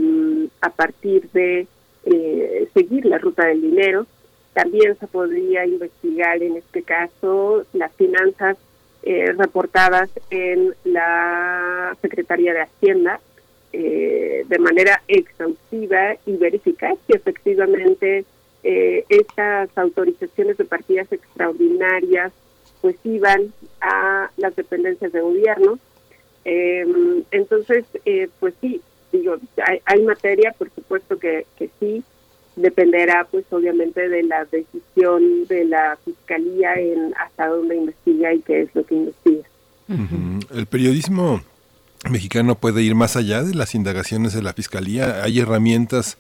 [0.61, 1.68] a partir de
[2.06, 4.06] eh, seguir la ruta del dinero.
[4.53, 8.57] También se podría investigar en este caso las finanzas
[9.02, 13.19] eh, reportadas en la Secretaría de Hacienda
[13.73, 18.26] eh, de manera exhaustiva y verificar si efectivamente
[19.10, 22.34] estas autorizaciones de partidas extraordinarias
[22.82, 25.77] pues iban a las dependencias de gobierno.
[26.44, 27.86] entonces,
[28.40, 28.82] pues sí,
[29.17, 29.35] digo,
[29.85, 32.03] hay, materia, por supuesto que, que sí,
[32.55, 38.61] dependerá pues obviamente de la decisión de la fiscalía en hasta dónde investiga y qué
[38.61, 39.43] es lo que investiga.
[40.53, 41.41] El periodismo
[42.09, 45.23] mexicano puede ir más allá de las indagaciones de la fiscalía.
[45.23, 46.17] Hay herramientas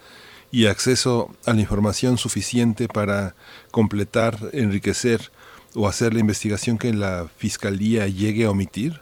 [0.51, 3.35] y acceso a la información suficiente para
[3.71, 5.31] completar, enriquecer
[5.75, 9.01] o hacer la investigación que la fiscalía llegue a omitir?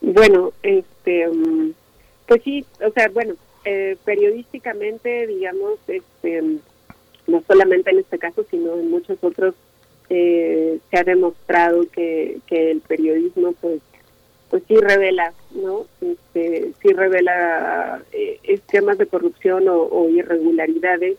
[0.00, 1.72] Bueno, este, mm,
[2.28, 3.34] pues sí, o sea, bueno,
[3.64, 6.42] eh, periodísticamente, digamos, este,
[7.26, 9.54] no solamente en este caso, sino en muchos otros,
[10.10, 13.80] eh, se ha demostrado que, que el periodismo, pues,
[14.50, 15.86] pues sí revela, ¿no?
[16.00, 21.16] Este, sí revela eh, esquemas de corrupción o, o irregularidades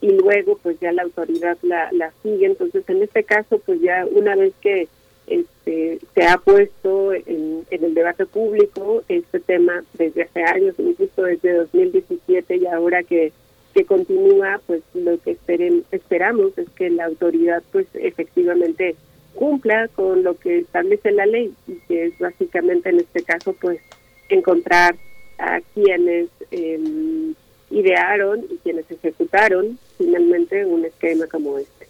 [0.00, 2.46] y luego pues ya la autoridad la, la sigue.
[2.46, 4.88] Entonces en este caso pues ya una vez que
[5.30, 11.54] este, se ha puesto en, el debate público este tema desde hace años, incluso desde
[11.54, 13.32] 2017 y ahora que,
[13.72, 18.96] que continúa, pues lo que esperen, esperamos es que la autoridad pues efectivamente
[19.34, 23.80] cumpla con lo que establece la ley y que es básicamente en este caso pues
[24.28, 24.96] encontrar
[25.38, 27.32] a quienes eh,
[27.70, 31.89] idearon y quienes ejecutaron finalmente un esquema como este.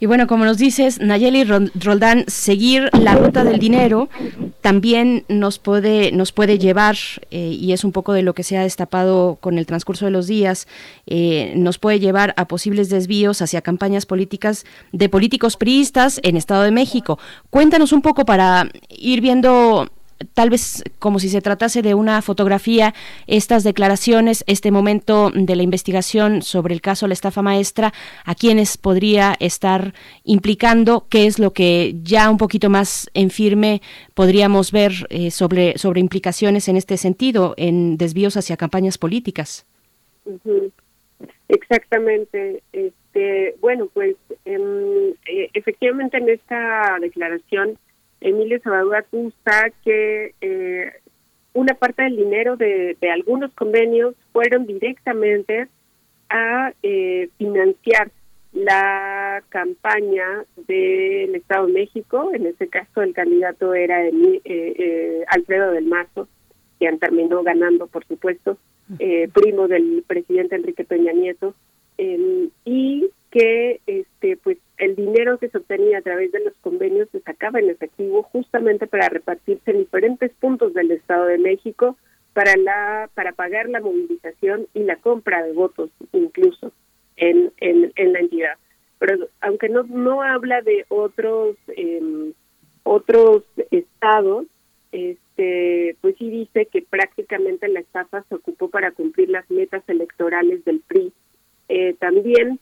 [0.00, 4.08] Y bueno, como nos dices, Nayeli Roldán, seguir la ruta del dinero
[4.60, 6.96] también nos puede, nos puede llevar,
[7.30, 10.10] eh, y es un poco de lo que se ha destapado con el transcurso de
[10.10, 10.66] los días,
[11.06, 16.62] eh, nos puede llevar a posibles desvíos hacia campañas políticas de políticos priistas en Estado
[16.62, 17.18] de México.
[17.50, 19.88] Cuéntanos un poco para ir viendo
[20.34, 22.94] tal vez como si se tratase de una fotografía,
[23.26, 27.92] estas declaraciones, este momento de la investigación sobre el caso de la estafa maestra,
[28.24, 29.94] a quienes podría estar
[30.24, 33.82] implicando, qué es lo que ya un poquito más en firme
[34.14, 39.66] podríamos ver eh, sobre, sobre implicaciones en este sentido, en desvíos hacia campañas políticas.
[41.48, 42.62] Exactamente.
[42.72, 47.78] Este, bueno, pues em, eh, efectivamente en esta declaración
[48.28, 50.92] Emilio Sabadú acusa que eh,
[51.52, 55.68] una parte del dinero de, de algunos convenios fueron directamente
[56.28, 58.10] a eh, financiar
[58.52, 62.30] la campaña del Estado de México.
[62.34, 66.26] En este caso, el candidato era Emi- eh, eh, Alfredo del Mazo,
[66.78, 68.58] quien terminó ganando, por supuesto,
[68.98, 71.54] eh, primo del presidente Enrique Peña Nieto,
[71.98, 77.08] eh, y que este pues el dinero que se obtenía a través de los convenios
[77.10, 81.96] se sacaba en efectivo justamente para repartirse en diferentes puntos del Estado de México
[82.34, 86.72] para la para pagar la movilización y la compra de votos incluso
[87.16, 88.54] en, en, en la entidad.
[88.98, 92.32] Pero aunque no no habla de otros em,
[92.82, 94.46] otros estados,
[94.92, 100.64] este pues sí dice que prácticamente la estafa se ocupó para cumplir las metas electorales
[100.64, 101.12] del PRI.
[101.68, 102.60] Eh, también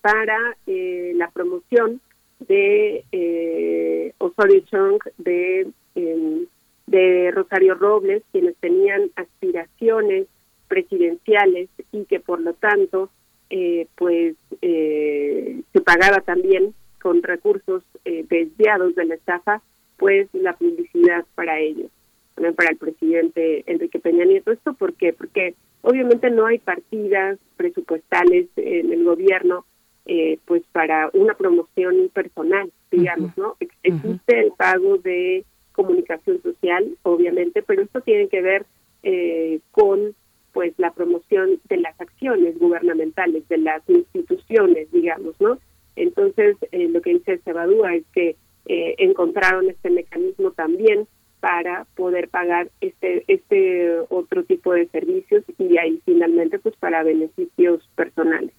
[0.00, 2.00] para eh, la promoción
[2.40, 6.46] de eh, Osorio Chong, de, em,
[6.86, 10.26] de Rosario Robles, quienes tenían aspiraciones
[10.68, 13.10] presidenciales y que por lo tanto
[13.50, 16.72] eh, pues eh, se pagaba también
[17.02, 19.60] con recursos eh, desviados de la estafa
[19.96, 21.90] pues la publicidad para ellos
[22.36, 24.52] también para el presidente Enrique Peña Nieto.
[24.52, 29.66] Esto por qué porque obviamente no hay partidas presupuestales en el gobierno
[30.06, 33.56] eh, pues para una promoción personal, digamos, ¿no?
[33.60, 38.66] Ex- Existe el pago de comunicación social, obviamente, pero esto tiene que ver
[39.02, 40.14] eh, con
[40.52, 45.58] pues la promoción de las acciones gubernamentales, de las instituciones, digamos, ¿no?
[45.96, 48.36] Entonces, eh, lo que dice Cebadúa es que
[48.66, 51.06] eh, encontraron este mecanismo también
[51.40, 57.88] para poder pagar este este otro tipo de servicios y ahí finalmente pues para beneficios
[57.94, 58.52] personales.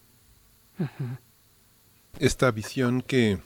[2.20, 3.40] Esta visión que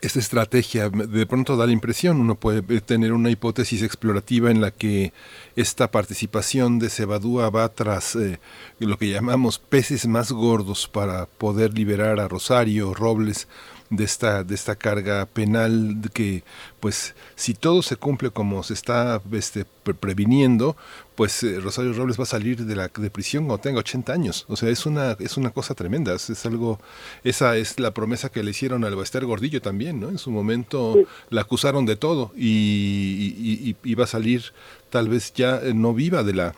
[0.00, 4.70] esta estrategia de pronto da la impresión, uno puede tener una hipótesis explorativa en la
[4.70, 5.12] que
[5.56, 8.38] esta participación de Cebadúa va tras eh,
[8.78, 13.48] lo que llamamos peces más gordos para poder liberar a Rosario Robles
[13.90, 16.44] de esta de esta carga penal que
[16.78, 20.76] pues si todo se cumple como se está este, pre- previniendo
[21.14, 24.44] pues eh, Rosario Robles va a salir de la de prisión cuando tenga 80 años.
[24.48, 26.14] O sea es una es una cosa tremenda.
[26.14, 26.78] Es, es algo
[27.24, 30.96] esa es la promesa que le hicieron al Bester Gordillo también no en su momento
[31.30, 34.52] la acusaron de todo y, y, y- y va a salir
[34.90, 36.54] tal vez ya eh, no viva de la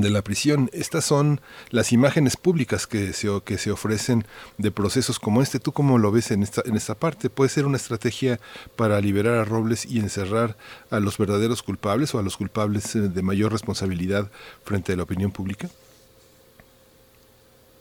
[0.00, 0.70] de la prisión.
[0.72, 1.40] Estas son
[1.70, 4.24] las imágenes públicas que se, que se ofrecen
[4.58, 5.60] de procesos como este.
[5.60, 7.30] ¿Tú cómo lo ves en esta, en esta parte?
[7.30, 8.40] ¿Puede ser una estrategia
[8.76, 10.56] para liberar a Robles y encerrar
[10.90, 14.30] a los verdaderos culpables o a los culpables eh, de mayor responsabilidad
[14.64, 15.68] frente a la opinión pública?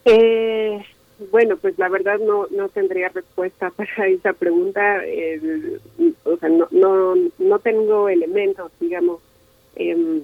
[0.06, 0.84] Eh,
[1.32, 5.06] bueno, pues la verdad no no tendría respuesta para esa pregunta.
[5.06, 5.80] eh,
[6.24, 9.22] o sea, no, no, no tengo elementos, digamos,
[9.76, 10.24] em,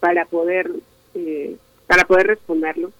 [0.00, 0.70] para poder
[1.14, 1.56] eh,
[1.86, 2.92] para poder responderlo.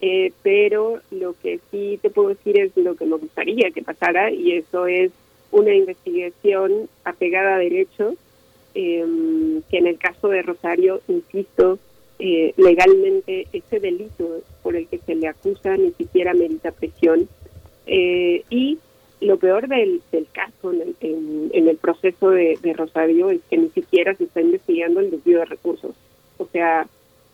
[0.00, 4.30] Eh, pero lo que sí te puedo decir es lo que me gustaría que pasara
[4.30, 5.10] y eso es
[5.50, 8.14] una investigación apegada a derechos,
[8.74, 11.78] em, que en el caso de Rosario, insisto,
[12.20, 17.28] eh, legalmente ese delito por el que se le acusa ni siquiera merita presión.
[17.86, 18.78] Eh, y
[19.20, 20.96] lo peor del, del caso en el,
[21.52, 25.38] en, el proceso de, de, Rosario es que ni siquiera se está investigando el desvío
[25.38, 25.94] de recursos.
[26.36, 26.86] O sea,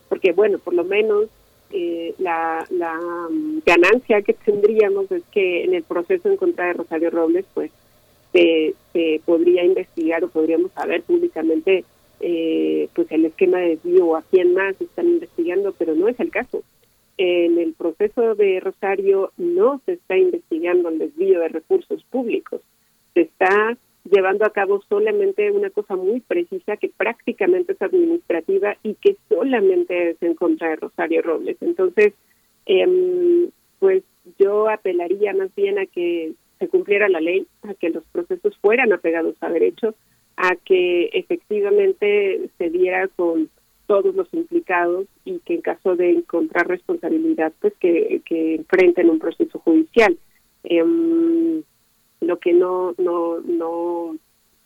[0.09, 1.25] porque bueno, por lo menos
[1.71, 2.99] eh, la, la
[3.29, 7.71] mm, ganancia que tendríamos es que en el proceso en contra de Rosario Robles, pues
[8.31, 11.83] se, se podría investigar o podríamos saber públicamente
[12.19, 16.19] eh, pues el esquema de desvío o a quién más están investigando, pero no es
[16.19, 16.63] el caso.
[17.17, 22.61] En el proceso de Rosario no se está investigando el desvío de recursos públicos,
[23.13, 23.77] se está
[24.09, 30.11] llevando a cabo solamente una cosa muy precisa que prácticamente es administrativa y que solamente
[30.11, 31.57] es en contra de Rosario Robles.
[31.61, 32.13] Entonces,
[32.65, 33.49] eh,
[33.79, 34.03] pues
[34.39, 38.93] yo apelaría más bien a que se cumpliera la ley, a que los procesos fueran
[38.93, 39.95] apegados a derecho,
[40.37, 43.49] a que efectivamente se diera con
[43.87, 49.19] todos los implicados y que en caso de encontrar responsabilidad, pues que, que enfrenten un
[49.19, 50.17] proceso judicial.
[50.63, 50.83] Eh,
[52.21, 54.17] lo que no no no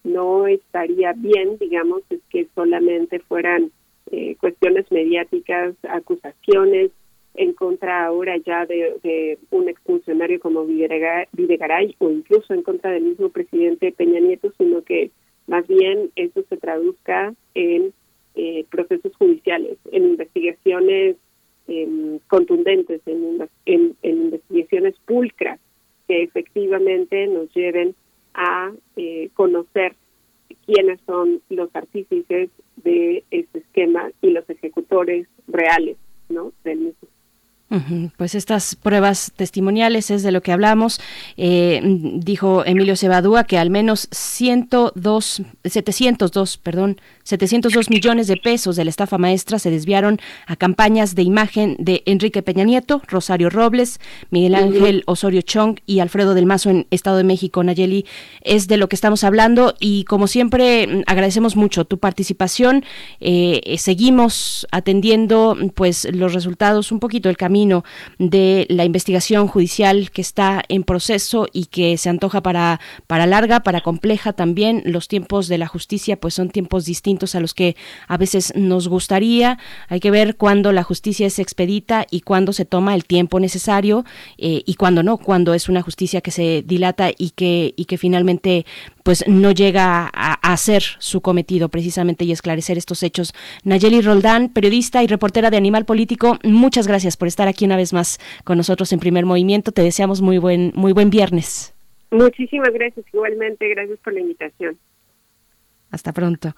[0.03, 3.71] no estaría bien digamos es que solamente fueran
[4.11, 6.91] eh, cuestiones mediáticas acusaciones
[7.35, 13.29] en contra ahora ya de, un exfuncionario como Videgaray o incluso en contra del mismo
[13.29, 15.11] presidente Peña Nieto sino que
[15.47, 17.93] más bien eso se traduzca en
[18.35, 21.17] eh, procesos judiciales en investigaciones
[21.67, 25.59] eh, contundentes en, en, en investigaciones pulcras
[26.09, 27.95] que efectivamente nos lleven
[28.33, 29.95] a eh, conocer
[30.65, 35.97] quiénes son los artífices de este esquema y los ejecutores reales
[36.29, 36.51] ¿no?
[36.63, 37.07] del mismo.
[38.17, 40.99] Pues estas pruebas testimoniales es de lo que hablamos.
[41.37, 41.79] Eh,
[42.15, 48.89] dijo Emilio Cebadúa que al menos 102, 702, perdón, 702 millones de pesos de la
[48.89, 53.99] estafa maestra se desviaron a campañas de imagen de Enrique Peña Nieto, Rosario Robles,
[54.31, 57.63] Miguel Ángel Osorio Chong y Alfredo del Mazo en Estado de México.
[57.63, 58.05] Nayeli,
[58.41, 62.83] es de lo que estamos hablando y como siempre agradecemos mucho tu participación.
[63.19, 67.58] Eh, seguimos atendiendo pues los resultados, un poquito el camino
[68.17, 73.61] de la investigación judicial que está en proceso y que se antoja para, para larga,
[73.61, 74.81] para compleja también.
[74.85, 77.75] Los tiempos de la justicia pues son tiempos distintos a los que
[78.07, 79.57] a veces nos gustaría.
[79.87, 84.05] Hay que ver cuándo la justicia es expedita y cuándo se toma el tiempo necesario
[84.37, 87.97] eh, y cuándo no, cuando es una justicia que se dilata y que, y que
[87.97, 88.65] finalmente
[89.09, 93.33] pues no llega a, a, hacer su cometido precisamente y esclarecer estos hechos.
[93.63, 97.91] Nayeli Roldán, periodista y reportera de Animal Político, muchas gracias por estar aquí una vez
[97.91, 99.71] más con nosotros en Primer Movimiento.
[99.71, 101.73] Te deseamos muy buen muy buen viernes.
[102.11, 104.77] Muchísimas gracias, igualmente, gracias por la invitación.
[105.91, 106.55] Hasta pronto.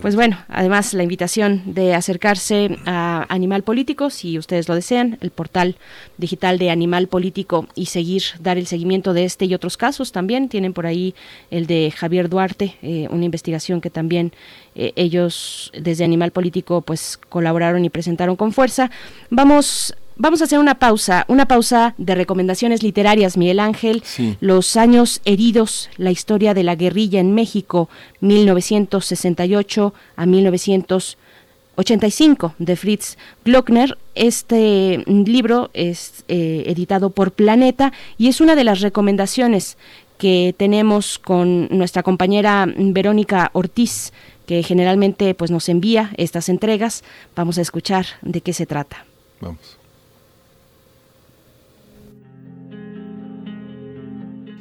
[0.00, 5.32] Pues bueno, además la invitación de acercarse a Animal Político, si ustedes lo desean, el
[5.32, 5.76] portal
[6.16, 10.48] digital de Animal Político y seguir, dar el seguimiento de este y otros casos también.
[10.48, 11.12] Tienen por ahí
[11.50, 14.32] el de Javier Duarte, eh, una investigación que también
[14.76, 18.92] eh, ellos desde Animal Político pues colaboraron y presentaron con fuerza.
[19.28, 19.92] Vamos
[20.22, 24.04] Vamos a hacer una pausa, una pausa de recomendaciones literarias, Miguel Ángel.
[24.04, 24.36] Sí.
[24.38, 27.88] Los años heridos, la historia de la guerrilla en México,
[28.20, 33.98] 1968 a 1985, de Fritz Glockner.
[34.14, 39.76] Este libro es eh, editado por Planeta y es una de las recomendaciones
[40.18, 44.12] que tenemos con nuestra compañera Verónica Ortiz,
[44.46, 47.02] que generalmente pues, nos envía estas entregas.
[47.34, 49.04] Vamos a escuchar de qué se trata.
[49.40, 49.81] Vamos.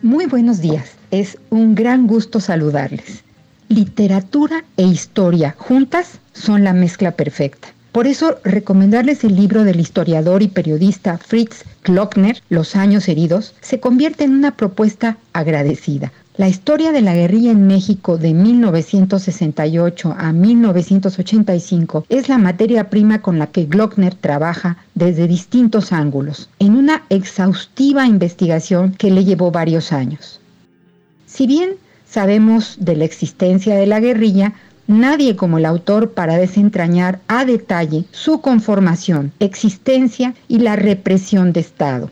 [0.03, 3.23] Muy buenos días, es un gran gusto saludarles.
[3.69, 7.67] Literatura e historia juntas son la mezcla perfecta.
[7.91, 13.79] Por eso, recomendarles el libro del historiador y periodista Fritz Klockner, Los años heridos, se
[13.79, 16.11] convierte en una propuesta agradecida.
[16.37, 23.21] La historia de la guerrilla en México de 1968 a 1985 es la materia prima
[23.21, 29.51] con la que Glockner trabaja desde distintos ángulos, en una exhaustiva investigación que le llevó
[29.51, 30.39] varios años.
[31.25, 31.71] Si bien
[32.07, 34.53] sabemos de la existencia de la guerrilla,
[34.87, 41.59] nadie como el autor para desentrañar a detalle su conformación, existencia y la represión de
[41.59, 42.09] Estado.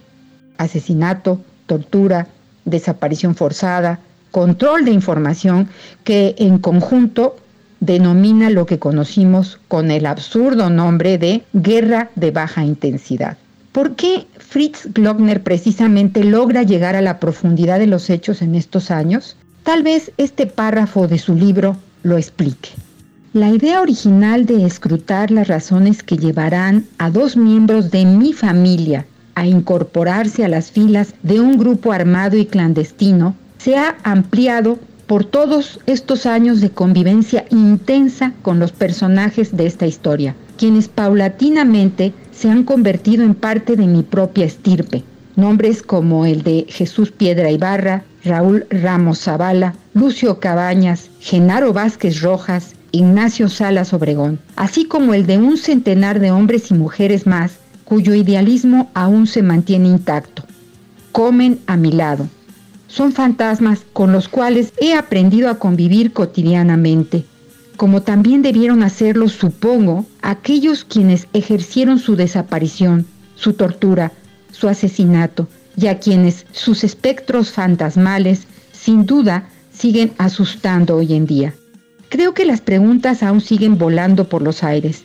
[0.57, 2.27] Asesinato, tortura,
[2.65, 4.01] desaparición forzada,
[4.31, 5.69] control de información
[6.03, 7.37] que en conjunto
[7.79, 13.37] denomina lo que conocimos con el absurdo nombre de guerra de baja intensidad.
[13.71, 18.91] ¿Por qué Fritz Glockner precisamente logra llegar a la profundidad de los hechos en estos
[18.91, 19.37] años?
[19.63, 22.69] Tal vez este párrafo de su libro lo explique.
[23.33, 29.05] La idea original de escrutar las razones que llevarán a dos miembros de mi familia
[29.35, 35.25] a incorporarse a las filas de un grupo armado y clandestino se ha ampliado por
[35.25, 42.49] todos estos años de convivencia intensa con los personajes de esta historia, quienes paulatinamente se
[42.49, 45.03] han convertido en parte de mi propia estirpe.
[45.35, 52.75] Nombres como el de Jesús Piedra Ibarra, Raúl Ramos Zavala, Lucio Cabañas, Genaro Vázquez Rojas,
[52.91, 57.53] Ignacio Salas Obregón, así como el de un centenar de hombres y mujeres más
[57.83, 60.43] cuyo idealismo aún se mantiene intacto.
[61.11, 62.27] Comen a mi lado.
[62.89, 67.23] Son fantasmas con los cuales he aprendido a convivir cotidianamente,
[67.77, 73.05] como también debieron hacerlo, supongo, aquellos quienes ejercieron su desaparición,
[73.35, 74.11] su tortura,
[74.51, 75.47] su asesinato,
[75.77, 81.53] y a quienes sus espectros fantasmales sin duda siguen asustando hoy en día.
[82.09, 85.03] Creo que las preguntas aún siguen volando por los aires.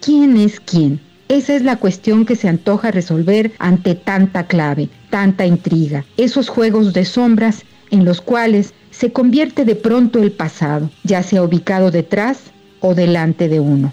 [0.00, 1.00] ¿Quién es quién?
[1.28, 6.92] Esa es la cuestión que se antoja resolver ante tanta clave, tanta intriga, esos juegos
[6.92, 12.38] de sombras en los cuales se convierte de pronto el pasado, ya sea ubicado detrás
[12.80, 13.92] o delante de uno.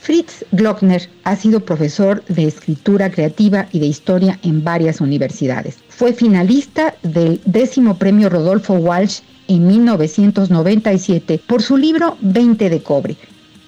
[0.00, 5.78] Fritz Glockner ha sido profesor de escritura creativa y de historia en varias universidades.
[5.88, 13.16] Fue finalista del décimo premio Rodolfo Walsh en 1997 por su libro 20 de cobre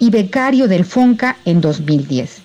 [0.03, 2.43] y becario del FONCA en 2010.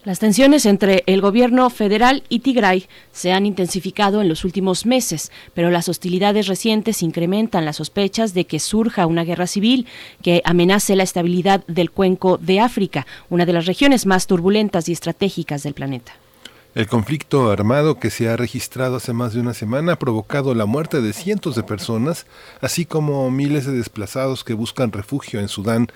[0.09, 5.30] Las tensiones entre el gobierno federal y Tigray se han intensificado en los últimos meses,
[5.52, 9.86] pero las hostilidades recientes incrementan las sospechas de que surja una guerra civil
[10.22, 14.93] que amenace la estabilidad del cuenco de África, una de las regiones más turbulentas y
[14.93, 16.14] estratégicas del planeta.
[16.74, 20.64] El conflicto armado que se ha registrado hace más de una semana ha provocado la
[20.64, 22.24] muerte de cientos de personas,
[22.62, 25.89] así como miles de desplazados que buscan refugio en Sudán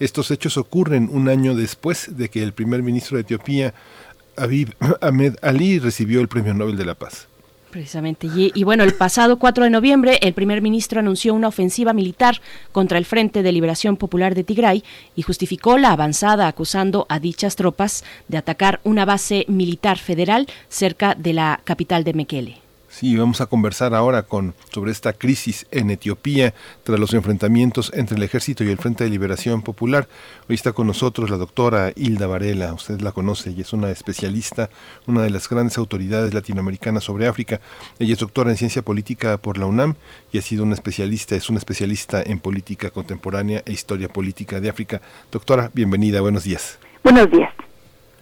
[0.00, 3.74] estos hechos ocurren un año después de que el primer ministro de Etiopía,
[4.36, 4.68] Abiy
[5.00, 7.28] Ahmed Ali, recibió el Premio Nobel de la Paz.
[7.70, 8.26] Precisamente.
[8.26, 12.40] Y, y, bueno, el pasado 4 de noviembre, el primer ministro anunció una ofensiva militar
[12.72, 14.82] contra el Frente de Liberación Popular de Tigray
[15.14, 21.14] y justificó la avanzada acusando a dichas tropas de atacar una base militar federal cerca
[21.14, 22.69] de la capital de Mekele.
[22.90, 28.16] Sí, vamos a conversar ahora con sobre esta crisis en Etiopía tras los enfrentamientos entre
[28.16, 30.08] el ejército y el Frente de Liberación Popular.
[30.48, 34.70] Hoy está con nosotros la doctora Hilda Varela, usted la conoce y es una especialista,
[35.06, 37.60] una de las grandes autoridades latinoamericanas sobre África.
[38.00, 39.94] Ella es doctora en ciencia política por la UNAM
[40.32, 44.68] y ha sido una especialista, es una especialista en política contemporánea e historia política de
[44.68, 45.00] África.
[45.30, 46.80] Doctora, bienvenida, buenos días.
[47.04, 47.59] Buenos días.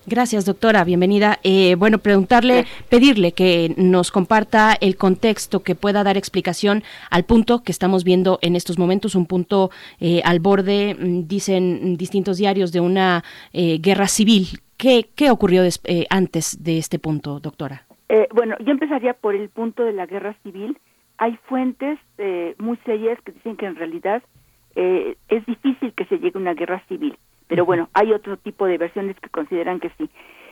[0.08, 0.84] Gracias, doctora.
[0.84, 1.38] Bienvenida.
[1.44, 7.62] Eh, bueno, preguntarle, pedirle que nos comparta el contexto, que pueda dar explicación al punto
[7.62, 9.70] que estamos viendo en estos momentos, un punto
[10.00, 13.22] eh, al borde, mm, dicen distintos diarios, de una
[13.52, 14.46] eh, guerra civil.
[14.78, 15.62] ¿Qué, qué ocurrió
[16.08, 17.82] antes de este punto, doctora?
[18.32, 20.78] bueno, yo empezaría por el punto de la guerra civil.
[21.18, 21.98] Hay fuentes
[22.56, 24.22] muy serias que dicen que en realidad
[24.74, 27.18] es difícil que se llegue a una guerra civil
[27.48, 30.08] pero bueno, hay otro tipo de versiones que consideran que sí.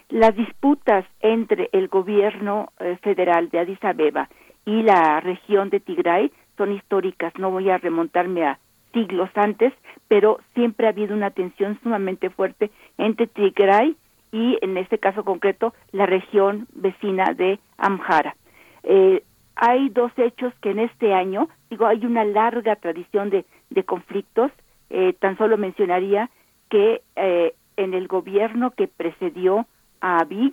[0.09, 4.29] Las disputas entre el gobierno eh, federal de Addis Abeba
[4.65, 8.59] y la región de Tigray son históricas, no voy a remontarme a
[8.93, 9.73] siglos antes,
[10.09, 13.97] pero siempre ha habido una tensión sumamente fuerte entre Tigray
[14.33, 18.37] y, en este caso concreto, la región vecina de Amhara.
[18.85, 19.23] Eh,
[19.55, 24.51] hay dos hechos que en este año, digo, hay una larga tradición de, de conflictos,
[24.91, 26.31] eh, tan solo mencionaría
[26.69, 29.67] que eh, en el gobierno que precedió
[30.01, 30.53] a Abiy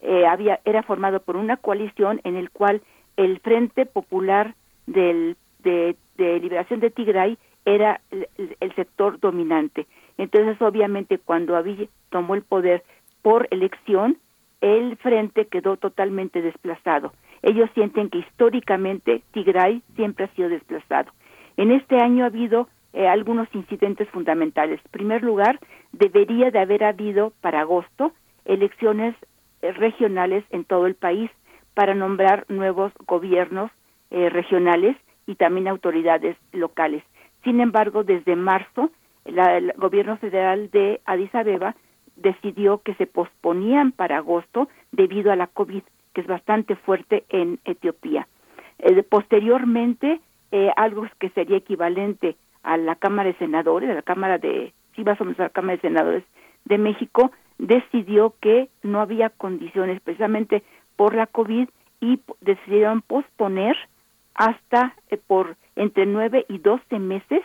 [0.00, 2.82] eh, había era formado por una coalición en el cual
[3.16, 4.54] el Frente Popular
[4.86, 8.28] del, de, Liberación de Tigray era el,
[8.60, 9.86] el, sector dominante.
[10.18, 12.84] Entonces, obviamente, cuando Abiy tomó el poder
[13.22, 14.18] por elección,
[14.60, 17.12] el frente quedó totalmente desplazado.
[17.42, 21.10] Ellos sienten que históricamente Tigray siempre ha sido desplazado.
[21.56, 24.80] En este año ha habido eh, algunos incidentes fundamentales.
[24.84, 25.58] En primer lugar,
[25.92, 28.12] debería de haber habido para agosto
[28.44, 29.14] elecciones
[29.62, 31.30] eh, regionales en todo el país
[31.74, 33.70] para nombrar nuevos gobiernos
[34.10, 34.96] eh, regionales
[35.26, 37.02] y también autoridades locales.
[37.42, 38.90] Sin embargo, desde marzo,
[39.24, 41.74] la, el gobierno federal de Addis Abeba
[42.16, 47.58] decidió que se posponían para agosto debido a la COVID, que es bastante fuerte en
[47.64, 48.28] Etiopía.
[48.78, 50.20] Eh, posteriormente,
[50.52, 55.04] eh, algo que sería equivalente a la Cámara de Senadores, a la Cámara de, sí
[55.04, 56.24] más o menos a la Cámara de Senadores
[56.64, 60.62] de México, decidió que no había condiciones precisamente
[60.96, 61.68] por la COVID
[62.00, 63.76] y decidieron posponer
[64.34, 67.42] hasta eh, por entre nueve y doce meses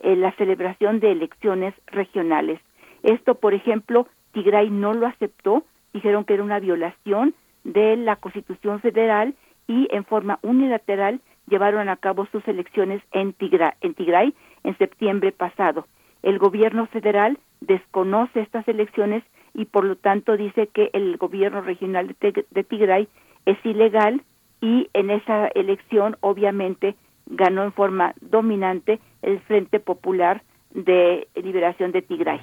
[0.00, 2.60] eh, la celebración de elecciones regionales.
[3.02, 7.34] Esto, por ejemplo, Tigray no lo aceptó, dijeron que era una violación
[7.64, 9.34] de la Constitución Federal
[9.66, 11.20] y en forma unilateral
[11.50, 15.86] llevaron a cabo sus elecciones en Tigray, en, Tigray, en septiembre pasado.
[16.22, 19.22] El gobierno federal desconoce estas elecciones
[19.52, 23.08] y por lo tanto dice que el gobierno regional de Tigray
[23.46, 24.22] es ilegal
[24.60, 26.94] y en esa elección obviamente
[27.26, 32.40] ganó en forma dominante el Frente Popular de Liberación de Tigray.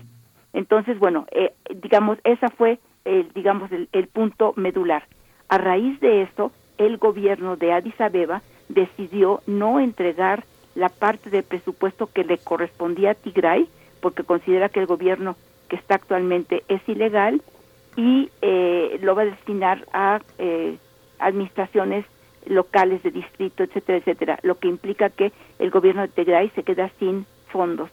[0.54, 5.04] Entonces, bueno, eh, digamos, esa fue, el, digamos, el, el, punto medular.
[5.50, 10.44] A raíz de eso, el gobierno de Addis Abeba decidió no entregar
[10.76, 13.68] la parte del presupuesto que le correspondía a Tigray,
[14.00, 15.36] porque considera que el gobierno
[15.70, 17.42] que está actualmente es ilegal
[17.96, 20.78] y eh, lo va a destinar a eh,
[21.20, 22.06] administraciones
[22.46, 26.90] locales de distrito, etcétera, etcétera, lo que implica que el gobierno de Tigray se queda
[27.00, 27.90] sin fondos.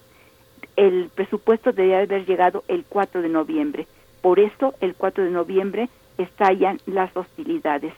[0.76, 3.86] El presupuesto debería haber llegado el 4 de noviembre.
[4.20, 5.88] Por eso, el 4 de noviembre
[6.18, 7.94] estallan las hostilidades.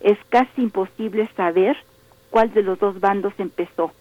[0.00, 1.76] Es casi imposible saber
[2.30, 3.92] cuál de los dos bandos empezó.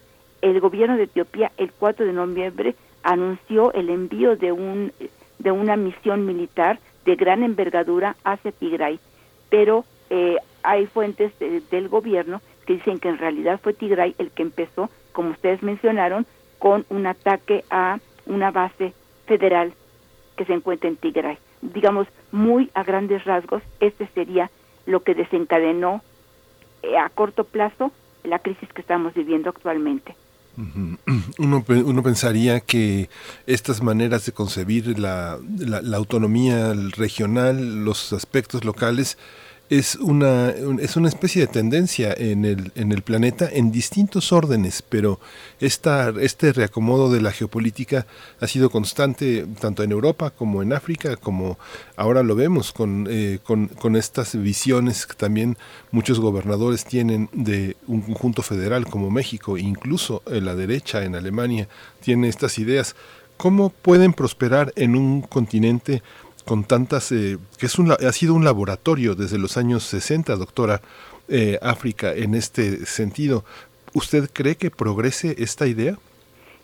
[0.42, 4.92] El gobierno de Etiopía el 4 de noviembre anunció el envío de un
[5.40, 9.00] de una misión militar de gran envergadura hacia Tigray,
[9.50, 14.32] pero eh, hay fuentes de, del gobierno que dicen que en realidad fue Tigray el
[14.32, 16.26] que empezó, como ustedes mencionaron,
[16.60, 18.94] con un ataque a una base
[19.26, 19.74] federal
[20.36, 21.38] que se encuentra en Tigray.
[21.62, 24.50] Digamos, muy a grandes rasgos, este sería
[24.86, 26.02] lo que desencadenó
[26.84, 27.92] eh, a corto plazo
[28.28, 30.16] la crisis que estamos viviendo actualmente.
[31.38, 33.10] Uno, uno, pensaría que
[33.46, 35.38] estas maneras de concebir la,
[35.94, 39.20] autonomía regional, los aspectos locales,
[39.70, 44.82] es una, es una especie de tendencia en el, en el planeta en distintos órdenes,
[44.82, 45.20] pero
[45.60, 48.08] esta, este reacomodo de la geopolítica
[48.40, 51.60] ha sido constante tanto en Europa como en África, como
[51.98, 55.58] ahora lo vemos con, eh, con, con estas visiones que también
[55.92, 61.68] muchos gobernadores tienen de un conjunto federal como México, incluso en la derecha en Alemania
[62.00, 62.96] tiene estas ideas.
[63.36, 66.02] ¿Cómo pueden prosperar en un continente
[66.48, 70.82] con tantas, eh, que es un, ha sido un laboratorio desde los años 60, doctora
[71.28, 73.44] eh, África, en este sentido.
[73.94, 75.98] ¿Usted cree que progrese esta idea?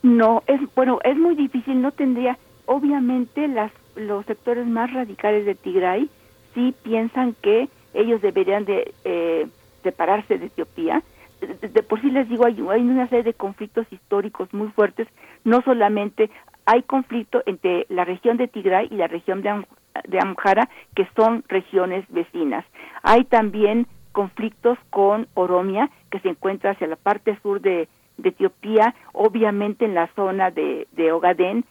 [0.02, 5.56] No, es bueno, es muy difícil, no tendría, obviamente las, los sectores más radicales de
[5.56, 6.10] Tigray
[6.54, 9.48] sí piensan que ellos deberían de eh,
[9.84, 11.04] separarse de Etiopía.
[11.42, 15.10] De, por sí les digo, hay una serie de conflictos históricos muy fuertes,
[15.44, 16.30] no solamente
[16.66, 19.66] hay conflicto entre la región de Tigray y la región de,
[20.08, 22.66] de Amhara, que son regiones vecinas.
[23.02, 27.88] Hay también conflictos con Oromia, que se encuentra hacia la parte sur de,
[28.24, 31.66] Etiopía, obviamente en la zona de, de, Ogaden,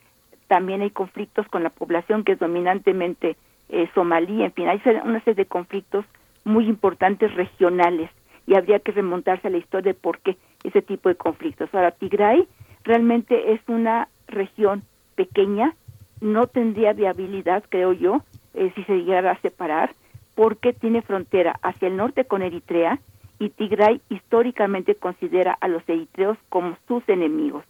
[0.49, 3.37] también hay conflictos con la población que es dominantemente
[3.71, 6.05] eh, somalí, en fin, hay una serie de conflictos
[6.45, 8.11] muy importantes regionales
[8.47, 11.73] y habría que remontarse a la historia de por qué ese tipo de conflictos.
[11.73, 12.47] Ahora, Tigray
[12.85, 14.83] realmente es una región
[15.15, 15.75] pequeña,
[16.21, 18.23] no tendría viabilidad, creo yo,
[18.55, 19.95] eh, si se llegara a separar,
[20.35, 23.01] porque tiene frontera hacia el norte con Eritrea
[23.39, 27.65] y Tigray históricamente considera a los eritreos como sus enemigos.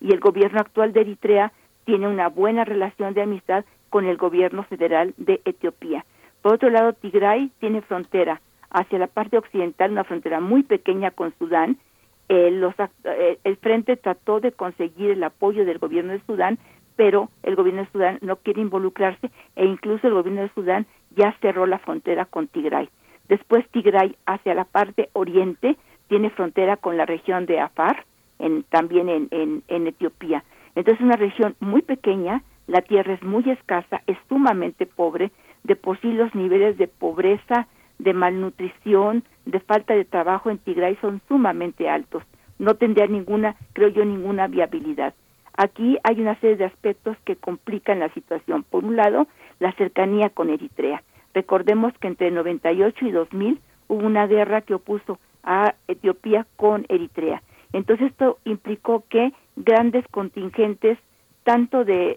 [0.00, 1.52] Y el gobierno actual de Eritrea
[1.84, 6.04] tiene una buena relación de amistad con el gobierno federal de Etiopía.
[6.42, 11.34] Por otro lado, Tigray tiene frontera hacia la parte occidental, una frontera muy pequeña con
[11.38, 11.78] Sudán.
[12.28, 12.74] Eh, los,
[13.04, 16.58] eh, el frente trató de conseguir el apoyo del gobierno de Sudán,
[16.96, 20.86] pero el gobierno de Sudán no quiere involucrarse e incluso el gobierno de Sudán
[21.16, 22.88] ya cerró la frontera con Tigray.
[23.28, 25.76] Después Tigray hacia la parte oriente
[26.08, 28.04] tiene frontera con la región de Afar,
[28.38, 30.44] en, también en, Etiopía.
[30.74, 35.30] Entonces es una región muy pequeña, la tierra es muy escasa, es sumamente pobre,
[35.64, 37.66] de por sí los niveles de pobreza,
[37.98, 42.22] de malnutrición, de falta de trabajo en Tigray son sumamente altos.
[42.58, 45.14] No tendría ninguna, creo yo, ninguna viabilidad.
[45.56, 48.62] Aquí hay una serie de aspectos que complican la situación.
[48.62, 49.26] Por un lado,
[49.58, 51.02] la cercanía con Eritrea.
[51.34, 57.42] Recordemos que entre 98 y 2000 hubo una guerra que opuso a Etiopía con Eritrea.
[57.72, 60.98] Entonces esto implicó que grandes contingentes,
[61.42, 62.16] tanto de,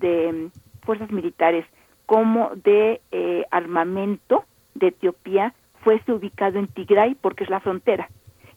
[0.00, 1.64] de, mm, fuerzas militares
[2.06, 4.44] como de eh, armamento
[4.74, 8.08] de Etiopía, fuese ubicado en Tigray porque es la frontera.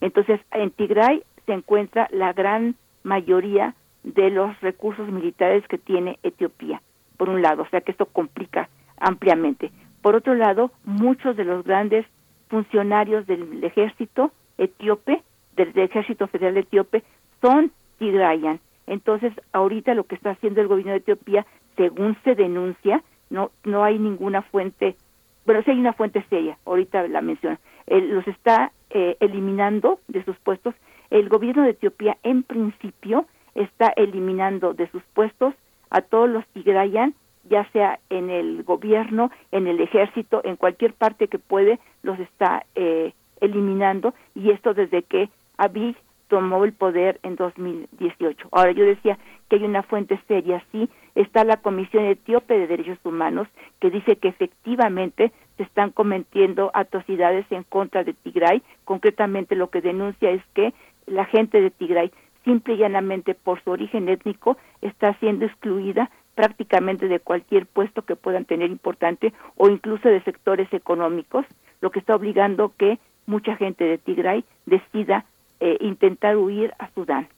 [0.01, 6.81] Entonces en Tigray se encuentra la gran mayoría de los recursos militares que tiene Etiopía,
[7.17, 9.71] por un lado, o sea que esto complica ampliamente.
[10.01, 12.05] Por otro lado, muchos de los grandes
[12.49, 15.23] funcionarios del ejército etíope,
[15.55, 17.03] del, ejército federal etíope,
[17.41, 18.59] son tigrayan.
[18.85, 21.45] Entonces, ahorita lo que está haciendo el gobierno de Etiopía,
[21.77, 24.97] según se denuncia, no no hay ninguna fuente,
[25.45, 27.57] bueno, sí hay una fuente seria, ahorita la menciono,
[27.87, 30.73] los está eh, eliminando de sus puestos.
[31.09, 33.25] El gobierno de Etiopía, en principio,
[33.55, 35.53] está eliminando de sus puestos
[35.89, 37.13] a todos los tigrayan
[37.49, 42.65] ya sea en el gobierno, en el ejército, en cualquier parte que puede, los está
[42.75, 45.95] eh, eliminando y esto desde que Abiy
[46.33, 48.47] tomó el poder en 2018.
[48.51, 52.97] Ahora yo decía que hay una fuente seria, sí, está la Comisión Etíope de Derechos
[53.03, 53.47] Humanos
[53.79, 59.81] que dice que efectivamente se están cometiendo atrocidades en contra de Tigray, concretamente lo que
[59.81, 60.73] denuncia es que
[61.05, 62.11] la gente de Tigray
[62.43, 68.15] simple y llanamente por su origen étnico está siendo excluida prácticamente de cualquier puesto que
[68.15, 71.45] puedan tener importante o incluso de sectores económicos,
[71.79, 72.97] lo que está obligando que
[73.27, 75.25] mucha gente de Tigray decida
[75.65, 77.29] eh, intentar huir a Sudán.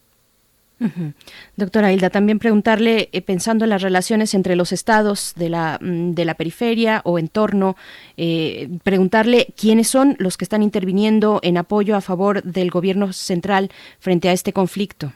[1.55, 6.13] Doctora Hilda, también preguntarle, eh, pensando en las relaciones entre los estados de la, mm,
[6.13, 7.75] de la periferia o entorno,
[8.17, 13.69] eh, preguntarle quiénes son los que están interviniendo en apoyo a favor del gobierno central
[13.99, 15.13] frente a este conflicto.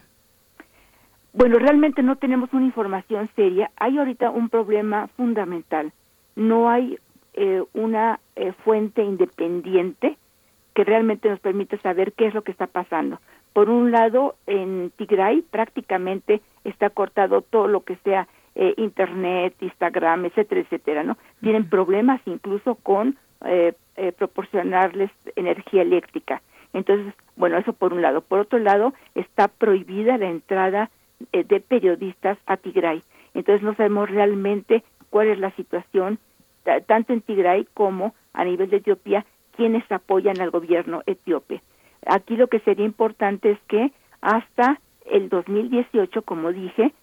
[1.34, 3.72] Bueno, realmente no tenemos una información seria.
[3.77, 5.91] Hay ahorita un problema fundamental.
[6.36, 6.99] No hay
[7.34, 10.15] eh, una eh, fuente independiente
[10.80, 13.19] que realmente nos permita saber qué es lo que está pasando.
[13.51, 20.23] Por un lado, en Tigray prácticamente está cortado todo lo que sea eh, Internet, Instagram,
[20.23, 21.18] etcétera, etcétera, ¿no?
[21.41, 23.18] Tienen problemas incluso con
[24.18, 26.41] proporcionarles energía eléctrica.
[26.73, 28.22] Entonces, bueno, eso por un lado.
[28.22, 30.89] Por otro lado, está prohibida la entrada
[31.34, 33.03] eh, de periodistas a Tigray.
[33.34, 36.19] Entonces no sabemos realmente cuál es la situación
[36.85, 39.26] tanto en Tigray como a nivel de Etiopía
[39.60, 41.61] quienes apoyan al gobierno etíope.
[42.06, 43.91] Aquí lo que sería importante es que
[44.22, 46.94] hasta el 2018, como dije,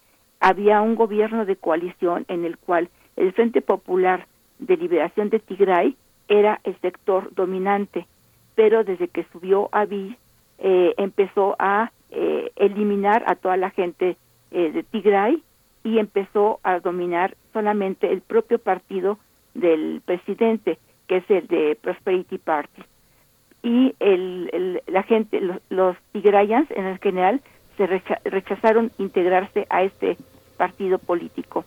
[0.40, 4.26] había un gobierno de coalición en el cual el Frente Popular
[4.58, 8.06] de Liberación de Tigray era el sector dominante,
[8.54, 10.16] pero desde que subió Abiy
[10.58, 14.16] eh, empezó a eh, eliminar a toda la gente
[14.50, 15.42] eh, de Tigray
[15.84, 19.18] y empezó a dominar solamente el propio partido
[19.52, 22.82] del presidente, que es el de Prosperity Party.
[23.62, 27.40] Y el, la gente, los, los, tigrayans en general,
[27.76, 27.86] se
[28.24, 30.16] rechazaron integrarse a este
[30.56, 31.64] partido político.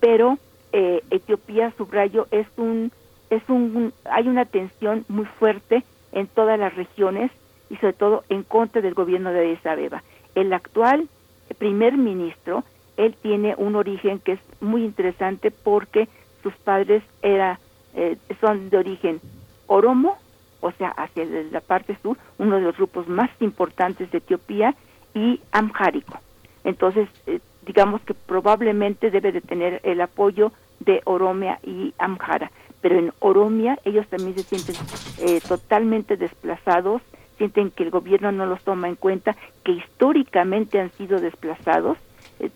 [0.00, 0.38] Pero
[0.72, 2.90] eh, Etiopía, subrayo, es un,
[3.30, 7.30] es un, hay una tensión muy fuerte en todas las regiones
[7.70, 10.02] y sobre todo en contra del gobierno de Addis Abeba.
[10.34, 11.08] El actual
[11.54, 12.64] primer ministro,
[12.96, 16.08] él tiene un origen que es muy interesante porque
[16.42, 17.58] sus padres era,
[17.94, 19.20] eh, son de origen
[19.66, 20.18] oromo,
[20.60, 24.74] o sea, hacia la parte sur, uno de los grupos más importantes de Etiopía,
[25.14, 26.18] y amhárico.
[26.64, 32.50] Entonces, eh, digamos que probablemente debe de tener el apoyo de Oromia y Amhara,
[32.80, 34.74] pero en Oromia ellos también se sienten
[35.18, 37.02] eh, totalmente desplazados,
[37.38, 41.96] sienten que el gobierno no los toma en cuenta, que históricamente han sido desplazados.
[42.40, 42.50] Eh,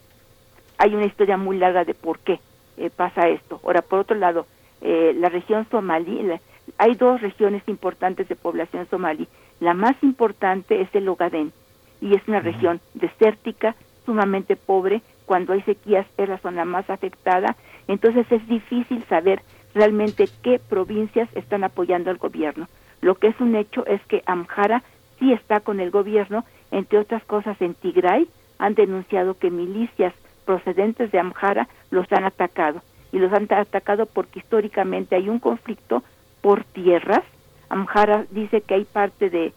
[0.79, 2.41] hay una historia muy larga de por qué
[2.77, 3.61] eh, pasa esto.
[3.65, 4.47] Ahora, por otro lado,
[4.89, 6.31] eh, la región somalí,
[6.79, 9.27] hay dos regiones importantes de población somalí.
[9.59, 11.53] La más importante es el Ogadén
[12.01, 15.03] y es una región desértica, sumamente pobre.
[15.25, 17.57] Cuando hay sequías es la zona más afectada.
[17.89, 19.43] Entonces es difícil saber
[19.75, 22.69] realmente qué provincias están apoyando al gobierno.
[23.01, 24.85] Lo que es un hecho es que Amhara
[25.19, 28.29] sí está con el gobierno, entre otras cosas en Tigray
[28.61, 30.15] han denunciado que milicias
[30.45, 32.83] procedentes de Amhara los han atacado
[33.13, 36.03] y los han atacado porque históricamente hay un conflicto
[36.41, 37.23] por tierras.
[37.69, 39.53] Amhara dice que hay parte de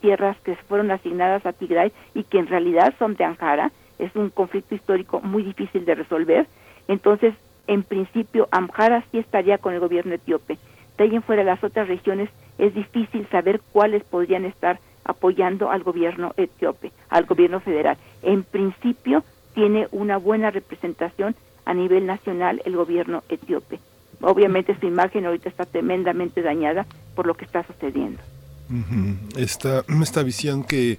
[0.00, 3.70] tierras que fueron asignadas a Tigray y que en realidad son de Amhara.
[3.98, 6.46] Es un conflicto histórico muy difícil de resolver.
[6.88, 7.34] Entonces,
[7.66, 10.58] en principio, Amhara sí estaría con el gobierno etíope.
[10.98, 12.28] De ahí en fuera las otras regiones
[12.58, 17.96] es difícil saber cuáles podrían estar apoyando al gobierno etíope, al gobierno federal.
[18.22, 19.22] En principio,
[19.54, 23.80] tiene una buena representación a nivel nacional el gobierno etíope.
[24.20, 28.22] Obviamente su imagen ahorita está tremendamente dañada por lo que está sucediendo.
[29.36, 30.98] esta, esta visión que,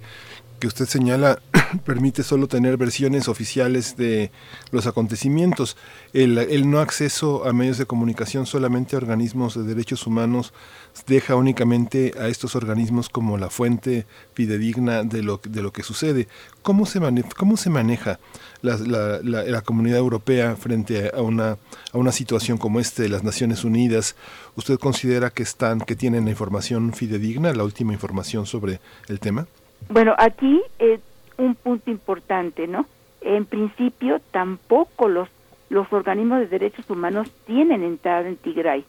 [0.59, 1.39] que usted señala
[1.85, 4.31] permite solo tener versiones oficiales de
[4.71, 5.77] los acontecimientos.
[6.13, 10.53] El, el, no acceso a medios de comunicación solamente a organismos de derechos humanos
[11.07, 16.27] deja únicamente a estos organismos como la fuente fidedigna de lo, de lo que sucede.
[16.61, 18.19] ¿Cómo se, mane cómo se maneja
[18.61, 21.57] la, la, la, comunidad europea frente a una,
[21.91, 24.15] a una situación como esta de las Naciones Unidas?
[24.55, 29.47] ¿Usted considera que, están, que tienen la información fidedigna, la última información sobre el tema?
[29.89, 30.99] Bueno, aquí eh,
[31.37, 32.85] un punto importante, ¿no?
[33.21, 35.29] En principio, tampoco los,
[35.69, 38.85] los organismos de derechos humanos tienen entrada en Tigray.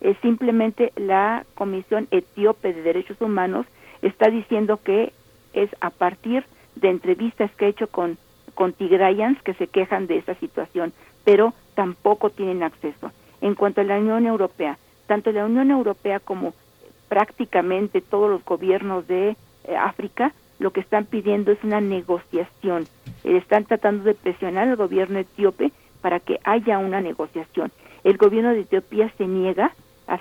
[0.00, 3.66] Es simplemente la Comisión Etíope de Derechos Humanos
[4.02, 5.12] está diciendo que
[5.52, 6.44] es a partir
[6.74, 8.18] de entrevistas que ha hecho con,
[8.54, 10.92] con tigrayans que se quejan de esa situación,
[11.24, 13.10] pero tampoco tienen acceso.
[13.40, 16.52] En cuanto a la Unión Europea, tanto la Unión Europea como
[17.08, 19.30] prácticamente todos los gobiernos de
[19.64, 22.86] eh, África lo que están pidiendo es una negociación.
[23.24, 27.72] Eh, están tratando de presionar al gobierno etíope para que haya una negociación.
[28.04, 29.72] El gobierno de Etiopía se niega
[30.06, 30.20] a,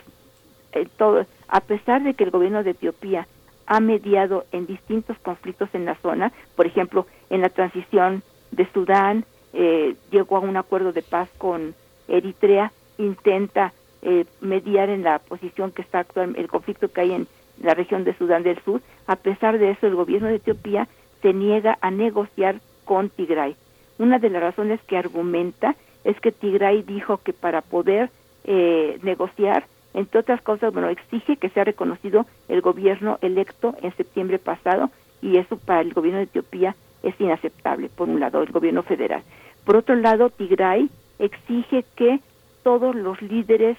[0.74, 3.28] eh, todo, a pesar de que el gobierno de Etiopía
[3.68, 8.22] ha mediado en distintos conflictos en la zona, por ejemplo, en la transición
[8.52, 11.74] de Sudán, eh, llegó a un acuerdo de paz con
[12.08, 17.28] Eritrea, intenta eh, mediar en la posición que está actual, el conflicto que hay en
[17.62, 18.82] la región de Sudán del Sur.
[19.08, 20.88] A pesar de eso, el gobierno de Etiopía
[21.22, 23.56] se niega a negociar con Tigray.
[23.98, 28.12] Una de las razones que argumenta es que Tigray dijo que para poder
[28.44, 29.66] eh, negociar,
[29.96, 34.92] entre otras cosas, bueno, exige que sea reconocido el gobierno electo en septiembre pasado
[35.22, 39.24] y eso para el gobierno de Etiopía es inaceptable, por un lado, el gobierno federal.
[39.64, 42.20] Por otro lado, Tigray exige que
[42.62, 43.78] todos los líderes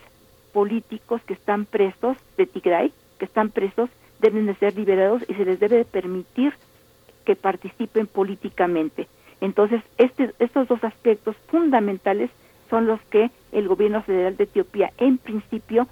[0.53, 5.45] políticos que están presos de Tigray, que están presos, deben de ser liberados y se
[5.45, 6.55] les debe de permitir
[7.27, 9.07] que participen políticamente.
[9.43, 12.31] Entonces, este, estos dos aspectos fundamentales
[12.71, 15.87] son los que el gobierno federal de Etiopía, en principio,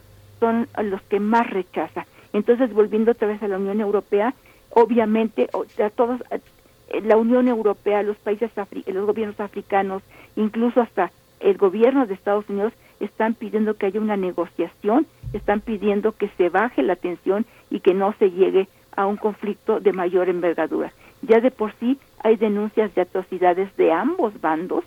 [0.45, 2.05] son los que más rechaza.
[2.35, 4.35] Entonces, volviendo otra vez a la Unión Europea,
[4.69, 5.49] obviamente,
[5.83, 6.21] a todos,
[7.03, 8.51] la Unión Europea, los países,
[8.87, 10.03] los gobiernos africanos,
[10.37, 16.13] incluso hasta el gobierno de Estados Unidos, están pidiendo que haya una negociación, están pidiendo
[16.13, 20.29] que se baje la tensión y que no se llegue a un conflicto de mayor
[20.29, 20.93] envergadura.
[21.23, 24.85] Ya de por sí hay denuncias de atrocidades de ambos bandos,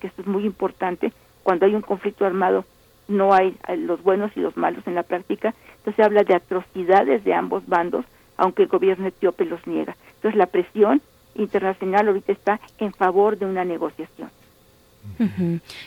[0.00, 1.12] que esto es muy importante,
[1.42, 2.64] cuando hay un conflicto armado
[3.10, 7.24] no hay los buenos y los malos en la práctica, entonces se habla de atrocidades
[7.24, 8.06] de ambos bandos,
[8.36, 9.96] aunque el gobierno etíope los niega.
[10.14, 11.02] Entonces la presión
[11.34, 14.30] internacional ahorita está en favor de una negociación.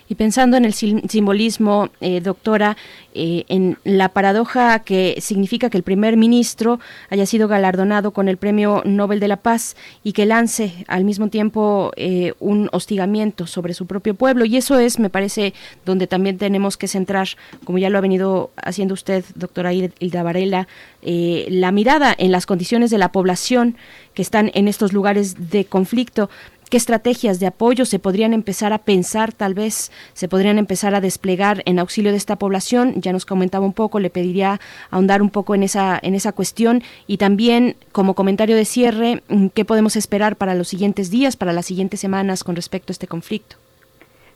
[0.07, 2.77] Y pensando en el simbolismo, eh, doctora,
[3.15, 6.79] eh, en la paradoja que significa que el primer ministro
[7.09, 11.29] haya sido galardonado con el Premio Nobel de la Paz y que lance al mismo
[11.29, 14.45] tiempo eh, un hostigamiento sobre su propio pueblo.
[14.45, 15.53] Y eso es, me parece,
[15.85, 17.29] donde también tenemos que centrar,
[17.63, 20.67] como ya lo ha venido haciendo usted, doctora Hilda Varela,
[21.01, 23.75] la mirada en las condiciones de la población
[24.13, 26.29] que están en estos lugares de conflicto
[26.73, 31.01] qué estrategias de apoyo se podrían empezar a pensar, tal vez se podrían empezar a
[31.01, 32.95] desplegar en auxilio de esta población.
[32.95, 34.59] Ya nos comentaba un poco, le pediría
[34.89, 39.49] ahondar un poco en esa, en esa cuestión y también como comentario de cierre, mm,
[39.53, 43.05] ¿qué podemos esperar para los siguientes días, para las siguientes semanas con respecto a este
[43.05, 43.57] conflicto?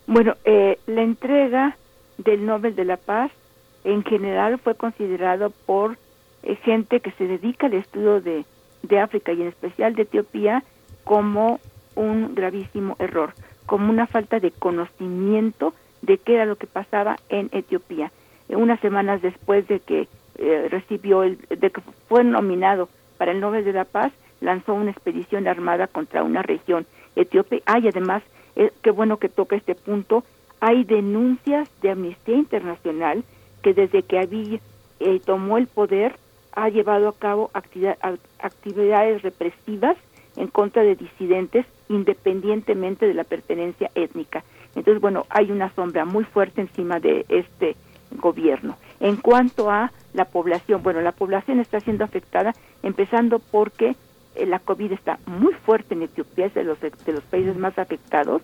[0.06, 1.76] Bueno, eh, la entrega
[2.18, 3.32] del Nobel de la Paz
[3.82, 5.98] en general fue considerado por
[6.44, 8.44] eh, gente que se dedica al estudio de,
[8.84, 10.62] de África y en especial de Etiopía
[11.02, 11.58] como
[11.98, 13.34] un gravísimo error,
[13.66, 18.12] como una falta de conocimiento de qué era lo que pasaba en Etiopía.
[18.48, 20.08] Eh, unas semanas después de que
[20.38, 22.88] eh, recibió, el, de que fue nominado
[23.18, 27.62] para el Nobel de la Paz, lanzó una expedición armada contra una región etíope.
[27.66, 28.22] Hay además,
[28.54, 30.22] eh, qué bueno que toca este punto,
[30.60, 33.24] hay denuncias de Amnistía Internacional
[33.62, 34.60] que desde que Abiy
[35.00, 36.14] eh, tomó el poder
[36.52, 37.98] ha llevado a cabo actividad,
[38.38, 39.96] actividades represivas
[40.36, 44.44] en contra de disidentes independientemente de la pertenencia étnica.
[44.74, 47.76] Entonces, bueno, hay una sombra muy fuerte encima de este
[48.12, 48.76] gobierno.
[49.00, 53.94] En cuanto a la población, bueno, la población está siendo afectada, empezando porque
[54.34, 57.78] eh, la COVID está muy fuerte en Etiopía, es de los, de los países más
[57.78, 58.42] afectados.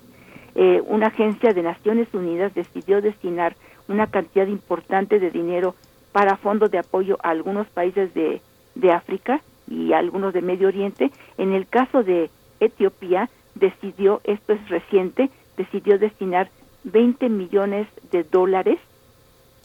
[0.55, 3.57] Eh, una agencia de Naciones Unidas decidió destinar
[3.89, 5.75] una cantidad importante de dinero
[6.13, 8.41] para fondos de apoyo a algunos países de,
[8.75, 11.11] de África y a algunos de Medio Oriente.
[11.39, 16.51] En el caso de Etiopía, decidió, esto es reciente, decidió destinar
[16.85, 18.79] 20 millones de dólares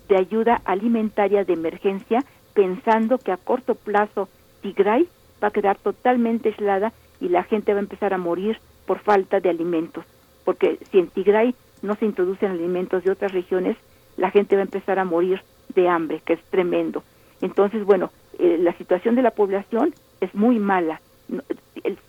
[0.07, 4.27] de ayuda alimentaria de emergencia, pensando que a corto plazo
[4.61, 5.07] Tigray
[5.41, 9.39] va a quedar totalmente aislada y la gente va a empezar a morir por falta
[9.39, 10.05] de alimentos.
[10.43, 13.77] Porque si en Tigray no se introducen alimentos de otras regiones,
[14.17, 15.41] la gente va a empezar a morir
[15.75, 17.03] de hambre, que es tremendo.
[17.41, 21.01] Entonces, bueno, eh, la situación de la población es muy mala.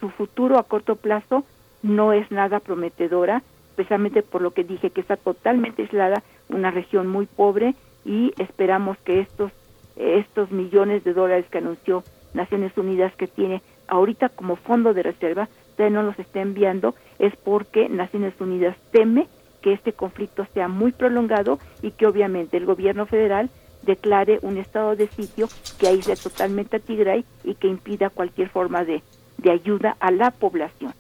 [0.01, 1.45] Su futuro a corto plazo
[1.83, 7.07] no es nada prometedora, especialmente por lo que dije, que está totalmente aislada, una región
[7.07, 7.75] muy pobre
[8.05, 9.53] y esperamos que estos
[9.97, 12.03] estos millones de dólares que anunció
[12.33, 17.35] Naciones Unidas que tiene ahorita como fondo de reserva, todavía no los está enviando, es
[17.37, 19.29] porque Naciones Unidas teme
[19.63, 23.51] que este conflicto sea muy prolongado y que obviamente el gobierno federal
[23.83, 25.49] declare un estado de sitio
[25.79, 29.03] que aísle totalmente a Tigray y que impida cualquier forma de,
[29.43, 30.93] de ayuda a la población,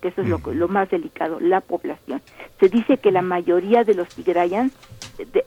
[0.00, 2.20] que eso es lo, lo, más delicado, la población.
[2.60, 4.72] Se dice que la mayoría de los tigrayans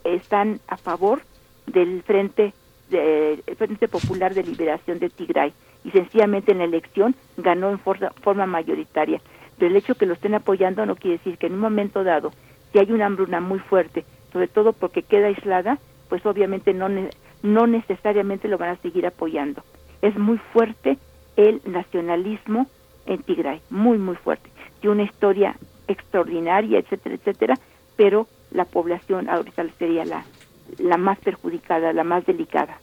[0.04, 1.20] están a favor
[1.66, 2.52] del Frente,
[2.90, 5.52] de, Frente Popular de Liberación de Tigray
[5.84, 9.20] y sencillamente en la elección ganó en forma, forma mayoritaria.
[9.58, 12.32] Pero el hecho que lo estén apoyando no quiere decir que en un momento dado,
[12.72, 16.88] si hay una hambruna muy fuerte, sobre todo porque queda aislada, pues obviamente no,
[17.42, 19.62] no necesariamente lo van a seguir apoyando.
[20.00, 20.98] Es muy fuerte
[21.38, 22.66] el nacionalismo
[23.06, 24.50] en Tigray, muy, muy fuerte.
[24.80, 25.56] Tiene una historia
[25.86, 27.54] extraordinaria, etcétera, etcétera,
[27.96, 30.24] pero la población ahorita sería la,
[30.78, 32.78] la más perjudicada, la más delicada.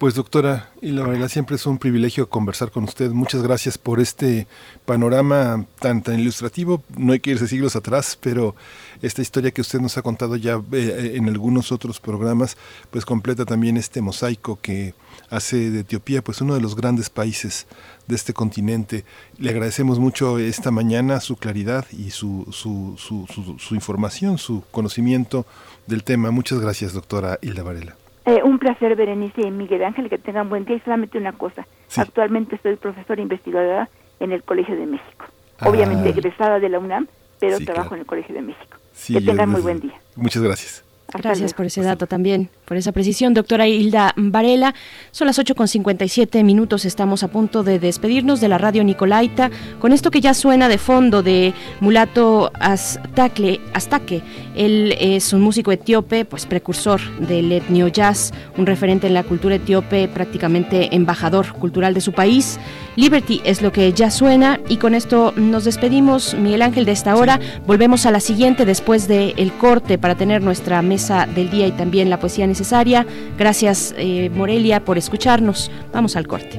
[0.00, 3.10] Pues doctora Hilda Varela, siempre es un privilegio conversar con usted.
[3.10, 4.46] Muchas gracias por este
[4.86, 6.82] panorama tan, tan ilustrativo.
[6.96, 8.56] No hay que irse siglos atrás, pero
[9.02, 12.56] esta historia que usted nos ha contado ya eh, en algunos otros programas,
[12.90, 14.94] pues completa también este mosaico que
[15.28, 17.66] hace de Etiopía pues uno de los grandes países
[18.06, 19.04] de este continente.
[19.36, 23.26] Le agradecemos mucho esta mañana su claridad y su, su, su,
[23.58, 25.44] su, información, su conocimiento
[25.86, 26.30] del tema.
[26.30, 27.96] Muchas gracias, doctora Hilda Varela.
[28.26, 30.76] Eh, un placer, Berenice y Miguel Ángel, que tengan buen día.
[30.76, 32.00] Y solamente una cosa, sí.
[32.00, 33.88] actualmente soy profesora investigadora
[34.20, 35.26] en el Colegio de México.
[35.58, 35.68] Ah.
[35.68, 37.96] Obviamente egresada de la UNAM, pero sí, trabajo claro.
[37.96, 38.78] en el Colegio de México.
[38.92, 39.94] Sí, que tengan muy buen día.
[40.16, 40.84] Muchas gracias.
[41.12, 44.74] Gracias por ese dato también, por esa precisión, doctora Hilda Varela.
[45.10, 49.50] Son las 8 con 57 minutos, estamos a punto de despedirnos de la radio Nicolaita
[49.80, 54.22] con esto que ya suena de fondo de Mulato Aztacle, Aztaque.
[54.54, 59.56] Él es un músico etíope, pues precursor del etnio jazz, un referente en la cultura
[59.56, 62.58] etíope, prácticamente embajador cultural de su país.
[62.96, 67.16] Liberty es lo que ya suena y con esto nos despedimos, Miguel Ángel, de esta
[67.16, 67.40] hora.
[67.66, 71.72] Volvemos a la siguiente después del el corte para tener nuestra mesa del día y
[71.72, 73.06] también la poesía necesaria.
[73.38, 75.70] Gracias, eh, Morelia, por escucharnos.
[75.92, 76.58] Vamos al corte.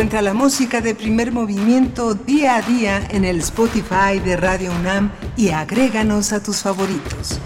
[0.00, 5.10] Encuentra la música de primer movimiento día a día en el Spotify de Radio UNAM
[5.36, 7.38] y agréganos a tus favoritos.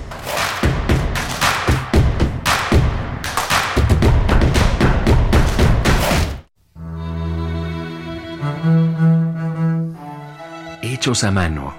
[10.80, 11.74] Hechos a mano,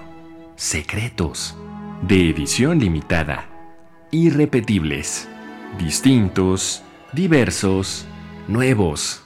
[0.56, 1.56] secretos,
[2.02, 3.48] de edición limitada,
[4.10, 5.26] irrepetibles,
[5.78, 6.82] distintos,
[7.14, 8.04] diversos,
[8.46, 9.25] nuevos.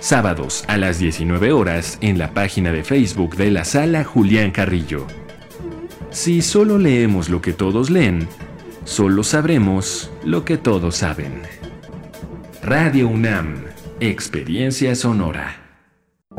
[0.00, 5.06] Sábados a las 19 horas en la página de Facebook de la sala Julián Carrillo.
[6.10, 8.28] Si solo leemos lo que todos leen,
[8.84, 11.42] solo sabremos lo que todos saben.
[12.62, 13.64] Radio UNAM,
[13.98, 15.56] Experiencia Sonora.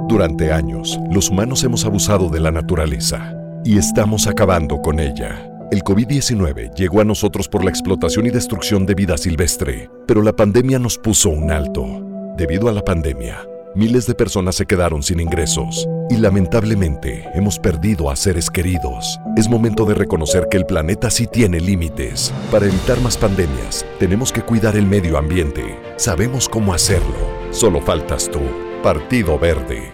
[0.08, 5.46] Durante años, los humanos hemos abusado de la naturaleza y estamos acabando con ella.
[5.70, 10.34] El COVID-19 llegó a nosotros por la explotación y destrucción de vida silvestre, pero la
[10.34, 12.06] pandemia nos puso un alto.
[12.38, 13.46] Debido a la pandemia,
[13.80, 19.18] miles de personas se quedaron sin ingresos y lamentablemente hemos perdido a seres queridos.
[19.38, 22.34] Es momento de reconocer que el planeta sí tiene límites.
[22.52, 25.80] Para evitar más pandemias, tenemos que cuidar el medio ambiente.
[25.96, 27.16] Sabemos cómo hacerlo.
[27.52, 28.42] Solo faltas tú.
[28.84, 29.94] Partido Verde.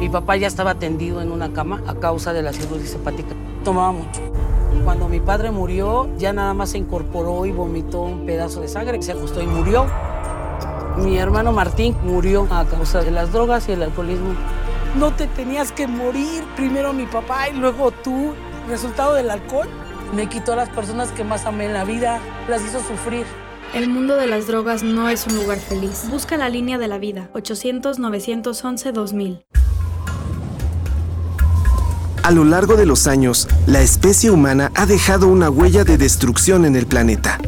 [0.00, 3.36] Mi papá ya estaba tendido en una cama a causa de la cirugía hepática.
[3.62, 4.20] Tomaba mucho.
[4.82, 9.00] Cuando mi padre murió, ya nada más se incorporó y vomitó un pedazo de sangre,
[9.00, 9.86] se ajustó y murió.
[10.98, 14.34] Mi hermano Martín murió a causa de las drogas y el alcoholismo.
[14.98, 18.34] No te tenías que morir, primero mi papá y luego tú.
[18.68, 19.68] Resultado del alcohol
[20.14, 23.24] me quitó a las personas que más amé en la vida, las hizo sufrir.
[23.74, 26.04] El mundo de las drogas no es un lugar feliz.
[26.10, 29.44] Busca la línea de la vida, 800-911-2000.
[32.22, 36.64] A lo largo de los años, la especie humana ha dejado una huella de destrucción
[36.66, 37.38] en el planeta.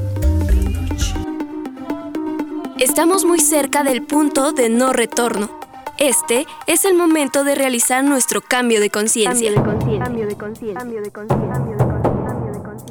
[2.79, 5.49] Estamos muy cerca del punto de no retorno.
[5.97, 9.53] Este es el momento de realizar nuestro cambio de conciencia.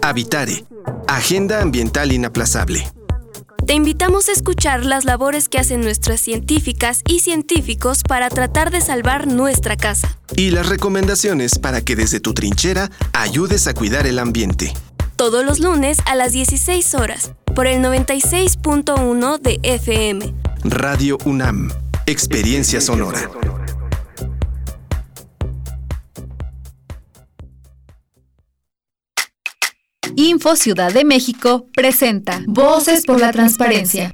[0.02, 0.64] Habitare.
[1.08, 2.88] Agenda Ambiental Inaplazable.
[3.68, 8.80] Te invitamos a escuchar las labores que hacen nuestras científicas y científicos para tratar de
[8.80, 10.18] salvar nuestra casa.
[10.36, 14.74] Y las recomendaciones para que desde tu trinchera ayudes a cuidar el ambiente.
[15.24, 20.34] Todos los lunes a las 16 horas, por el 96.1 de FM.
[20.66, 21.72] Radio UNAM.
[22.06, 23.32] Experiencia sonora.
[30.18, 34.14] Info Ciudad de México presenta Voces por la Transparencia.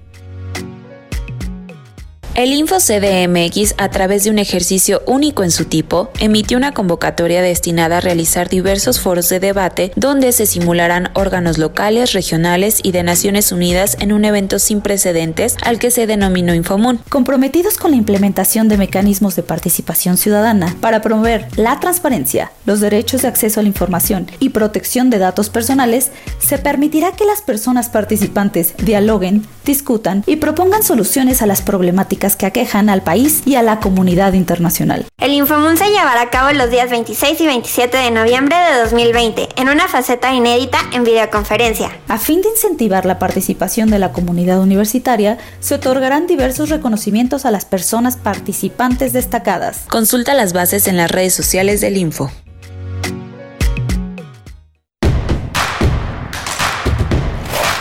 [2.40, 7.41] El Info CDMX, a través de un ejercicio único en su tipo, emitió una convocatoria
[7.41, 13.03] destinada a realizar diversos foros de debate donde se simularán órganos locales, regionales y de
[13.03, 17.02] Naciones Unidas en un evento sin precedentes al que se denominó Infomún.
[17.10, 23.24] Comprometidos con la implementación de mecanismos de participación ciudadana para promover la transparencia, los derechos
[23.24, 27.90] de acceso a la información y protección de datos personales, se permitirá que las personas
[27.90, 33.61] participantes dialoguen, discutan y propongan soluciones a las problemáticas que aquejan al país y a
[33.61, 35.06] la comunidad internacional.
[35.19, 39.49] El Infomun se llevará a cabo los días 26 y 27 de noviembre de 2020
[39.56, 41.91] en una faceta inédita en videoconferencia.
[42.07, 47.51] A fin de incentivar la participación de la comunidad universitaria, se otorgarán diversos reconocimientos a
[47.51, 49.85] las personas participantes destacadas.
[49.89, 52.31] Consulta las bases en las redes sociales del Info.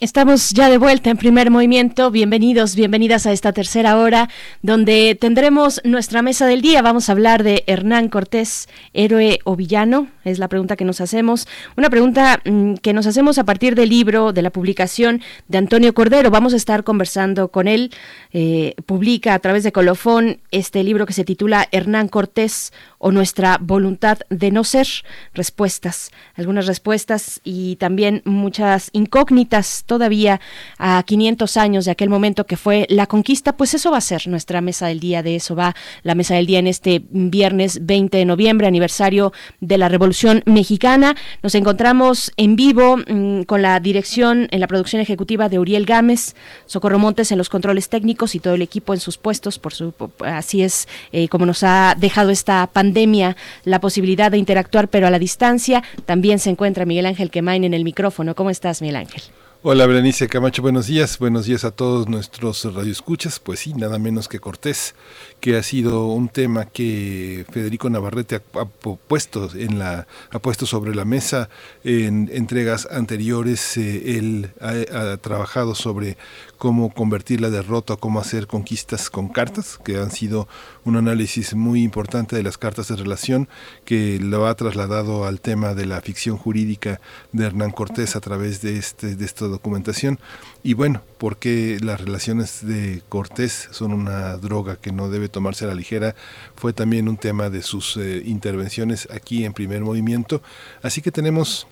[0.00, 2.10] Estamos ya de vuelta en primer movimiento.
[2.10, 4.30] Bienvenidos, bienvenidas a esta tercera hora
[4.62, 6.80] donde tendremos nuestra mesa del día.
[6.80, 10.08] Vamos a hablar de Hernán Cortés, héroe o villano.
[10.24, 11.46] Es la pregunta que nos hacemos.
[11.76, 15.92] Una pregunta mm, que nos hacemos a partir del libro, de la publicación de Antonio
[15.92, 16.30] Cordero.
[16.30, 17.92] Vamos a estar conversando con él.
[18.32, 23.58] Eh, publica a través de Colofón este libro que se titula Hernán Cortés o nuestra
[23.60, 24.86] voluntad de no ser.
[25.34, 30.40] Respuestas, algunas respuestas y también muchas incógnitas todavía
[30.78, 34.28] a 500 años de aquel momento que fue la conquista, pues eso va a ser
[34.28, 38.16] nuestra mesa del día, de eso va la mesa del día en este viernes 20
[38.16, 41.16] de noviembre, aniversario de la Revolución Mexicana.
[41.42, 46.36] Nos encontramos en vivo mm, con la dirección en la producción ejecutiva de Uriel Gámez,
[46.66, 49.92] Socorro Montes en los controles técnicos y todo el equipo en sus puestos, por su,
[50.24, 55.10] así es eh, como nos ha dejado esta pandemia la posibilidad de interactuar pero a
[55.10, 55.82] la distancia.
[56.06, 58.36] También se encuentra Miguel Ángel Quemain en el micrófono.
[58.36, 59.22] ¿Cómo estás, Miguel Ángel?
[59.62, 64.26] Hola Berenice Camacho, buenos días, buenos días a todos nuestros radioescuchas, pues sí, nada menos
[64.26, 64.94] que Cortés,
[65.38, 70.94] que ha sido un tema que Federico Navarrete ha, puesto en la ha puesto sobre
[70.94, 71.50] la mesa
[71.84, 73.76] en entregas anteriores.
[73.76, 76.16] Eh, él ha, trabajado sobre
[76.56, 80.48] cómo convertir la derrota, cómo hacer conquistas con cartas, que han sido
[80.90, 83.48] un análisis muy importante de las cartas de relación,
[83.84, 87.00] que lo ha trasladado al tema de la ficción jurídica
[87.32, 90.18] de Hernán Cortés a través de, este, de esta documentación.
[90.62, 95.68] Y bueno, porque las relaciones de Cortés son una droga que no debe tomarse a
[95.68, 96.16] la ligera,
[96.56, 100.42] fue también un tema de sus eh, intervenciones aquí en primer movimiento.
[100.82, 101.68] Así que tenemos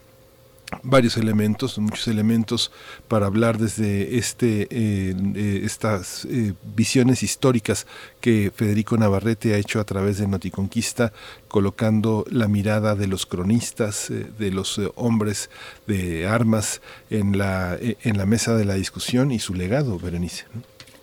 [0.83, 2.71] varios elementos, muchos elementos
[3.09, 7.87] para hablar desde este, eh, eh, estas eh, visiones históricas
[8.21, 11.13] que Federico Navarrete ha hecho a través de Noticonquista,
[11.49, 15.51] colocando la mirada de los cronistas, de los hombres
[15.87, 16.81] de armas
[17.11, 20.45] en la, en la mesa de la discusión y su legado, Berenice.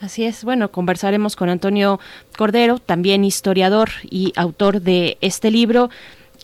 [0.01, 1.99] Así es, bueno, conversaremos con Antonio
[2.37, 5.89] Cordero, también historiador y autor de este libro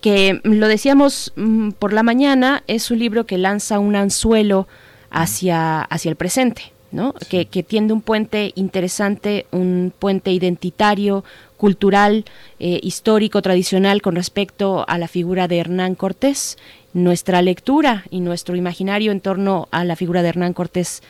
[0.02, 4.68] que lo decíamos mm, por la mañana, es un libro que lanza un anzuelo
[5.12, 7.14] hacia, hacia el presente, ¿no?
[7.30, 11.24] Que, tiende un puente interesante, un puente identitario,
[11.58, 12.26] cultural,
[12.60, 16.58] eh, histórico, tradicional con respecto a la figura de Hernán Cortés.
[16.94, 21.02] Nuestra lectura y nuestro imaginario en torno a la figura de Hernán Cortés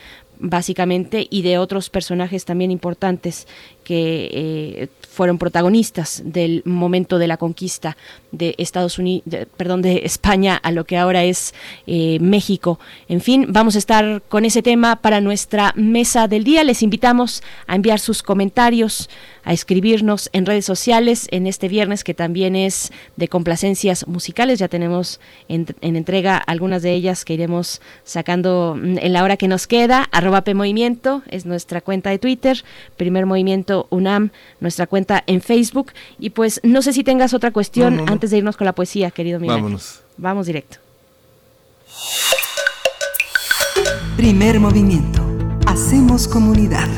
[0.41, 3.47] básicamente y de otros personajes también importantes
[3.91, 7.97] que eh, fueron protagonistas del momento de la conquista
[8.31, 9.25] de Estados Unidos,
[9.57, 11.53] perdón, de España a lo que ahora es
[11.87, 12.79] eh, México.
[13.09, 16.63] En fin, vamos a estar con ese tema para nuestra mesa del día.
[16.63, 19.09] Les invitamos a enviar sus comentarios,
[19.43, 24.59] a escribirnos en redes sociales en este viernes que también es de complacencias musicales.
[24.59, 25.19] Ya tenemos
[25.49, 30.07] en, entrega algunas de ellas que iremos sacando mm, en la hora que nos queda.
[30.13, 30.45] Arroba
[31.29, 32.63] es nuestra cuenta de Twitter.
[32.95, 35.91] Primer Movimiento UNAM, nuestra cuenta en Facebook.
[36.19, 39.39] Y pues no sé si tengas otra cuestión antes de irnos con la poesía, querido
[39.39, 39.57] Miguel.
[39.57, 40.01] Vámonos.
[40.17, 40.77] Vamos directo.
[44.17, 45.25] Primer movimiento.
[45.65, 46.89] Hacemos comunidad.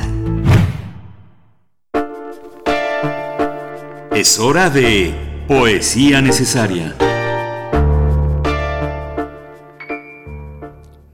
[4.11, 5.13] Es hora de
[5.47, 6.95] poesía necesaria.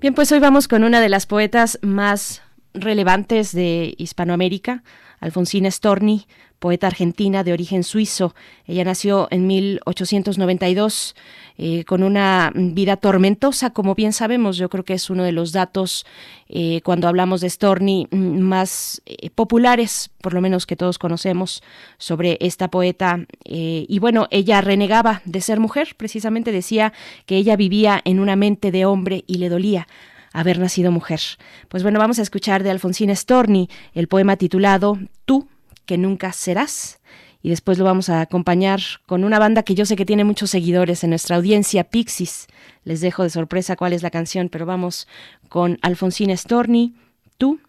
[0.01, 2.41] Bien, pues hoy vamos con una de las poetas más
[2.73, 4.83] relevantes de Hispanoamérica,
[5.19, 6.25] Alfonsina Storni,
[6.59, 8.35] poeta argentina de origen suizo.
[8.67, 11.15] Ella nació en 1892
[11.57, 14.57] eh, con una vida tormentosa, como bien sabemos.
[14.57, 16.05] Yo creo que es uno de los datos
[16.49, 21.63] eh, cuando hablamos de Storni mm, más eh, populares, por lo menos que todos conocemos,
[21.97, 23.25] sobre esta poeta.
[23.45, 26.93] y bueno, ella renegaba de ser mujer, precisamente decía
[27.25, 29.87] que ella vivía en una mente de hombre y le dolía
[30.33, 31.19] haber nacido mujer.
[31.67, 35.47] Pues bueno, vamos a escuchar de Alfonsina Storni el poema titulado Tú
[35.85, 36.99] que nunca serás.
[37.41, 40.49] Y después lo vamos a acompañar con una banda que yo sé que tiene muchos
[40.49, 42.47] seguidores en nuestra audiencia, Pixis.
[42.83, 45.07] Les dejo de sorpresa cuál es la canción, pero vamos
[45.47, 46.95] con Alfonsina Storni,
[47.37, 47.61] Tú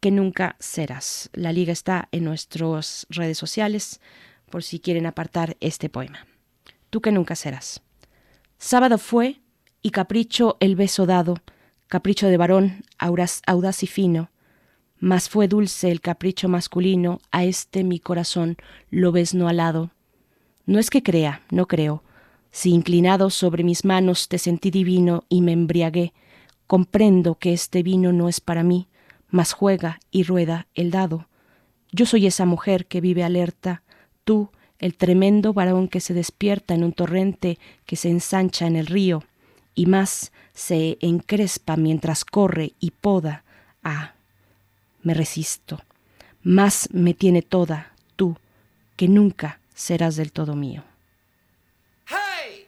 [0.00, 1.30] que nunca serás.
[1.32, 4.00] La liga está en nuestras redes sociales
[4.50, 6.26] por si quieren apartar este poema.
[6.90, 7.80] Tú que nunca serás.
[8.58, 9.40] Sábado fue
[9.80, 11.38] y capricho el beso dado,
[11.92, 14.30] capricho de varón, audaz y fino,
[14.98, 18.56] mas fue dulce el capricho masculino, a este mi corazón
[18.88, 19.90] lo ves no alado.
[20.64, 22.02] No es que crea, no creo,
[22.50, 26.14] si inclinado sobre mis manos te sentí divino y me embriagué,
[26.66, 28.88] comprendo que este vino no es para mí,
[29.28, 31.28] mas juega y rueda el dado.
[31.90, 33.82] Yo soy esa mujer que vive alerta,
[34.24, 34.48] tú,
[34.78, 39.24] el tremendo varón que se despierta en un torrente que se ensancha en el río,
[39.74, 43.44] y más se encrespa mientras corre y poda.
[43.82, 44.14] Ah,
[45.02, 45.80] me resisto.
[46.42, 48.36] Más me tiene toda tú,
[48.96, 50.84] que nunca serás del todo mío.
[52.06, 52.66] Hey!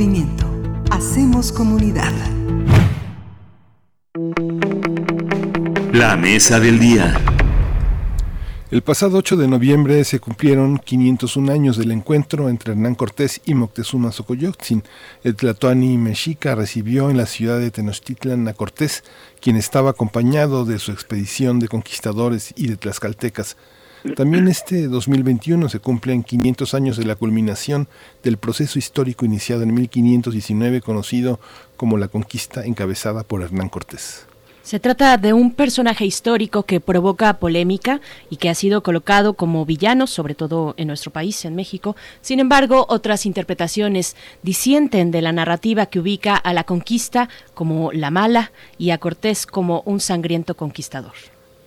[0.00, 0.46] Movimiento.
[0.90, 2.14] Hacemos comunidad.
[5.92, 7.20] La mesa del día.
[8.70, 13.52] El pasado 8 de noviembre se cumplieron 501 años del encuentro entre Hernán Cortés y
[13.52, 14.84] Moctezuma Xocoyotzin.
[15.22, 19.04] El Tlatoani Mexica recibió en la ciudad de Tenochtitlan a Cortés,
[19.38, 23.58] quien estaba acompañado de su expedición de conquistadores y de tlaxcaltecas.
[24.16, 27.86] También este 2021 se cumplen 500 años de la culminación
[28.22, 31.38] del proceso histórico iniciado en 1519 conocido
[31.76, 34.26] como la conquista encabezada por Hernán Cortés.
[34.62, 39.64] Se trata de un personaje histórico que provoca polémica y que ha sido colocado como
[39.66, 41.96] villano, sobre todo en nuestro país, en México.
[42.20, 48.10] Sin embargo, otras interpretaciones disienten de la narrativa que ubica a la conquista como la
[48.10, 51.14] mala y a Cortés como un sangriento conquistador.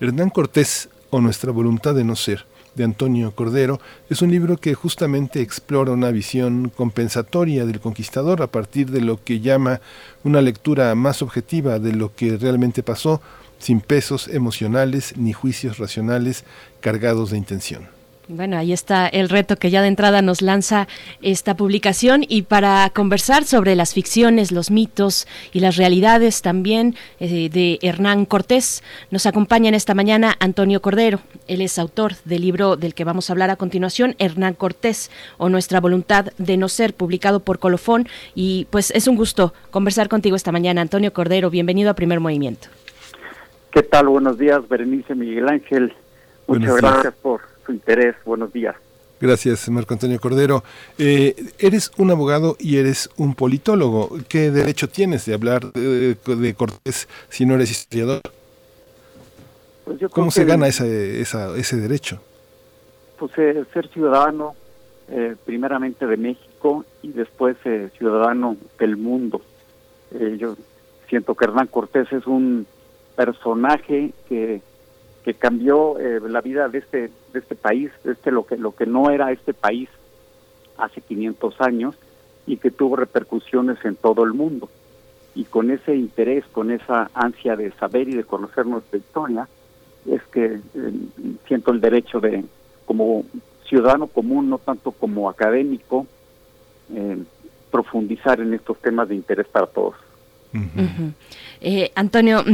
[0.00, 3.80] Hernán Cortés o Nuestra voluntad de no ser de Antonio Cordero,
[4.10, 9.22] es un libro que justamente explora una visión compensatoria del conquistador a partir de lo
[9.22, 9.80] que llama
[10.24, 13.20] una lectura más objetiva de lo que realmente pasó,
[13.60, 16.44] sin pesos emocionales ni juicios racionales
[16.80, 17.93] cargados de intención.
[18.26, 20.88] Bueno, ahí está el reto que ya de entrada nos lanza
[21.20, 27.50] esta publicación y para conversar sobre las ficciones, los mitos y las realidades también eh,
[27.50, 31.20] de Hernán Cortés, nos acompaña en esta mañana Antonio Cordero.
[31.48, 35.50] Él es autor del libro del que vamos a hablar a continuación, Hernán Cortés o
[35.50, 38.08] Nuestra voluntad de no ser, publicado por Colofón.
[38.34, 41.50] Y pues es un gusto conversar contigo esta mañana, Antonio Cordero.
[41.50, 42.68] Bienvenido a Primer Movimiento.
[43.70, 44.08] ¿Qué tal?
[44.08, 45.92] Buenos días, Berenice Miguel Ángel.
[46.46, 48.14] Muchas gracias por su interés.
[48.24, 48.76] Buenos días.
[49.20, 50.64] Gracias, Marco Antonio Cordero.
[50.98, 54.18] Eh, eres un abogado y eres un politólogo.
[54.28, 58.20] ¿Qué derecho tienes de hablar de, Cortés si no eres historiador?
[59.84, 62.20] Pues ¿Cómo se gana ese, ese derecho?
[63.18, 64.54] Pues eh, ser ciudadano,
[65.08, 67.56] eh, primeramente de México y después
[67.96, 69.40] ciudadano del mundo.
[70.38, 70.56] yo
[71.08, 72.66] siento que Hernán Cortés es un
[73.16, 74.60] personaje que
[75.24, 78.74] que cambió eh, la vida de este de este país, de este lo que lo
[78.74, 79.90] que no era este país
[80.78, 81.94] hace 500 años
[82.46, 84.70] y que tuvo repercusiones en todo el mundo.
[85.34, 89.48] Y con ese interés, con esa ansia de saber y de conocer nuestra historia,
[90.10, 90.92] es que eh,
[91.46, 92.44] siento el derecho de,
[92.84, 93.24] como
[93.68, 96.06] ciudadano común, no tanto como académico,
[96.94, 97.18] eh,
[97.70, 99.96] profundizar en estos temas de interés para todos.
[101.96, 102.44] Antonio,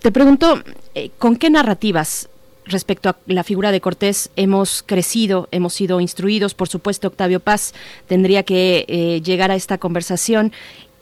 [0.00, 0.54] te pregunto,
[0.94, 2.30] eh, ¿con qué narrativas
[2.64, 6.54] respecto a la figura de Cortés hemos crecido, hemos sido instruidos?
[6.54, 7.74] Por supuesto, Octavio Paz
[8.06, 10.52] tendría que eh, llegar a esta conversación.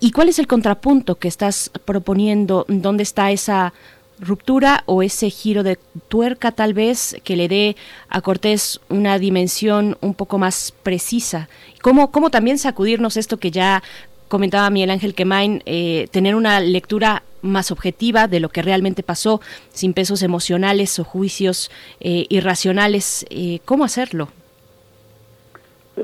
[0.01, 2.64] ¿Y cuál es el contrapunto que estás proponiendo?
[2.68, 3.72] ¿Dónde está esa
[4.20, 5.78] ruptura o ese giro de
[6.09, 7.76] tuerca tal vez que le dé
[8.09, 11.48] a Cortés una dimensión un poco más precisa?
[11.82, 13.82] ¿Cómo, cómo también sacudirnos esto que ya
[14.28, 19.40] comentaba Miguel Ángel Quemain, eh, tener una lectura más objetiva de lo que realmente pasó,
[19.70, 21.70] sin pesos emocionales o juicios
[22.01, 23.27] eh, irracionales.
[23.31, 24.28] Eh, ¿Cómo hacerlo?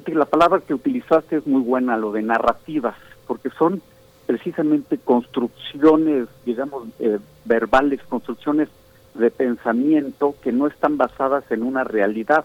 [0.07, 2.97] La palabra que utilizaste es muy buena, lo de narrativas,
[3.27, 3.81] porque son
[4.27, 8.69] precisamente construcciones, digamos, eh, verbales, construcciones
[9.15, 12.45] de pensamiento que no están basadas en una realidad.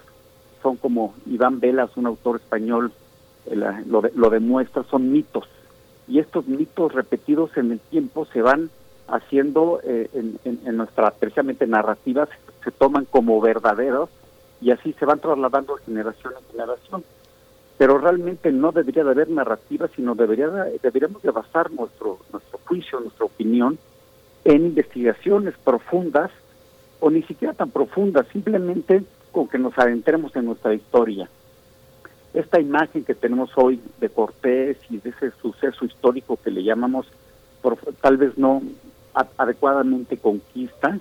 [0.61, 2.91] Son como Iván Velas, un autor español,
[3.88, 5.45] lo, lo demuestra, son mitos.
[6.07, 8.70] Y estos mitos repetidos en el tiempo se van
[9.11, 10.10] haciendo eh,
[10.44, 12.30] en, nuestra precisamente narrativas
[12.64, 14.10] se, toman como verdaderos
[14.61, 17.03] y así se van trasladando de generación en generación.
[17.77, 20.49] Pero realmente no debería de haber narrativa, sino debería
[20.84, 23.77] deberíamos de basar nuestro, nuestro juicio, nuestra opinión
[24.44, 26.31] en investigaciones profundas
[26.99, 31.30] o ni siquiera tan profundas, simplemente con que nos adentremos en nuestra historia.
[32.34, 37.07] Esta imagen que tenemos hoy de Cortés y de ese suceso histórico que le llamamos,
[37.61, 38.61] por, tal vez no
[39.14, 40.99] adecuadamente conquista,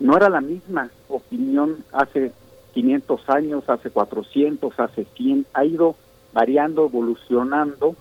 [0.00, 2.32] no era la misma opinión hace
[2.74, 5.96] 500 años, hace 400, hace 100, ha ido
[6.32, 7.96] variando, evolucionando,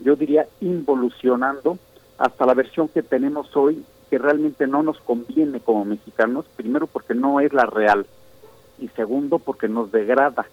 [0.00, 1.78] yo diría involucionando
[2.18, 7.14] hasta la versión que tenemos hoy, que realmente no nos conviene como mexicanos, primero porque
[7.14, 8.06] no es la real.
[8.78, 10.46] Y segundo porque nos degrada,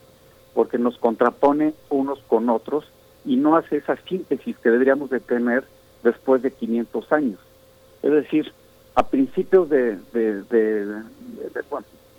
[0.53, 2.85] porque nos contrapone unos con otros
[3.25, 5.65] y no hace esa síntesis que deberíamos de tener
[6.03, 7.39] después de 500 años.
[8.03, 8.51] Es decir,
[8.95, 9.97] a principios de,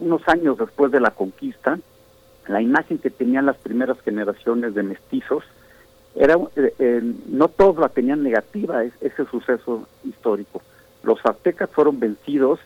[0.00, 1.78] unos años después de la conquista,
[2.48, 5.44] la imagen que tenían las primeras generaciones de mestizos
[6.14, 10.62] era eh, eh, no todos la tenían negativa ese suceso histórico.
[11.02, 12.60] Los aztecas fueron vencidos,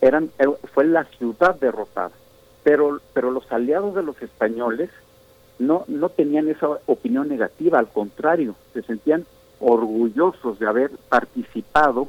[0.00, 2.10] eran eh, fue la ciudad derrotada,
[2.64, 4.90] pero pero los aliados de los españoles
[5.58, 9.24] no, no tenían esa opinión negativa, al contrario, se sentían
[9.60, 12.08] orgullosos de haber participado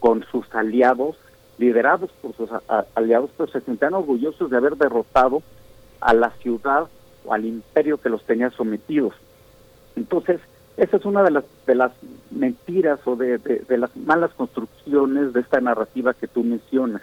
[0.00, 1.16] con sus aliados,
[1.58, 2.50] liderados por sus
[2.94, 5.42] aliados, pero se sentían orgullosos de haber derrotado
[6.00, 6.88] a la ciudad
[7.24, 9.14] o al imperio que los tenía sometidos.
[9.94, 10.40] Entonces,
[10.76, 11.92] esa es una de las, de las
[12.30, 17.02] mentiras o de, de, las malas construcciones de esta narrativa que tú mencionas.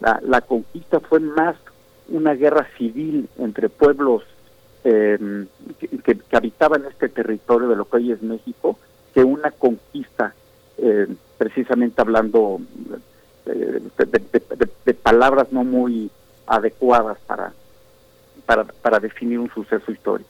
[0.00, 1.56] La, la conquista fue más
[2.08, 4.22] una guerra civil entre pueblos
[4.84, 5.46] eh,
[6.04, 8.78] que, habitaban este territorio de lo que hoy es México
[9.12, 10.34] que una conquista,
[10.78, 11.06] eh,
[11.40, 12.60] precisamente hablando
[13.46, 13.80] eh,
[14.84, 16.10] de, palabras no muy
[16.46, 17.54] adecuadas para,
[18.44, 20.28] para, para definir un suceso histórico.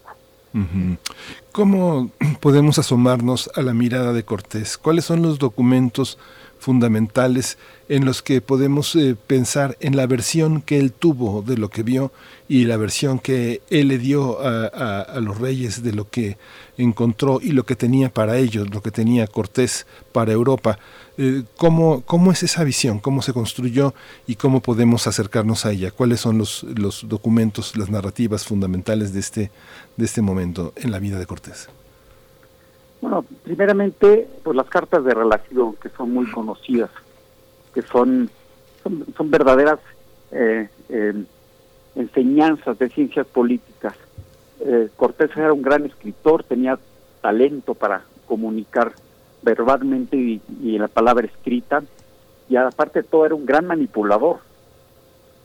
[1.50, 4.78] ¿Cómo podemos asomarnos a la mirada de Cortés?
[4.78, 6.16] ¿Cuáles son los documentos
[6.60, 7.58] fundamentales
[7.88, 11.82] en los que podemos eh, pensar en la versión que él tuvo de lo que
[11.82, 12.12] vio
[12.48, 16.36] y la versión que él le dio a, los reyes de lo que
[16.78, 20.78] encontró y lo que tenía para ellos, lo que tenía Cortés para Europa.
[21.18, 23.00] Eh, ¿cómo, ¿Cómo es esa visión?
[23.00, 23.94] ¿Cómo se construyó
[24.26, 25.90] y cómo podemos acercarnos a ella?
[25.90, 29.50] ¿Cuáles son los, los documentos, las narrativas fundamentales de este,
[29.96, 31.68] de este momento en la vida de Cortés?
[33.00, 36.90] Bueno, primeramente, pues las cartas de relación, que son muy conocidas,
[37.72, 38.28] que son,
[38.82, 39.78] son, verdaderas
[40.32, 41.24] eh, eh,
[41.94, 43.94] enseñanzas de ciencias políticas.
[44.60, 46.78] Eh, Cortés era un gran escritor, tenía
[47.22, 48.92] talento para comunicar
[49.42, 51.82] verbalmente y, la palabra escrita,
[52.50, 54.40] y aparte de todo era un gran manipulador.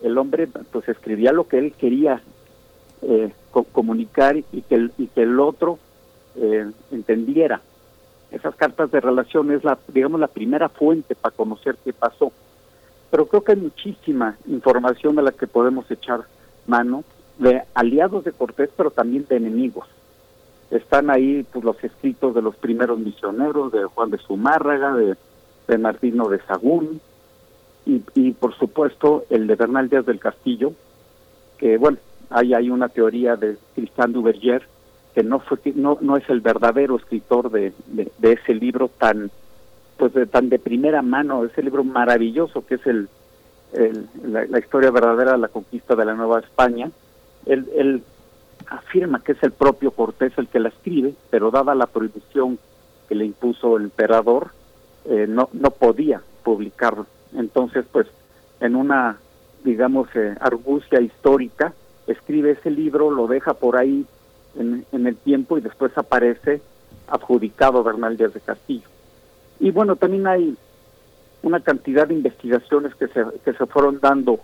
[0.03, 2.21] El hombre pues escribía lo que él quería
[3.71, 5.79] comunicar y que, y que el otro
[6.37, 7.61] eh, entendiera.
[8.31, 12.31] Esas cartas de relación es la, digamos, la primera fuente para conocer qué pasó.
[13.11, 16.21] Pero creo que hay muchísima información de la que podemos echar
[16.67, 17.03] mano
[17.37, 19.87] de aliados de Cortés, pero también de enemigos.
[20.71, 25.15] Están ahí pues, los escritos de los primeros misioneros, de Juan de Zumárraga, de,
[25.67, 26.99] de Martino de Sagún,
[27.85, 30.73] y, por supuesto el de Bernal Díaz del Castillo,
[31.57, 31.97] que bueno,
[32.29, 34.67] ahí hay una teoría de Tristan Duverger
[35.15, 39.31] que no fue no es el verdadero escritor de, de, ese libro tan
[39.97, 43.07] pues de, tan de primera mano ese libro maravilloso que es el,
[44.27, 46.91] la, historia verdadera de la conquista de la Nueva España.
[47.45, 48.03] Él, él
[48.67, 52.59] afirma que es el propio Cortés el que la escribe pero dada la prohibición
[53.07, 54.49] que le impuso el emperador
[55.05, 57.07] eh, no no podía publicarlo.
[57.33, 58.07] Entonces pues
[58.59, 59.17] en una
[59.63, 61.73] digamos eh, argucia histórica
[62.05, 64.05] escribe ese libro lo deja por ahí
[64.57, 66.61] en, el tiempo y después aparece
[67.07, 68.87] adjudicado Bernal Díaz de Castillo.
[69.59, 70.55] Y bueno, también hay
[71.43, 74.39] una cantidad de investigaciones que se, que se fueron dando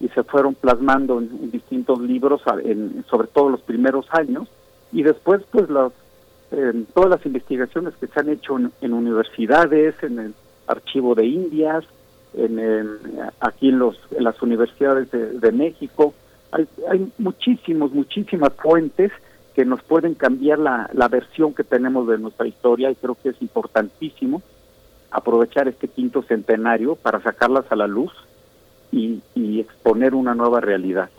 [0.00, 4.48] y se fueron plasmando en, distintos libros, en, sobre todo los primeros años,
[4.92, 5.92] y después pues las,
[6.92, 10.34] todas las investigaciones que se han hecho en, universidades, en el
[10.66, 11.84] Archivo de Indias,
[12.34, 12.60] en,
[13.40, 16.14] aquí en, los, en las universidades de, de México,
[16.50, 19.12] hay, hay muchísimos, muchísimas fuentes
[19.54, 23.30] que nos pueden cambiar la, la versión que tenemos de nuestra historia y creo que
[23.30, 24.42] es importantísimo
[25.10, 28.12] aprovechar este quinto centenario para sacarlas a la luz
[28.90, 31.10] y, y exponer una nueva realidad.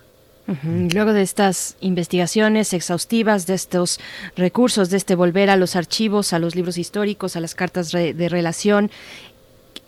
[0.93, 4.01] Luego de estas investigaciones exhaustivas, de estos
[4.35, 8.27] recursos, de este volver a los archivos, a los libros históricos, a las cartas de
[8.29, 8.91] relación,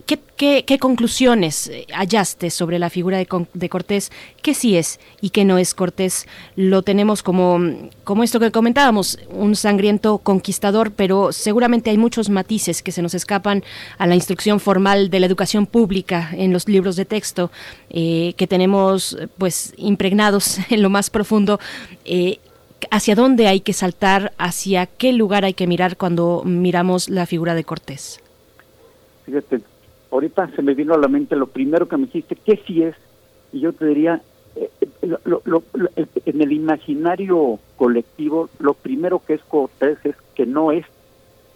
[0.06, 4.11] ¿Qué, conclusiones eh, hallaste sobre la figura de, Cortés?
[4.43, 6.27] ¿Qué sí es y qué no es Cortés?
[6.56, 7.59] Lo tenemos como,
[8.03, 13.16] como esto que comentábamos, un sangriento conquistador, pero seguramente hay muchos matices que se nos
[13.16, 13.64] escapan
[13.98, 17.50] a la instrucción formal de la educación pública en los libros de texto
[17.90, 21.59] eh, que tenemos pues impregnados en lo más profundo.
[22.03, 22.40] Eh,
[22.92, 24.34] ¿Hacia dónde hay que saltar?
[24.38, 28.19] ¿Hacia qué lugar hay que mirar cuando miramos la figura de Cortés?
[29.25, 29.61] Fíjate,
[30.16, 32.95] ahorita se me vino a la mente lo primero que me dijiste, ¿qué sí es?
[33.53, 34.22] Y yo te diría,
[34.56, 34.69] eh,
[35.02, 40.85] eh, en el imaginario colectivo, lo primero que es Cortés es que no es,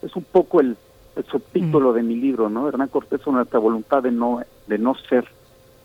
[0.01, 0.77] es un poco el,
[1.29, 1.95] subtítulo mm.
[1.95, 2.69] de mi libro, ¿no?
[2.69, 5.25] Hernán Cortés una nuestra voluntad de no, de no ser.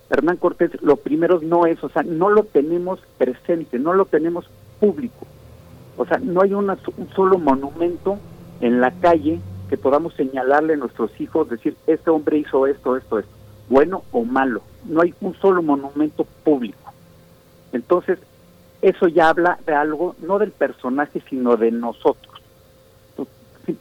[0.09, 4.49] Hernán Cortés, lo primero no es, o sea, no lo tenemos presente, no lo tenemos
[4.79, 5.27] público.
[5.97, 8.19] O sea, no hay una, un solo monumento
[8.61, 13.19] en la calle que podamos señalarle a nuestros hijos, decir, este hombre hizo esto, esto,
[13.19, 13.31] esto,
[13.69, 14.63] bueno o malo.
[14.85, 16.93] No hay un solo monumento público.
[17.73, 18.19] Entonces,
[18.83, 22.35] eso ya habla de algo, no del personaje, sino de nosotros.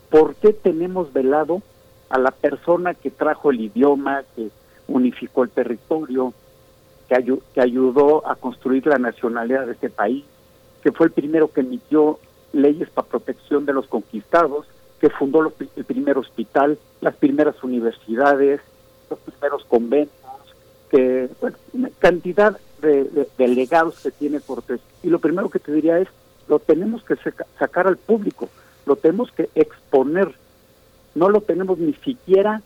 [0.10, 1.62] ¿Por qué tenemos velado
[2.10, 4.50] a la persona que trajo el idioma, que
[4.88, 6.34] unificó el territorio,
[7.10, 10.24] que, que ayudó a construir la nacionalidad de este país,
[10.82, 12.20] que fue el primero que emitió
[12.54, 14.68] leyes para protección de los conquistados,
[15.04, 18.62] que fundó el primer hospital, las primeras universidades,
[19.10, 20.16] los primeros conventos,
[20.90, 21.28] que,
[21.74, 24.80] una cantidad de, legados que tiene Cortés.
[25.04, 26.08] Y lo primero que te diría es,
[26.48, 27.16] lo tenemos que
[27.60, 28.48] sacar al público,
[28.86, 30.34] lo tenemos que exponer,
[31.16, 32.62] no lo tenemos ni siquiera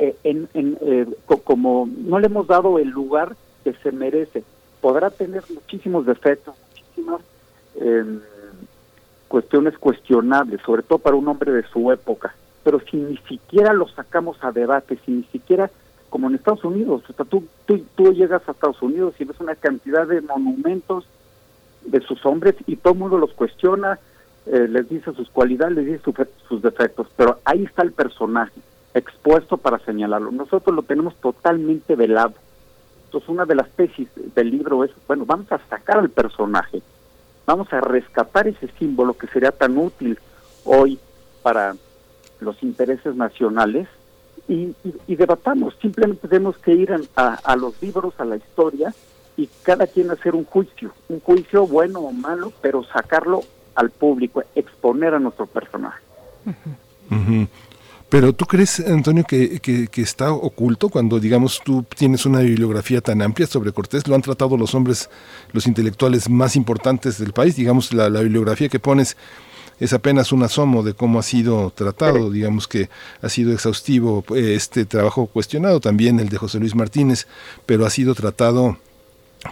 [0.00, 1.06] eh, en, eh,
[1.44, 4.42] como, no le hemos dado el lugar que se merece.
[4.80, 7.20] Podrá tener muchísimos defectos, muchísimas
[7.76, 8.22] em,
[9.28, 12.34] cuestiones cuestionables, sobre todo para un hombre de su época,
[12.64, 15.70] pero si ni siquiera lo sacamos a debate, si ni siquiera
[16.10, 17.02] como en Estados Unidos.
[17.08, 21.06] O sea, tú, tú, llegas a Estados Unidos y ves una cantidad de monumentos
[21.84, 23.98] de sus hombres y todo el mundo los cuestiona,
[24.46, 26.12] eh, les dice sus cualidades, les dice
[26.48, 28.60] sus defectos, pero ahí está el personaje
[28.94, 30.30] expuesto para señalarlo.
[30.30, 32.34] Nosotros lo tenemos totalmente velado.
[33.04, 36.82] Entonces, una de las tesis del libro es, bueno, vamos a sacar al personaje,
[37.48, 40.18] vamos a rescatar ese símbolo que sería tan útil
[40.64, 40.98] hoy
[41.42, 41.74] para
[42.40, 43.88] los intereses nacionales
[44.48, 44.74] y,
[45.06, 45.74] debatamos.
[45.80, 48.94] Simplemente tenemos que ir a, los libros, a la historia
[49.38, 53.40] y cada quien hacer un juicio, un juicio bueno o malo, pero sacarlo
[53.74, 56.02] al público, exponer a nuestro personaje.
[58.08, 63.20] Pero tú crees, Antonio, que, que, está oculto cuando, digamos, tú tienes una bibliografía tan
[63.20, 65.10] amplia sobre Cortés, lo han tratado los hombres,
[65.52, 69.16] los intelectuales más importantes del país, digamos, la, la bibliografía que pones
[69.78, 72.88] es apenas un asomo de cómo ha sido tratado, digamos que
[73.20, 77.26] ha sido exhaustivo eh, este trabajo cuestionado, también el de José Luis Martínez,
[77.66, 78.78] pero ha sido tratado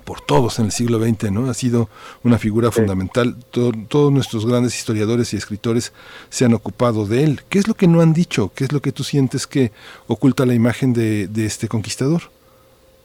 [0.05, 1.49] por todos en el siglo XX, ¿no?
[1.49, 1.89] Ha sido
[2.25, 3.37] una figura fundamental.
[3.51, 5.93] todos nuestros grandes historiadores y escritores
[6.29, 7.41] se han ocupado de él.
[7.49, 8.51] ¿Qué es lo que no han dicho?
[8.55, 9.73] ¿Qué es lo que tú sientes que
[10.07, 12.23] oculta la imagen de, de este conquistador?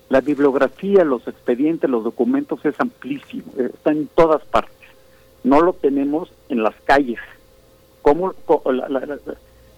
[0.10, 4.82] La bibliografía, los expedientes, los documentos es amplísimo, está en todas partes
[5.44, 7.20] no lo tenemos en las calles.
[8.02, 8.34] como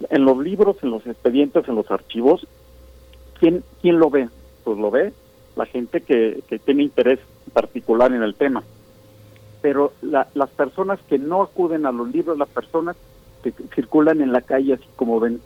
[0.10, 2.48] en los libros, en los expedientes, en los archivos,
[3.40, 4.30] ¿quién, quién lo ve?
[4.64, 5.14] Pues lo ve
[5.56, 7.20] la gente que, que tiene interés
[7.54, 8.64] particular en el tema.
[9.62, 12.98] Pero las personas que no acuden a los libros, las personas
[13.44, 15.42] que circulan en la calle, así como ven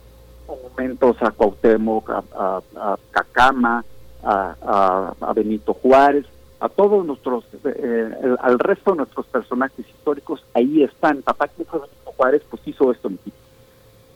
[0.48, 3.84] monumentos a Cuauhtémoc, a, a, a Cacama,
[4.22, 6.26] a, Benito Juárez,
[6.60, 11.22] a todos nuestros, eh, al resto de nuestros personajes históricos, ahí están.
[11.22, 13.18] Papá, quien fue Benito Juárez, pues hizo esto en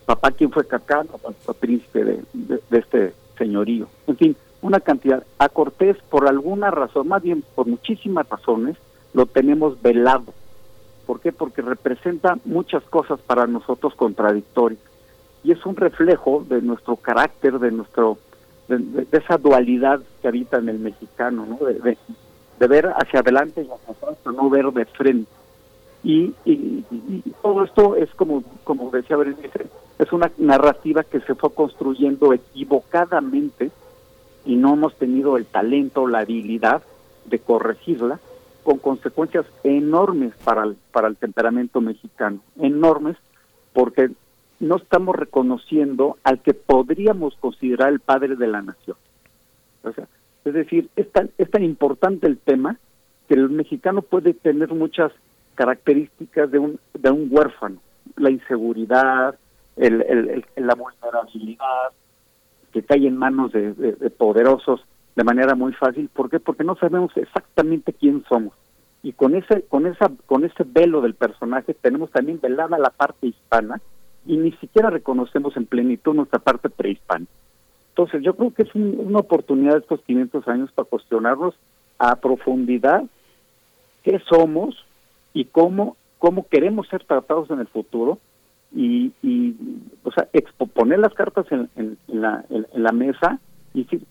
[0.04, 3.86] Papá, quien fue Cacano, el príncipe de, de, este señorío.
[4.08, 5.24] En fin, una cantidad.
[5.38, 8.76] A Cortés, por alguna razón, más bien por muchísimas razones,
[9.12, 10.32] lo tenemos velado.
[11.06, 11.32] ¿Por qué?
[11.32, 14.80] Porque representa muchas cosas para nosotros contradictorias.
[15.44, 18.18] Y es un reflejo de nuestro carácter, de nuestro
[18.68, 21.66] de, esa dualidad que habita en el mexicano, ¿no?
[21.66, 21.96] de,
[22.68, 25.30] ver hacia adelante y hacia atrás, no ver de frente.
[26.04, 26.84] Y, y,
[27.42, 29.66] todo esto es como, como decía Berenice,
[29.98, 33.72] es una narrativa que se fue construyendo equivocadamente
[34.44, 36.82] y no hemos tenido el talento, la habilidad
[37.26, 38.20] de corregirla,
[38.62, 43.16] con consecuencias enormes para el, para el temperamento mexicano, enormes,
[43.72, 44.10] porque
[44.60, 48.96] no estamos reconociendo al que podríamos considerar el padre de la nación.
[49.82, 50.06] O sea,
[50.44, 52.78] es decir, es tan, es tan importante el tema
[53.28, 55.12] que el mexicano puede tener muchas
[55.54, 57.80] características de un, de un huérfano,
[58.16, 59.36] la inseguridad,
[59.76, 61.92] el, el, la vulnerabilidad,
[62.72, 63.72] que cae en manos de,
[64.16, 64.84] poderosos
[65.14, 66.08] de manera muy fácil.
[66.08, 66.40] ¿Por qué?
[66.40, 68.54] Porque no sabemos exactamente quién somos.
[69.02, 73.26] Y con ese, con esa, con ese velo del personaje tenemos también velada la parte
[73.26, 73.80] hispana
[74.26, 77.32] y ni siquiera reconocemos en plenitud nuestra parte prehispánica.
[77.90, 81.54] Entonces, yo creo que es una oportunidad estos 500 años para cuestionarnos
[81.98, 83.04] a profundidad
[84.02, 84.74] qué somos
[85.34, 88.18] y cómo, cómo queremos ser tratados en el futuro
[88.74, 89.56] y, y
[90.02, 90.28] o sea,
[90.74, 93.38] poner las cartas en, en, la, en, la mesa
[93.74, 94.02] y decir,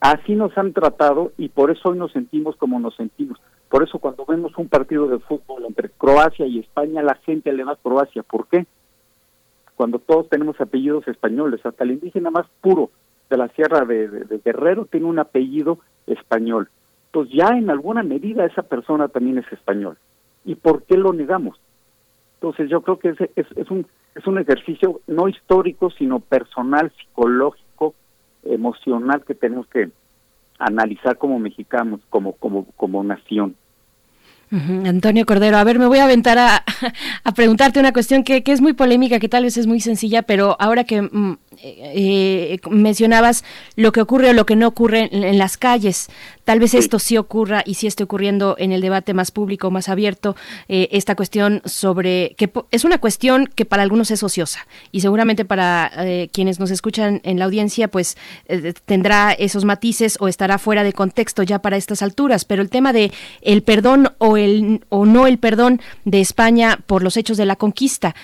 [0.00, 3.38] así nos han tratado y por eso hoy nos sentimos como nos sentimos.
[3.68, 7.64] Por eso cuando vemos un partido de fútbol entre Croacia y España, la gente le
[7.64, 8.22] da a Croacia.
[8.22, 8.66] ¿Por qué?
[9.76, 12.90] Cuando todos tenemos apellidos españoles, hasta el indígena más puro
[13.30, 16.68] de la Sierra de, Guerrero tiene un apellido español.
[17.06, 19.96] Entonces ya en alguna medida esa persona también es español.
[20.44, 21.60] ¿Y por qué lo negamos?
[22.40, 26.90] Entonces yo creo que es, es, es, un, es un ejercicio no histórico, sino personal,
[26.96, 27.94] psicológico,
[28.44, 29.90] emocional que tenemos que
[30.58, 33.56] analizar como mexicanos, como, como, como nación.
[34.52, 36.64] Antonio Cordero, a ver, me voy a aventar a,
[37.36, 40.82] preguntarte una cuestión que, es muy polémica, que tal vez es muy sencilla, pero ahora
[40.82, 43.44] que mm, eh, mencionabas
[43.76, 46.08] lo que ocurre o lo que no ocurre en, las calles,
[46.42, 49.88] tal vez esto sí ocurra y sí esté ocurriendo en el debate más público, más
[49.88, 50.34] abierto,
[50.68, 55.44] eh, esta cuestión sobre, que es una cuestión que para algunos es ociosa y seguramente
[55.44, 58.16] para eh, quienes nos escuchan en la audiencia, pues
[58.84, 62.92] tendrá esos matices o estará fuera de contexto ya para estas alturas, pero el tema
[62.92, 63.12] de
[63.42, 67.56] el perdón o el o no el perdón de España por los hechos de la
[67.56, 68.14] conquista.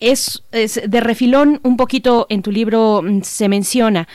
[0.00, 4.06] Es, de refilón un poquito en tu libro mm, se menciona.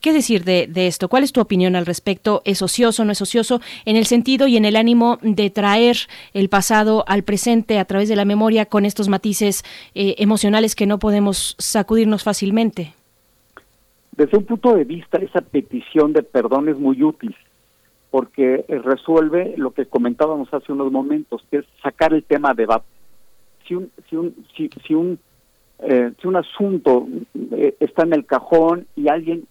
[0.00, 1.08] ¿Qué decir de, esto?
[1.10, 2.40] ¿Cuál es tu opinión al respecto?
[2.46, 3.60] ¿Es ocioso, no es ocioso?
[3.84, 5.96] En el sentido y en el ánimo de traer
[6.32, 9.62] el pasado al presente a través de la memoria con estos matices
[9.94, 12.94] eh, emocionales que no podemos sacudirnos fácilmente.
[14.16, 17.36] Desde un punto de vista, esa petición de perdón es muy útil
[18.10, 22.62] porque eh, resuelve lo que comentábamos hace unos momentos, que es sacar el tema de
[22.62, 22.86] debate.
[23.66, 25.18] Si un, si un, si, si un,
[25.78, 27.06] eh, si un asunto
[27.52, 29.46] eh, está en el cajón y alguien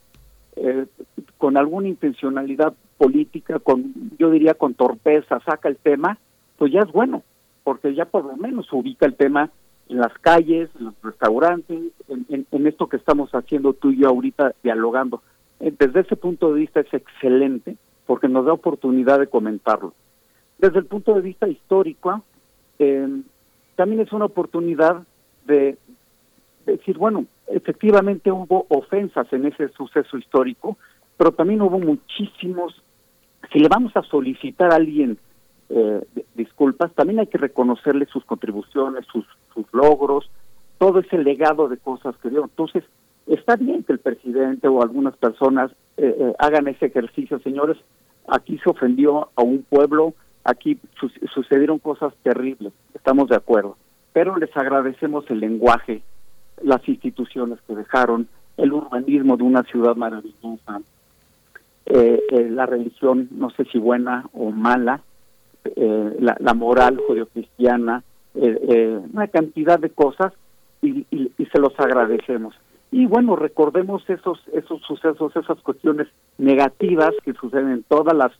[1.38, 6.18] con alguna intencionalidad política, con yo diría con torpeza, saca el tema,
[6.58, 7.24] pues ya es bueno,
[7.64, 9.50] porque ya por lo menos ubica el tema
[9.88, 11.80] en las calles, en los restaurantes,
[12.10, 15.22] en, en esto que estamos haciendo tú y yo ahorita dialogando.
[15.62, 17.78] Desde ese punto de vista es excelente
[18.10, 19.94] porque nos da oportunidad de comentarlo.
[20.58, 22.24] Desde el punto de vista histórico,
[22.80, 23.08] eh,
[23.76, 25.04] también es una oportunidad
[25.46, 25.78] de,
[26.66, 30.76] decir, bueno, efectivamente hubo ofensas en ese suceso histórico,
[31.18, 32.82] pero también hubo muchísimos,
[33.54, 35.20] si le vamos a solicitar a alguien
[35.70, 39.28] eh, disculpas, también hay que reconocerle sus contribuciones, sus,
[39.72, 40.32] logros,
[40.80, 42.42] todo ese legado de cosas que dio.
[42.42, 42.84] Entonces,
[43.28, 47.78] está bien que el presidente o algunas personas eh, hagan ese ejercicio, señores,
[48.32, 50.80] aquí se ofendió a un pueblo, aquí
[51.34, 53.78] sucedieron cosas terribles, estamos de acuerdo,
[54.14, 56.02] pero les agradecemos el lenguaje,
[56.64, 58.28] las instituciones que dejaron,
[58.58, 60.82] el urbanismo de una ciudad maravillosa,
[61.86, 65.02] eh, eh, la religión, no sé si buena o mala,
[65.64, 70.34] eh, la, moral judio-cristiana, una cantidad de cosas
[70.82, 71.06] y
[71.52, 72.56] se los agradecemos.
[72.92, 78.32] Y bueno, recordemos esos, esos sucesos, esas cuestiones negativas que suceden en todas las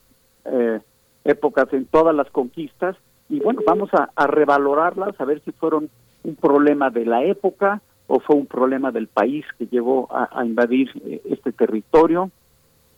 [0.46, 0.80] eh,
[1.24, 2.96] épocas, en todas las conquistas,
[3.30, 5.90] y bueno, vamos a, revalorarlas, a ver si fueron
[6.24, 10.90] un problema de la época o fue un problema del país que llevó a, invadir
[11.06, 12.32] eh, este territorio,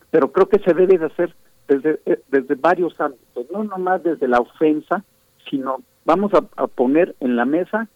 [0.09, 1.35] pero creo que se debe de hacer
[1.67, 5.03] desde, eh, desde varios ámbitos, no nomás desde la ofensa,
[5.49, 7.89] sino vamos a poner en la mesa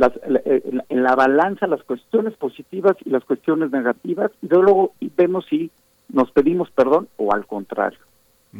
[0.00, 5.72] eh, en la balanza las cuestiones positivas y las cuestiones negativas y luego vemos si
[6.08, 7.98] nos pedimos perdón o al contrario.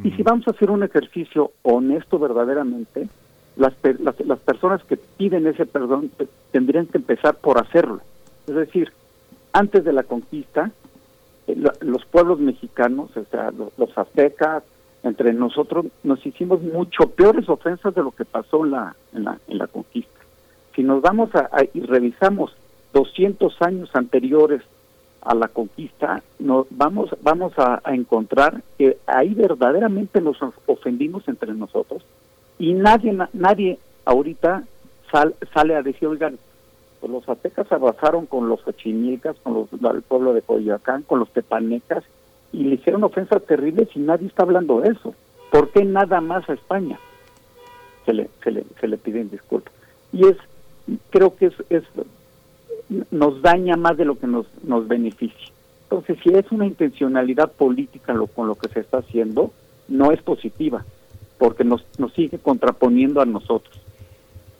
[0.02, 3.08] Y si vamos a hacer un ejercicio honesto verdaderamente,
[3.56, 6.10] las, las, personas que piden ese perdón
[6.52, 8.00] tendrían que empezar por hacerlo.
[8.46, 8.92] Es decir,
[9.52, 10.70] antes de la conquista,
[11.46, 14.62] eh, los pueblos mexicanos, o sea, los, aztecas,
[15.04, 19.58] entre nosotros, nos hicimos mucho peores ofensas de lo que pasó la, en, la, en
[19.58, 20.17] la conquista
[20.78, 22.52] si nos vamos a, y revisamos
[22.92, 24.62] 200 años anteriores
[25.22, 32.04] a la conquista, nos vamos vamos a, encontrar que ahí verdaderamente nos ofendimos entre nosotros
[32.60, 34.62] y nadie nadie ahorita
[35.52, 36.38] sale a decir, oigan,
[37.00, 41.30] pues los aztecas abrazaron con los ochimilcas, con los, el pueblo de Coyoacán, con los
[41.32, 42.04] tepanecas,
[42.52, 45.12] y le hicieron ofensas terribles y nadie está hablando de eso.
[45.50, 47.00] ¿Por qué nada más a España
[48.06, 49.74] se le, se le, se le piden disculpas?
[50.12, 50.36] Y es
[51.10, 51.84] creo que es,
[53.10, 55.52] nos daña más de lo que nos, nos beneficia.
[55.84, 59.52] Entonces, si es una intencionalidad política lo, con lo que se está haciendo,
[59.88, 60.84] no es positiva,
[61.38, 63.80] porque nos, nos sigue contraponiendo a nosotros.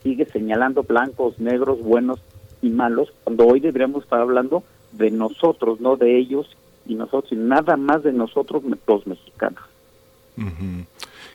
[0.03, 2.21] Sigue señalando blancos, negros, buenos
[2.63, 7.37] y malos, cuando hoy deberíamos estar hablando de nosotros, no de ellos y nosotros, y
[7.37, 9.63] nada más de nosotros los mexicanos.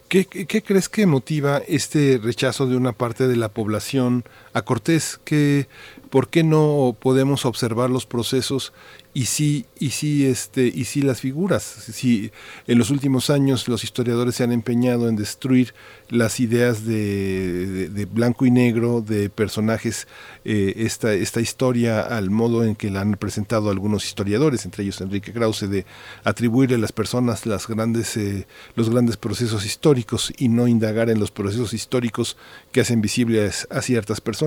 [0.08, 4.24] ¿Qué, crees que motiva este rechazo de una parte de la población
[4.54, 5.20] a Cortés?
[5.24, 5.68] ¿Qué,
[6.08, 8.72] ¿Por qué no podemos observar los procesos
[9.16, 12.32] y sí y sí este y sí las figuras si
[12.66, 15.72] en los últimos años los historiadores se han empeñado en destruir
[16.10, 20.08] las ideas de, blanco y negro de personajes
[20.44, 25.00] eh, esta esta historia al modo en que la han presentado algunos historiadores entre ellos
[25.00, 25.86] Enrique Krause de
[26.24, 31.30] atribuirle a las personas grandes eh, los grandes procesos históricos y no indagar en los
[31.30, 32.36] procesos históricos
[32.72, 34.43] que hacen visibles a ciertas personas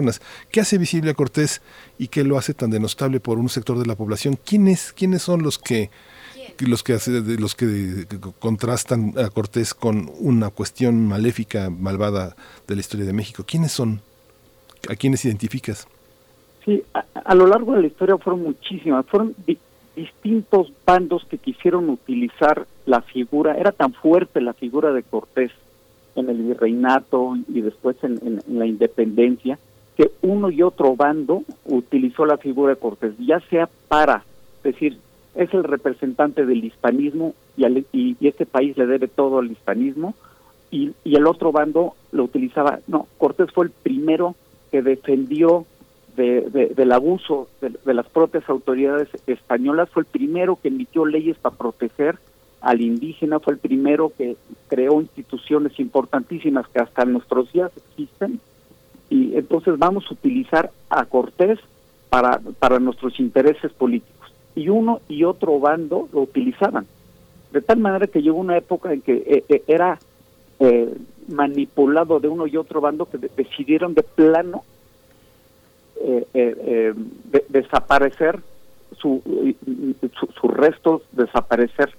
[0.52, 1.62] qué hace visible a Cortés
[1.98, 5.44] y qué lo hace tan denostable por un sector de la población quiénes quiénes son
[5.44, 5.90] los que
[6.60, 6.98] los que
[7.40, 8.06] los que
[8.40, 12.36] contrastan a Cortés con una cuestión maléfica, malvada
[12.68, 13.44] de la historia de México.
[13.46, 14.02] ¿Quiénes son?
[14.90, 15.88] ¿A quiénes identificas?
[16.66, 19.36] Sí, a, lo largo de la historia fueron muchísimas, fueron
[19.96, 25.52] distintos bandos que quisieron utilizar la figura, era tan fuerte la figura de Cortés
[26.16, 29.60] en el virreinato y después en, la independencia,
[29.98, 34.24] que uno y otro bando utilizó la figura de Cortés, ya sea para
[34.64, 35.00] decir,
[35.36, 40.14] es el representante del hispanismo y, y, este país le debe todo al hispanismo,
[40.70, 44.36] y, y, el otro bando lo utilizaba, no, Cortés fue el primero
[44.72, 45.66] que defendió
[46.18, 52.18] del abuso de, las propias autoridades españolas, fue el primero que emitió leyes para proteger
[52.60, 54.36] al indígena, fue el primero que
[54.68, 58.40] creó instituciones importantísimas que hasta nuestros días existen,
[59.10, 61.60] y entonces vamos a utilizar a Cortés
[62.10, 64.34] para, para nuestros intereses políticos.
[64.56, 66.88] Y uno y otro bando lo utilizaban.
[67.52, 70.00] De tal manera que llegó una época en que eh, eh, era
[70.60, 70.92] eh,
[71.28, 74.64] manipulado de uno y otro bando que decidieron de plano
[76.04, 76.94] eh, eh, eh
[77.50, 78.40] desaparecer
[78.98, 79.22] su,
[80.40, 81.94] sus restos, desaparecer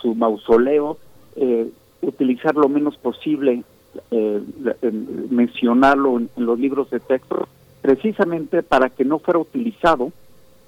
[0.00, 0.98] su mausoleo,
[2.02, 3.62] utilizar lo menos posible,
[5.30, 7.48] mencionarlo en, los libros de texto,
[7.82, 10.12] precisamente para que no fuera utilizado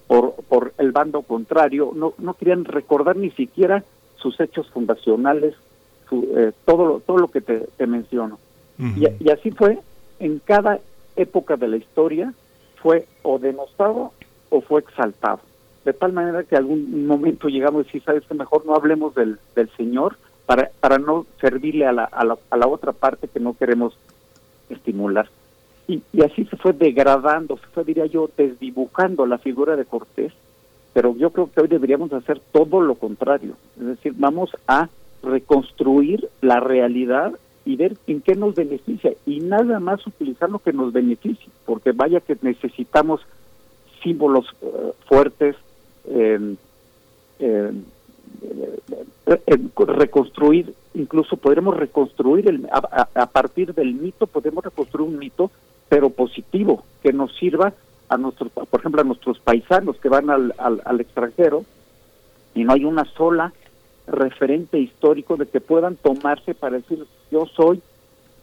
[0.07, 1.93] por, por el bando contrario.
[1.95, 3.85] No, no querían recordar ni siquiera
[4.17, 5.55] sus hechos fundacionales,
[6.09, 8.39] su, todo, lo, todo lo que te, menciono.
[8.79, 9.79] y, y así fue
[10.19, 10.81] en cada
[11.17, 12.33] época de la historia
[12.77, 14.13] fue o denostado
[14.51, 15.41] o fue exaltado.
[15.85, 19.39] De tal manera que algún momento llegamos a decir, sabes que mejor no hablemos del,
[19.55, 20.17] del Señor
[20.51, 23.97] para, para no servirle a la, a, la, a la otra parte que no queremos
[24.69, 25.29] estimular.
[25.87, 30.33] Y, y así se fue degradando, se fue, diría yo, desdibujando la figura de Cortés,
[30.93, 34.89] pero yo creo que hoy deberíamos hacer todo lo contrario, es decir, vamos a
[35.23, 37.33] reconstruir la realidad
[37.65, 41.93] y ver en qué nos beneficia y nada más utilizar lo que nos beneficie, porque
[41.93, 43.21] vaya que necesitamos
[44.03, 45.55] símbolos eh, fuertes,
[46.07, 46.57] eh,
[49.77, 55.51] reconstruir, incluso podremos reconstruir, el, a, partir del mito, podemos reconstruir un mito,
[55.89, 57.73] pero positivo, que nos sirva
[58.09, 61.65] a nuestros, por ejemplo, a nuestros paisanos que van al, al, al extranjero
[62.55, 63.53] y no hay una sola
[64.07, 67.81] referente histórico de que puedan tomarse para decir yo soy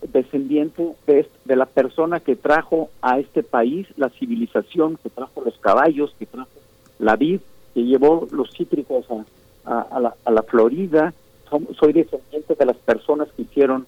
[0.02, 5.58] descendiente de, de, la persona que trajo a este país la civilización, que trajo los
[5.58, 6.50] caballos, que trajo
[7.00, 7.42] la vid,
[7.74, 9.26] que llevó los cítricos a,
[9.68, 11.14] a, la, a la, Florida.
[11.78, 13.86] soy descendiente de las personas que hicieron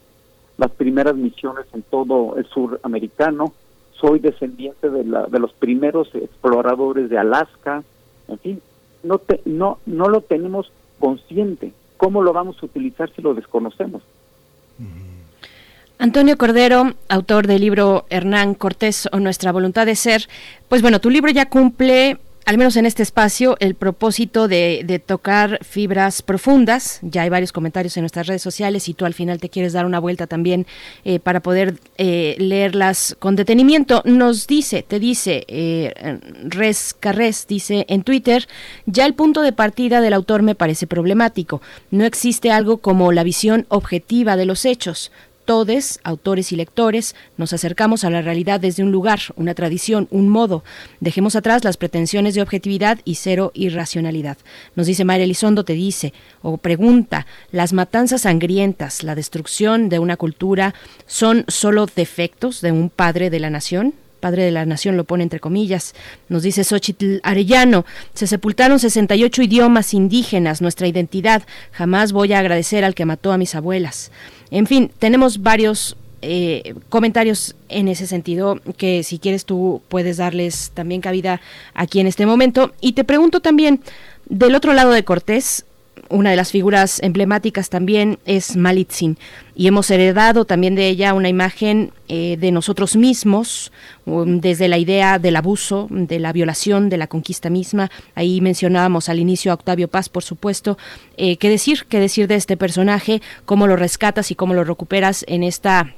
[0.57, 3.53] las primeras misiones en todo el sur americano.
[3.93, 7.83] Soy descendiente de, la, de los primeros exploradores de Alaska.
[8.27, 8.61] En fin,
[9.03, 11.71] no, te, no, no lo tenemos consciente.
[11.97, 14.01] ¿Cómo lo vamos a utilizar si lo desconocemos?
[15.97, 20.27] Antonio Cordero, autor del libro Hernán Cortés o Nuestra Voluntad de Ser,
[20.69, 22.17] pues bueno, tu libro ya cumple
[22.49, 26.97] al menos en este espacio, el propósito de, tocar fibras profundas.
[27.03, 29.85] Ya hay varios comentarios en nuestras redes sociales y tú al final te quieres dar
[29.85, 30.65] una vuelta también
[31.03, 34.01] eh, para poder eh, leerlas con detenimiento.
[34.03, 35.93] Nos dice, te dice, eh,
[36.45, 38.47] Res Carres, dice en Twitter,
[38.87, 41.61] ya el punto de partida del autor me parece problemático.
[41.91, 45.11] No existe algo como la visión objetiva de los hechos
[45.49, 50.29] todos, autores y lectores, nos acercamos a la realidad desde un lugar, una tradición, un
[50.29, 50.63] modo.
[50.99, 54.37] Dejemos atrás las pretensiones de objetividad y cero irracionalidad.
[54.75, 56.13] Nos dice María Elizondo, te dice,
[56.43, 60.75] o pregunta, ¿las matanzas sangrientas, la destrucción de una cultura,
[61.07, 63.95] son solo defectos de un padre de la nación?
[64.19, 65.93] Padre de la nación lo pone entre comillas.
[66.27, 71.43] Nos dice Xochitl Arellano, se sepultaron 68 idiomas indígenas, nuestra identidad.
[71.71, 74.11] Jamás voy a agradecer al que mató a mis abuelas.
[74.51, 80.71] En fin, tenemos varios eh, comentarios en ese sentido que si quieres tú puedes darles
[80.73, 81.39] también cabida
[81.73, 82.73] aquí en este momento.
[82.81, 83.81] Y te pregunto también,
[84.27, 85.65] del otro lado de Cortés,
[86.09, 89.17] una de las figuras emblemáticas también es Malitzin
[89.55, 93.71] y hemos heredado también de ella una imagen eh, de nosotros mismos
[94.05, 97.91] um, desde la idea del abuso, de la violación, de la conquista misma.
[98.15, 100.77] Ahí mencionábamos al inicio a Octavio Paz, por supuesto.
[101.17, 101.85] Eh, ¿Qué decir?
[101.89, 103.21] ¿Qué decir de este personaje?
[103.45, 105.93] ¿Cómo lo rescatas y cómo lo recuperas en esta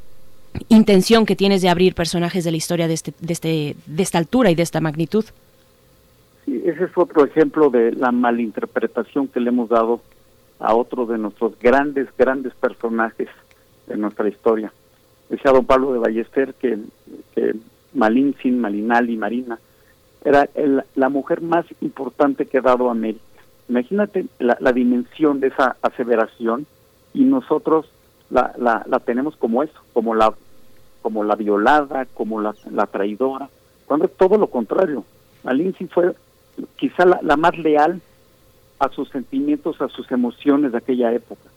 [0.69, 4.17] intención que tienes de abrir personajes de la historia de, este, de, este, de esta
[4.17, 5.25] altura y de esta magnitud?
[6.47, 10.01] Ese es otro ejemplo de la malinterpretación que le hemos dado
[10.59, 13.29] a otro de nuestros grandes, grandes personajes
[13.87, 14.71] de nuestra historia.
[15.29, 16.77] Decía don Pablo de Ballester que,
[17.35, 17.55] que
[17.93, 19.59] Malin Sin, Malinali, Marina,
[20.23, 20.47] era
[20.95, 23.23] la mujer más importante que ha dado América.
[23.69, 26.67] Imagínate la, dimensión de esa aseveración
[27.13, 27.89] y nosotros
[28.29, 30.33] la, la, la tenemos como eso, como la
[31.01, 33.49] como la violada, como la, la traidora,
[33.85, 35.03] cuando es todo lo contrario.
[35.43, 36.13] Lindsay fue
[36.75, 38.01] quizá la, la, más leal
[38.79, 41.49] a sus sentimientos, a sus emociones de aquella época.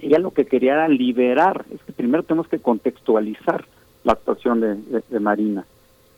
[0.00, 3.64] Ella lo que quería era liberar, es que primero tenemos que contextualizar
[4.04, 5.64] la actuación de, Marina.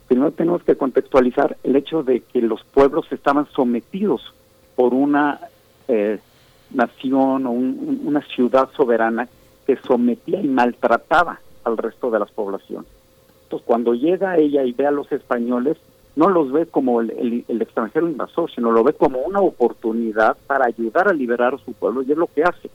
[0.09, 4.35] Primero tenemos que contextualizar el hecho de que los pueblos estaban sometidos
[4.75, 5.41] por una
[5.89, 6.19] eh,
[6.73, 9.29] nación o un, una ciudad soberana
[9.67, 12.89] que sometía y maltrataba al resto de las poblaciones.
[13.45, 15.77] Entonces, cuando llega ella y ve a los españoles,
[16.17, 20.65] no los ve como el, el, extranjero invasor, sino lo ve como una oportunidad para
[20.65, 22.71] ayudar a liberar a su pueblo y es lo que hace.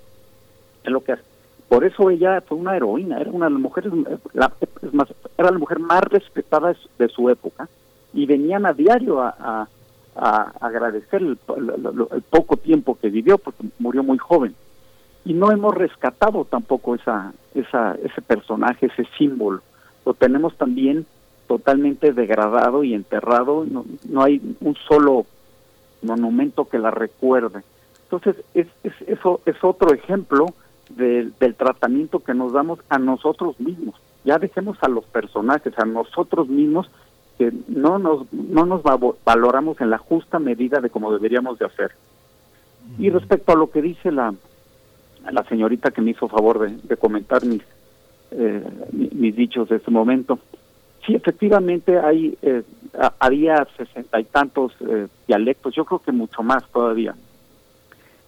[0.83, 1.23] Es lo que hace.
[1.67, 3.91] Por eso ella fue una heroína, era una de las mujeres,
[4.33, 4.53] la,
[4.91, 7.67] más, era la mujer más respetada de su época
[8.13, 9.67] y venían a diario a,
[10.15, 14.53] a, agradecer el, el, poco tiempo que vivió porque murió muy joven
[15.23, 19.61] y no hemos rescatado tampoco esa, esa, ese personaje, ese símbolo.
[20.05, 21.05] Lo tenemos también
[21.51, 25.25] totalmente degradado y enterrado, no, no hay un solo
[26.01, 27.61] monumento que la recuerde.
[28.03, 30.45] Entonces, es, es, eso es otro ejemplo
[30.95, 33.95] del tratamiento que nos damos a nosotros mismos.
[34.23, 36.89] Ya dejemos a los personajes, a nosotros mismos,
[37.37, 38.81] que no nos, no nos
[39.25, 41.91] valoramos en la justa medida de como deberíamos de hacer.
[42.97, 44.33] Y respecto a lo que dice la,
[45.29, 47.61] la señorita que me hizo favor de, comentar mis,
[48.31, 48.63] eh,
[48.93, 50.39] mis dichos de este momento.
[51.05, 52.63] Sí, efectivamente hay eh,
[53.19, 57.15] había sesenta y tantos eh, dialectos, yo creo que mucho más todavía.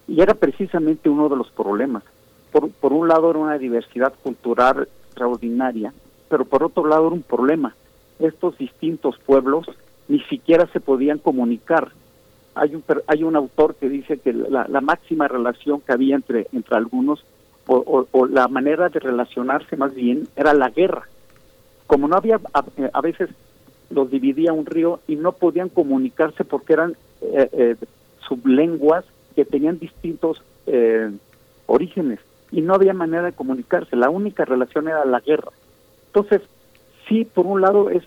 [0.08, 2.02] Y era precisamente uno de los problemas.
[2.50, 5.92] Por, por un lado era una diversidad cultural extraordinaria,
[6.28, 7.74] pero por otro lado era un problema.
[8.18, 9.66] Estos distintos pueblos
[10.08, 11.92] ni siquiera se podían comunicar
[12.54, 16.76] hay un, hay un autor que dice que la, máxima relación que había entre, entre
[16.76, 17.24] algunos,
[17.66, 21.08] o, la manera de relacionarse más bien, era la guerra.
[21.86, 23.30] Como no había, a, veces
[23.90, 27.76] los dividía un río y no podían comunicarse porque eran eh, eh,
[28.26, 29.04] sublenguas
[29.34, 31.10] que tenían distintos eh,
[31.66, 33.96] orígenes y no había manera de comunicarse.
[33.96, 35.50] La única relación era la guerra.
[36.06, 36.42] Entonces,
[37.08, 38.04] sí, por un lado es,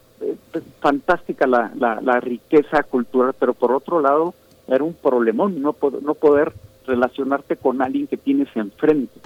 [0.79, 4.33] fantástica la, la, riqueza cultural, pero por otro lado
[4.67, 6.53] era un problemón no, no poder
[6.87, 9.19] relacionarte con alguien que tienes enfrente.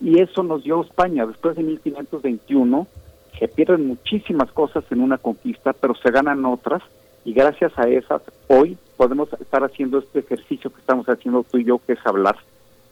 [0.00, 1.26] Y eso nos dio España.
[1.26, 2.86] Después de 1521
[3.38, 6.82] se pierden muchísimas cosas en una conquista, pero se ganan otras
[7.24, 11.64] y gracias a esas hoy podemos estar haciendo este ejercicio que estamos haciendo tú y
[11.64, 12.36] yo, que es hablar.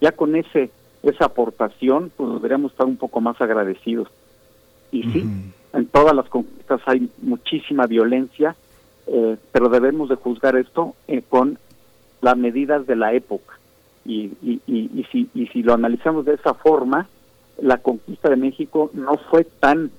[0.00, 0.70] Ya con ese
[1.02, 4.08] esa aportación, pues deberíamos estar un poco más agradecidos.
[4.92, 5.24] Y sí,
[5.72, 8.56] en todas las conquistas hay muchísima violencia,
[9.06, 11.58] eh, pero debemos de juzgar esto eh, con
[12.20, 13.58] las medidas de la época.
[14.04, 17.06] Y, y, y, si, y si lo analizamos de esa forma,
[17.58, 19.90] la conquista de México no fue tan,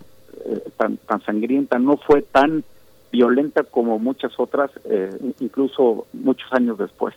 [0.45, 2.63] eh, tan, tan sangrienta, no fue tan
[3.11, 4.71] violenta como muchas otras,
[5.41, 7.13] incluso muchos años después.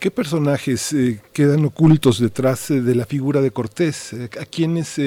[0.00, 0.92] ¿Qué personajes
[1.32, 4.12] quedan ocultos detrás de la figura de Cortés?
[4.40, 4.98] ¿A quiénes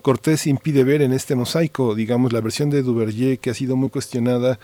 [0.00, 3.90] Cortés impide ver en este mosaico, digamos, la versión de Duverger que ha sido muy
[3.90, 4.58] cuestionada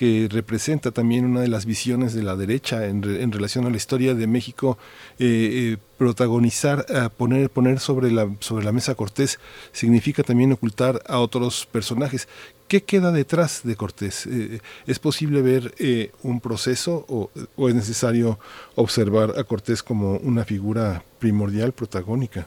[0.00, 3.76] que representa también una de las visiones de la derecha en, en relación a la
[3.76, 4.78] historia de México,
[5.18, 6.86] eh, eh, protagonizar,
[7.18, 9.38] poner, poner sobre, la, sobre la mesa Cortés
[9.72, 12.28] significa también ocultar a otros personajes.
[12.66, 14.26] ¿Qué queda detrás de Cortés?
[14.26, 15.74] Eh, ¿Es posible ver
[16.22, 18.38] un proceso o, o es necesario
[18.76, 22.46] observar a Cortés como una figura primordial, protagónica?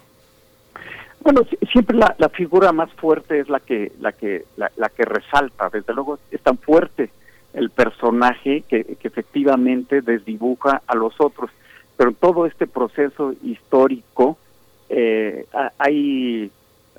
[1.19, 1.41] Bueno,
[1.71, 5.69] siempre la, la, figura más fuerte es la que la que la, que resalta.
[5.71, 7.11] Desde luego es tan fuerte
[7.53, 11.51] el personaje que, efectivamente desdibuja a los otros.
[11.97, 14.37] Pero en todo este proceso histórico
[14.89, 15.45] eh,
[15.77, 16.51] hay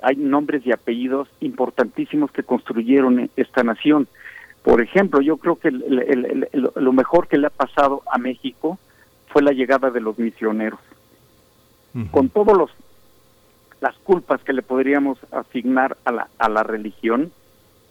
[0.02, 4.07] hay nombres y apellidos importantísimos que construyeron esta nación.
[4.62, 8.78] Por ejemplo, yo creo que lo mejor que le ha pasado a México
[9.28, 10.81] fue la llegada de los misioneros.
[12.10, 12.70] Con todos los
[13.81, 17.31] las culpas que le podríamos asignar a la, a la religión,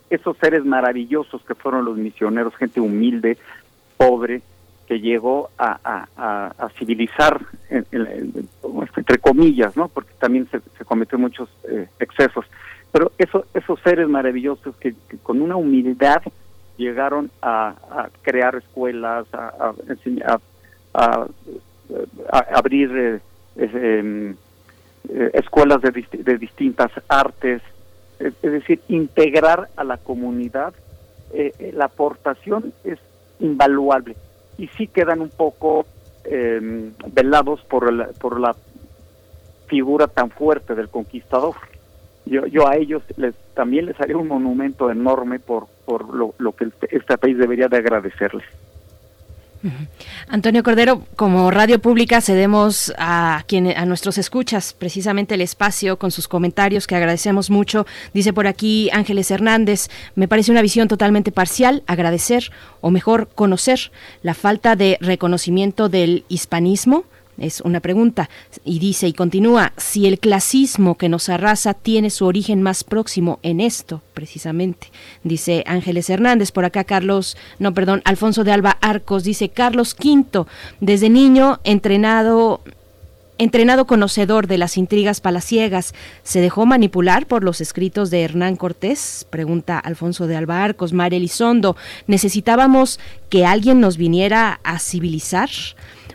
[0.09, 3.37] esos seres maravillosos que fueron los misioneros, gente humilde,
[3.97, 4.41] pobre,
[4.87, 9.87] que llegó a, civilizar, entre comillas, ¿no?
[9.87, 12.45] Porque también se, se cometió muchos eh, excesos.
[12.93, 16.21] Pero eso, esos seres maravillosos que, con una humildad
[16.77, 19.73] llegaron a, crear escuelas, a,
[22.53, 23.19] abrir eh,
[23.55, 24.35] em,
[25.09, 27.63] eh, escuelas de, distintas artes,
[28.23, 30.73] es, decir, integrar a la comunidad,
[31.33, 32.99] eh, eh, la aportación es
[33.39, 34.15] invaluable
[34.57, 35.85] y sí quedan un poco
[36.25, 38.55] em, velados por la, por la
[39.67, 41.55] figura tan fuerte del conquistador.
[42.25, 46.53] Yo, yo a ellos les, también les haría un monumento enorme por, por lo, lo
[46.53, 48.45] que este, este país debería de agradecerles.
[50.27, 56.11] Antonio Cordero, como radio pública cedemos a quien, a nuestros escuchas precisamente el espacio con
[56.11, 57.85] sus comentarios que agradecemos mucho.
[58.13, 62.51] Dice por aquí Ángeles Hernández, me parece una visión totalmente parcial, agradecer
[62.81, 67.05] o mejor conocer la falta de reconocimiento del hispanismo
[67.37, 68.29] es una pregunta.
[68.63, 73.39] Y dice y continúa, si el clasismo que nos arrasa tiene su origen más próximo
[73.43, 74.87] en esto, precisamente.
[75.23, 80.45] Dice Ángeles Hernández, por acá Carlos, no, perdón, Alfonso de Alba Arcos, dice Carlos V,
[80.79, 82.61] desde niño entrenado
[83.39, 89.25] entrenado conocedor de las intrigas palaciegas, ¿se dejó manipular por los escritos de Hernán Cortés?
[89.29, 91.75] Pregunta Alfonso de Alba Arcos, María Elizondo.
[92.07, 95.49] ¿Necesitábamos que alguien nos viniera a civilizar?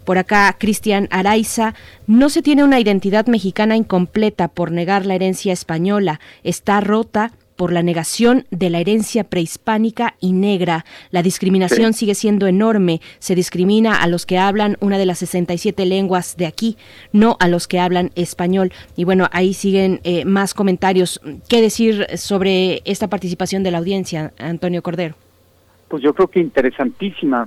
[0.09, 1.75] Por acá, Cristian Araiza,
[2.07, 7.75] no se tiene una identidad mexicana incompleta por negar la herencia española, está rota por
[7.75, 10.87] la negación de la herencia prehispánica y negra.
[11.11, 13.03] La discriminación sigue siendo enorme.
[13.19, 16.79] Se discrimina a los que hablan una de las 67 lenguas de aquí,
[17.13, 18.73] no a los que hablan español.
[18.97, 21.21] Y bueno, ahí siguen eh, más comentarios.
[21.51, 25.17] ¿Qué decir sobre esta participación de la audiencia, Antonio Cordero?
[25.89, 27.47] Pues yo creo que interesantísima.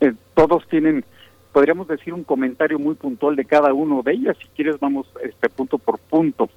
[0.00, 1.04] Eh, todos tienen
[1.52, 4.36] podríamos decir un comentario muy puntual de cada uno de ellas.
[4.40, 6.48] Si quieres, vamos este punto por punto.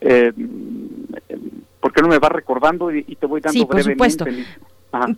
[0.00, 0.32] Eh,
[1.80, 4.24] ¿Por qué no me va recordando y, te voy dando sí, por Supuesto.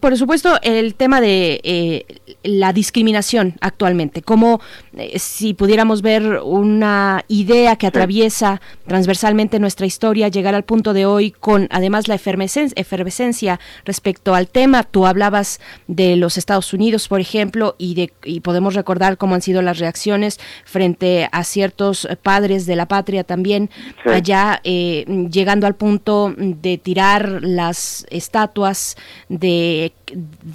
[0.00, 2.04] Por supuesto, el tema de eh,
[2.42, 4.60] la discriminación actualmente, como
[4.98, 11.06] eh, si pudiéramos ver una idea que atraviesa transversalmente nuestra historia, llegar al punto de
[11.06, 14.82] hoy con además la efervescencia respecto al tema.
[14.82, 19.42] Tú hablabas de los Estados Unidos, por ejemplo, y, de, y podemos recordar cómo han
[19.42, 23.70] sido las reacciones frente a ciertos padres de la patria también,
[24.04, 28.96] allá eh, llegando al punto de tirar las estatuas
[29.30, 29.61] de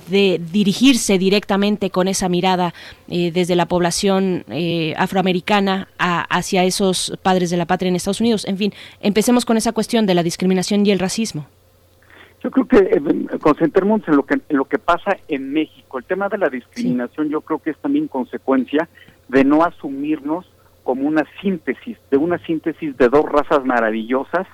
[0.09, 2.73] de, dirigirse directamente con esa mirada
[3.07, 8.45] eh, desde la población eh, afroamericana hacia esos padres de la patria en Estados Unidos.
[8.45, 11.47] En fin, empecemos con esa cuestión de la discriminación y el racismo.
[12.43, 15.97] Yo creo que eh, concentremos en lo que en lo que pasa en México.
[15.97, 18.87] El tema de la discriminación yo creo que es también consecuencia
[19.27, 20.45] de no asumirnos
[20.83, 24.47] como una síntesis, de una síntesis de dos razas maravillosas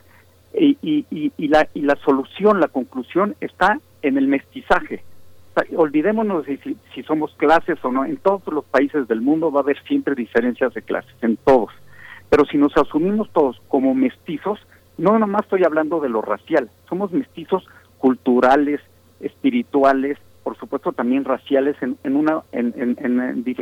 [0.54, 5.04] y, y, y, la, y la solución, la conclusión está en el mestizaje.
[5.76, 8.06] olvidémonos si, si, somos clases o no.
[8.06, 11.72] En todos los países del mundo va a haber siempre diferencias de clases, en todos.
[12.30, 14.60] Pero si nos asumimos todos como mestizos,
[14.98, 17.66] no nomás estoy hablando de lo racial, somos mestizos
[17.98, 18.82] culturales,
[19.20, 22.98] espirituales, por supuesto también raciales en, en una en, en,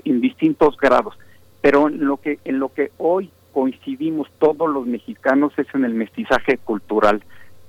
[0.03, 1.17] en, distintos grados.
[1.61, 5.93] Pero en lo que en lo que hoy coincidimos todos los mexicanos es en el
[5.93, 7.23] mestizaje cultural.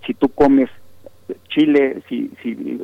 [0.07, 0.71] Si tú comes
[1.49, 2.81] Chile, si, si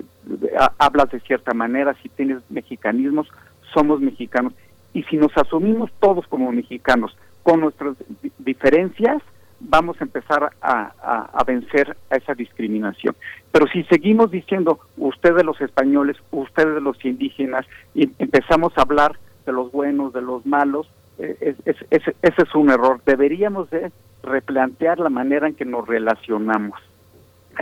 [0.78, 3.28] hablas de cierta manera, si tienes mexicanismos,
[3.74, 4.52] somos mexicanos.
[4.92, 7.96] Y si nos asumimos todos como mexicanos con nuestras
[8.38, 9.22] diferencias,
[9.60, 13.14] vamos a empezar a, vencer a esa discriminación.
[13.52, 19.52] Pero si seguimos diciendo ustedes los españoles, ustedes los indígenas, y empezamos a hablar de
[19.52, 23.00] los buenos, de los malos, eh, ese es un error.
[23.04, 23.90] Deberíamos de
[24.22, 26.78] replantear la manera en que nos relacionamos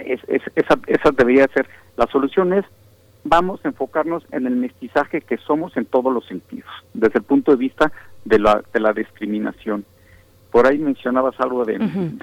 [0.04, 2.64] es, esa, esa debería ser la solución es
[3.24, 7.50] vamos a enfocarnos en el mestizaje que somos en todos los sentidos desde el punto
[7.52, 7.92] de vista
[8.24, 9.84] de la de la discriminación.
[10.50, 11.78] Por ahí mencionabas algo de,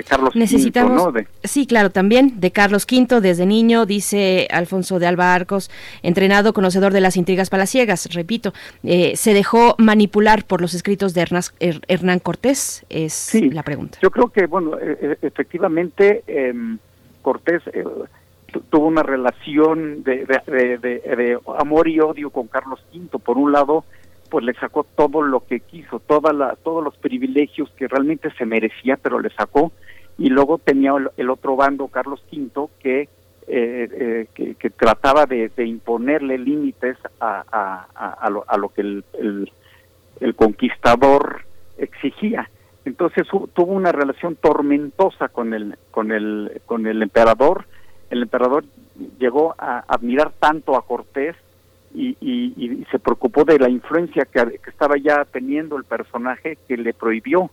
[0.08, 5.36] Carlos Necesitamos, V, Sí, claro, también de Carlos V, desde niño, dice Alfonso de Alba
[5.36, 5.70] Arcos,
[6.02, 11.28] entrenado, conocedor de las intrigas palaciegas, repito, eh, se dejó manipular por los escritos de
[11.88, 14.00] Hernán, Cortés, es la pregunta.
[14.02, 16.24] Yo creo que, bueno, e, e, efectivamente...
[16.26, 16.78] Eh,
[17.24, 17.84] Cortés eh,
[18.70, 23.18] tuvo una relación de, amor y odio con Carlos V.
[23.18, 23.84] Por un lado,
[24.30, 28.46] pues le sacó todo lo que quiso, toda la, todos los privilegios que realmente se
[28.46, 29.72] merecía, pero le sacó.
[30.20, 33.10] Y luego tenía el, otro bando, Carlos V, que,
[33.48, 39.04] eh, eh, que, trataba de, imponerle límites a, a, lo, a, lo, que el,
[40.20, 41.42] el conquistador
[41.78, 42.48] exigía
[42.86, 47.66] entonces tuvo una relación tormentosa con el con el con el emperador.
[48.10, 48.66] El emperador
[49.20, 51.36] llegó a admirar tanto a Cortés
[51.96, 56.94] y, y, se preocupó de la influencia que, estaba ya teniendo el personaje que le
[56.94, 57.52] prohibió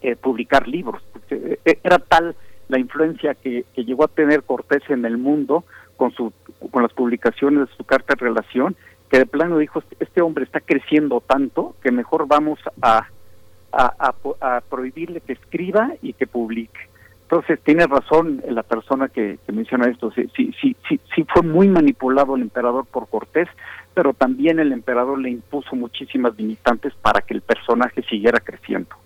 [0.00, 1.02] eh, publicar libros.
[1.30, 2.34] Eh, era tal
[2.68, 5.64] la influencia que, que, llegó a tener Cortés en el mundo
[5.96, 6.32] con su
[6.70, 8.74] con las publicaciones de su carta de relación
[9.10, 13.06] que de plano dijo, este, este hombre está creciendo tanto que mejor vamos a,
[13.72, 16.88] a, a, prohibirle que escriba y que publique.
[17.22, 21.66] Entonces tiene razón la persona que, menciona esto, sí, sí, sí, sí, sí fue muy
[21.68, 23.48] manipulado el emperador por Cortés,
[23.94, 28.96] pero también el emperador le impuso muchísimas limitantes para que el personaje siguiera creciendo.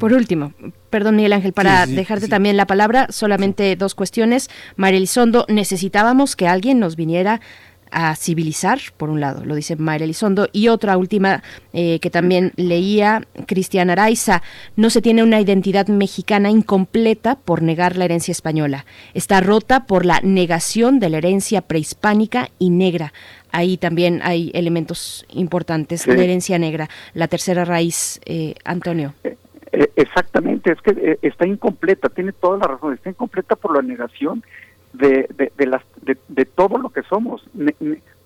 [0.00, 0.52] Por último,
[0.90, 4.50] perdón Miguel Ángel, para dejarte también la palabra, solamente dos cuestiones.
[4.76, 7.40] María Elizondo, necesitábamos que alguien nos viniera
[7.90, 11.42] a civilizar, por un lado, lo dice Mayra Elizondo, y otra última
[11.72, 14.42] eh, que también leía Cristian Araiza,
[14.76, 18.84] no se tiene una identidad mexicana incompleta por negar la herencia española,
[19.14, 23.12] está rota por la negación de la herencia prehispánica y negra.
[23.50, 29.14] Ahí también hay elementos importantes, de la herencia negra, la tercera raíz, eh, Antonio.
[29.22, 29.36] Eh,
[29.96, 34.42] exactamente, es que está incompleta, tiene toda la razón, está incompleta por la negación
[34.92, 37.44] de, de, las, de, todo lo que somos.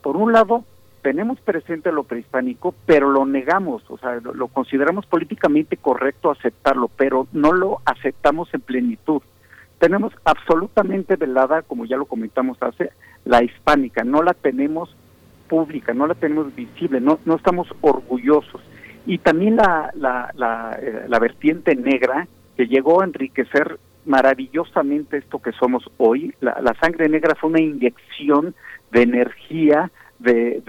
[0.02, 0.64] por un lado,
[1.02, 7.26] tenemos presente lo prehispánico, pero lo negamos, o sea, lo, consideramos políticamente correcto aceptarlo, pero
[7.32, 9.20] no lo aceptamos en plenitud.
[9.78, 12.90] Tenemos absolutamente velada, como ya lo comentamos hace,
[13.24, 14.94] la hispánica, no la tenemos
[15.48, 18.62] pública, no la tenemos visible, no, no estamos orgullosos.
[19.04, 25.40] Y también la, la, la, eh, la vertiente negra que llegó a enriquecer maravillosamente esto
[25.40, 26.34] que somos hoy.
[26.40, 28.54] La, sangre negra fue una inyección
[28.90, 30.62] de energía, de,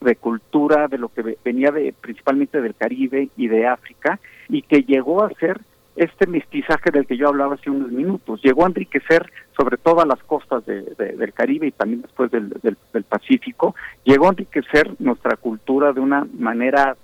[0.00, 4.18] de, cultura, de lo que venía de, principalmente del Caribe y de África,
[4.48, 5.60] y que llegó a ser
[5.96, 8.40] este mestizaje del que yo hablaba hace unos minutos.
[8.42, 13.74] Llegó a enriquecer sobre todas las costas del Caribe y también después del, del, Pacífico,
[14.04, 16.96] llegó a enriquecer nuestra cultura de una manera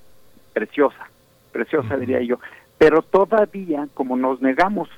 [0.55, 1.11] preciosa,
[1.53, 2.39] preciosa diría yo.
[2.79, 4.89] Pero todavía, como nos negamos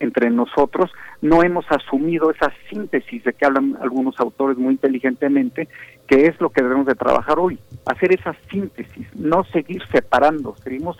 [0.00, 5.68] entre nosotros no hemos asumido esa síntesis de que hablan algunos autores muy inteligentemente,
[6.06, 10.96] que es lo que debemos de trabajar hoy, hacer esa síntesis, no seguir separando, seguimos,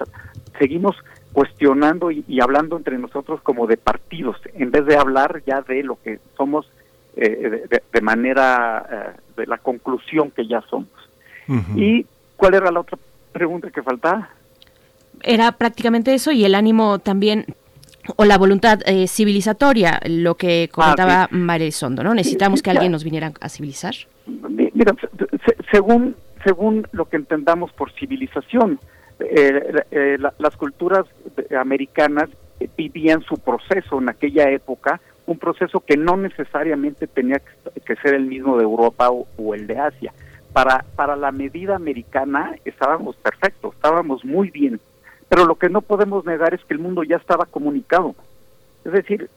[0.59, 0.97] seguimos
[1.33, 5.99] cuestionando y, hablando entre nosotros como de partidos, en vez de hablar ya de lo
[6.03, 6.71] que somos
[7.17, 10.89] eh, de, manera, eh, de la conclusión que ya somos.
[11.77, 12.05] ¿Y
[12.37, 12.99] cuál era la otra
[13.33, 14.31] pregunta que faltaba?
[15.23, 17.47] Era prácticamente eso y el ánimo también
[18.17, 22.15] o la voluntad eh, civilizatoria, lo que comentaba ah, María Sondo, ¿no?
[22.15, 23.95] Necesitamos que alguien nos viniera a civilizar.
[24.27, 24.95] Mira,
[25.73, 28.79] según, según lo que entendamos por civilización,
[29.19, 31.07] eh, eh, las culturas
[31.59, 32.29] americanas
[32.77, 37.41] vivían su proceso en aquella época, un proceso que no necesariamente tenía
[37.85, 40.13] que ser el mismo de Europa o, o el de Asia.
[40.53, 44.81] Para, para la medida americana estábamos perfectos, estábamos muy bien
[45.29, 48.15] pero lo que no podemos negar es que el mundo ya estaba comunicado.
[48.85, 49.29] Es decir,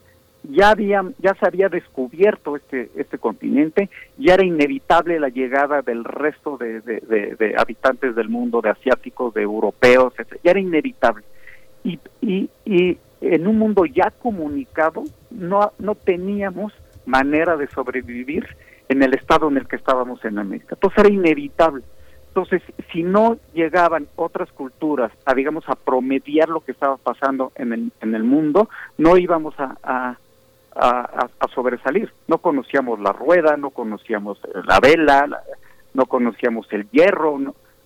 [0.44, 6.04] ya había, ya se había descubierto este, este continente, ya era inevitable la llegada del
[6.04, 11.24] resto de, habitantes del mundo, de asiáticos, de europeos, ya era inevitable.
[11.84, 16.74] Y, y, y en un mundo ya comunicado no, no teníamos
[17.06, 18.46] manera de sobrevivir
[18.88, 20.76] en el estado en el que estábamos en América.
[20.76, 21.84] Entonces era inevitable.
[22.30, 27.74] Entonces, si no llegaban otras culturas a, digamos, a promediar lo que estaba pasando en
[27.74, 30.16] el, en el mundo, no íbamos a, a,
[30.76, 32.12] a, sobresalir.
[32.28, 35.42] No conocíamos la rueda, no conocíamos la vela,
[35.94, 37.40] no conocíamos el hierro,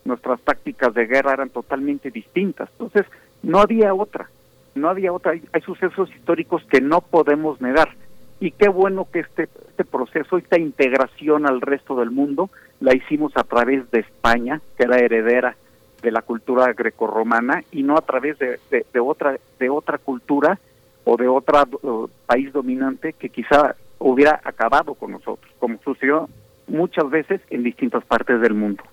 [0.04, 2.70] nuestras tácticas de guerra eran totalmente distintas.
[2.74, 3.06] Entonces,
[3.42, 4.30] no había otra,
[4.76, 5.32] no había otra.
[5.32, 7.96] hay sucesos históricos que no podemos negar
[8.44, 12.50] y qué bueno que este, este proceso, esta integración al resto del mundo,
[12.82, 15.56] la hicimos a través de España, que era heredera
[16.02, 18.60] de la cultura grecorromana, y no a través de,
[19.00, 20.60] otra, de otra cultura
[21.06, 26.28] o de otro país dominante que quizá hubiera acabado con nosotros, como sucedió
[26.68, 28.84] muchas veces en distintas partes del mundo.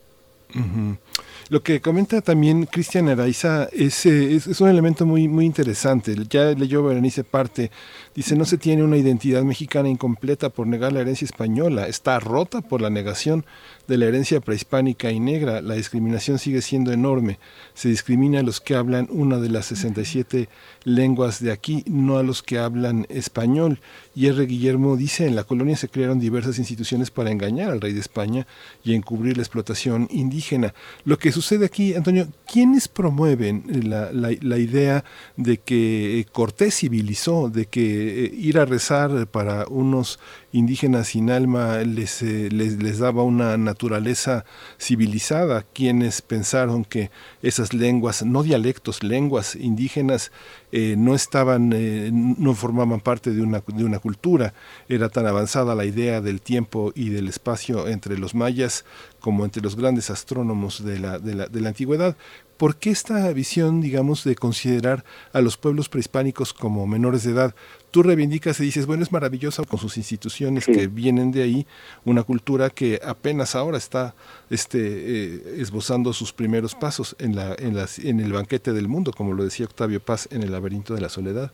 [1.50, 6.14] Lo que comenta también Cristian Araiza es, es, es, un elemento muy, muy interesante.
[6.28, 7.72] Ya leyó Berenice parte
[8.14, 12.60] Dice, no se tiene una identidad mexicana incompleta por negar la herencia española, está rota
[12.60, 13.46] por la negación
[13.90, 15.60] de la herencia prehispánica y negra.
[15.60, 17.40] La discriminación sigue siendo enorme.
[17.74, 20.48] Se discrimina a los que hablan una de las 67
[20.84, 23.80] lenguas de aquí, no a los que hablan español.
[24.14, 24.46] Y R.
[24.46, 28.46] Guillermo dice, en la colonia se crearon diversas instituciones para engañar al rey de España
[28.84, 30.72] y encubrir la explotación indígena.
[31.04, 35.04] Lo que sucede aquí, Antonio, ¿quiénes promueven la, la, idea
[35.36, 40.20] de que Cortés civilizó, de que eh, ir a rezar para unos
[40.52, 44.44] indígenas sin alma les, eh, les, les, daba una naturaleza
[44.78, 47.10] civilizada, quienes pensaron que
[47.42, 50.32] esas lenguas, no dialectos, lenguas indígenas
[50.72, 54.54] eh, no estaban, eh, no formaban parte de una, de una cultura.
[54.88, 58.84] Era tan avanzada la idea del tiempo y del espacio entre los mayas
[59.20, 62.16] como entre los grandes astrónomos de la, de la, de la antigüedad.
[62.60, 67.54] ¿Por qué esta visión, digamos, de considerar a los pueblos prehispánicos como menores de edad?
[67.90, 71.66] Tú reivindicas y dices, bueno, es maravillosa con sus instituciones que vienen de ahí,
[72.04, 74.14] una cultura que apenas ahora está
[74.48, 79.12] este, eh, esbozando sus primeros pasos en, la, en, las, en el banquete del mundo,
[79.12, 81.52] como lo decía Octavio Paz en el laberinto de la soledad.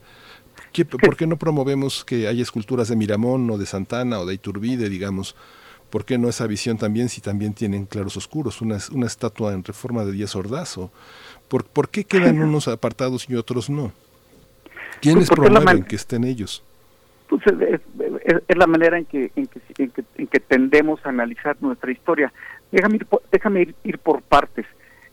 [1.00, 4.90] ¿Por qué no promovemos que haya esculturas de Miramón o de Santana o de Iturbide,
[4.90, 5.34] digamos,
[5.90, 8.60] ¿Por qué no esa visión también si también tienen claros oscuros?
[8.60, 10.76] Una, una estatua en reforma de Díaz Ordaz.
[11.48, 13.92] ¿Por, ¿Por qué quedan unos apartados y otros no?
[15.00, 16.62] ¿Quiénes pues promueven que estén ellos?
[17.28, 22.33] Pues es, la manera en que, en que, en, que, tendemos a analizar nuestra historia.
[22.70, 24.66] Déjame ir déjame ir, por partes.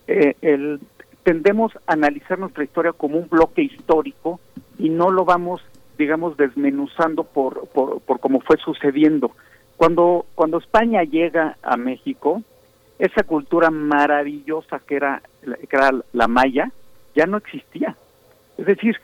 [0.07, 0.79] Eh, el,
[1.23, 4.39] tendemos a analizar nuestra historia como un bloque histórico
[4.77, 5.61] y no lo vamos,
[5.97, 9.31] digamos, desmenuzando por, por, por cómo fue sucediendo.
[9.77, 12.43] Cuando, cuando España llega a México,
[12.99, 16.71] esa cultura maravillosa que era, que era la maya
[17.15, 17.95] ya no existía.
[18.57, 18.97] Es decir,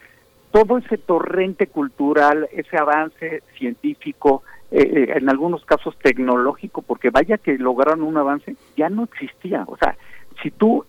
[0.51, 7.37] todo ese torrente cultural, ese avance científico, eh, eh, en algunos casos tecnológico, porque vaya
[7.37, 9.63] que lograron un avance, ya no existía.
[9.67, 9.95] O sea,
[10.41, 10.85] si tú,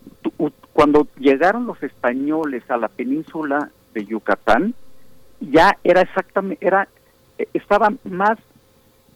[0.73, 4.75] cuando llegaron los españoles a la península de Yucatán,
[5.41, 6.89] ya era exactamente, era,
[7.39, 8.39] eh, estaba más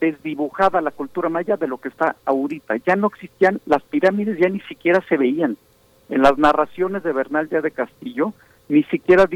[0.00, 2.76] desdibujada la cultura maya de lo que está ahorita.
[2.86, 5.56] Ya no existían, las pirámides ya ni siquiera se veían.
[6.10, 8.34] En las narraciones de Bernal ya de Castillo,
[8.68, 9.28] ni siquiera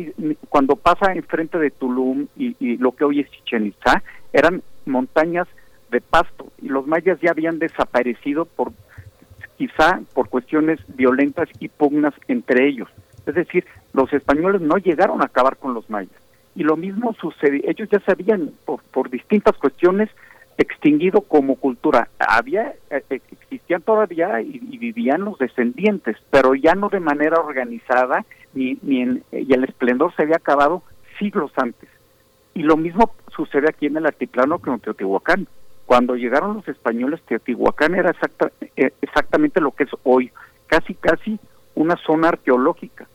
[0.49, 5.47] cuando pasa enfrente de Tulum y, lo que hoy es Chichen Itza, eran montañas
[5.91, 8.73] de pasto y los mayas ya habían desaparecido por
[9.57, 12.89] quizá por cuestiones violentas y pugnas entre ellos.
[13.27, 16.13] Es decir, los españoles no llegaron a acabar con los mayas.
[16.55, 20.09] Y lo mismo sucedió, ellos ya sabían por distintas cuestiones
[20.59, 22.09] extinguido como cultura.
[22.19, 28.25] Había, eh, existían todavía y, vivían los descendientes, pero ya no de manera organizada,
[28.59, 30.83] ni en, y el esplendor se había acabado
[31.19, 31.89] siglos antes.
[32.55, 35.47] Y lo mismo sucede aquí en el altiplano que en Teotihuacán.
[35.87, 40.31] Cuando llegaron los españoles, Teotihuacán era exacta, eh, exactamente lo que es hoy,
[40.67, 41.39] casi casi
[41.75, 43.07] una zona arqueológica.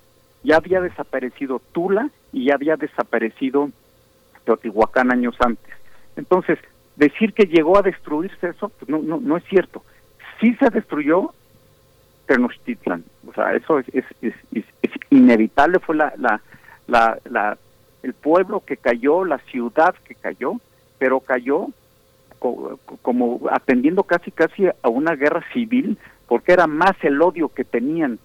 [0.43, 3.69] Ya había desaparecido Tula y ya había desaparecido
[4.45, 5.73] Teotihuacán años antes.
[6.15, 6.57] Entonces,
[6.95, 9.83] decir que llegó a destruirse eso, pues no, no, no es cierto.
[10.39, 11.33] Sí se destruyó
[12.25, 14.05] Tenochtitlan, o sea, eso es,
[15.09, 16.41] inevitable, fue la, la,
[16.87, 17.57] la, la,
[18.01, 20.53] el pueblo que cayó, la ciudad que cayó,
[20.97, 21.67] pero cayó
[23.01, 28.19] como atendiendo casi casi a una guerra civil, porque era más el odio que tenían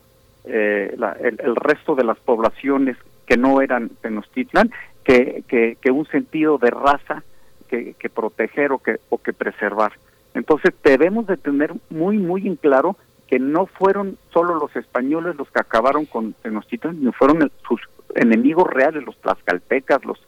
[0.44, 2.96] eh, el, el, resto de las poblaciones
[3.26, 4.72] que no eran Tenochtitlan,
[5.04, 7.22] que, que, que un sentido de raza
[7.68, 9.92] que, proteger o que, o que preservar.
[10.34, 12.96] Entonces debemos de tener muy, muy en claro
[13.28, 17.80] que no fueron solo los españoles los que acabaron con Tenochtitlan, ni fueron sus
[18.14, 20.18] enemigos reales, los tlaxcaltecas, los,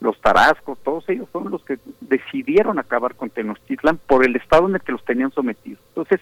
[0.00, 4.76] los tarascos, todos ellos fueron los que decidieron acabar con Tenochtitlan por el estado en
[4.76, 5.80] el que los tenían sometidos.
[5.88, 6.20] Entonces,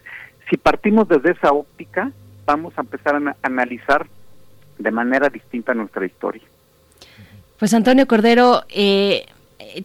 [0.50, 2.10] si partimos desde esa óptica,
[2.44, 4.06] vamos a empezar a analizar
[4.78, 6.42] de manera distinta nuestra historia.
[7.58, 9.26] Pues Antonio Cordero, eh,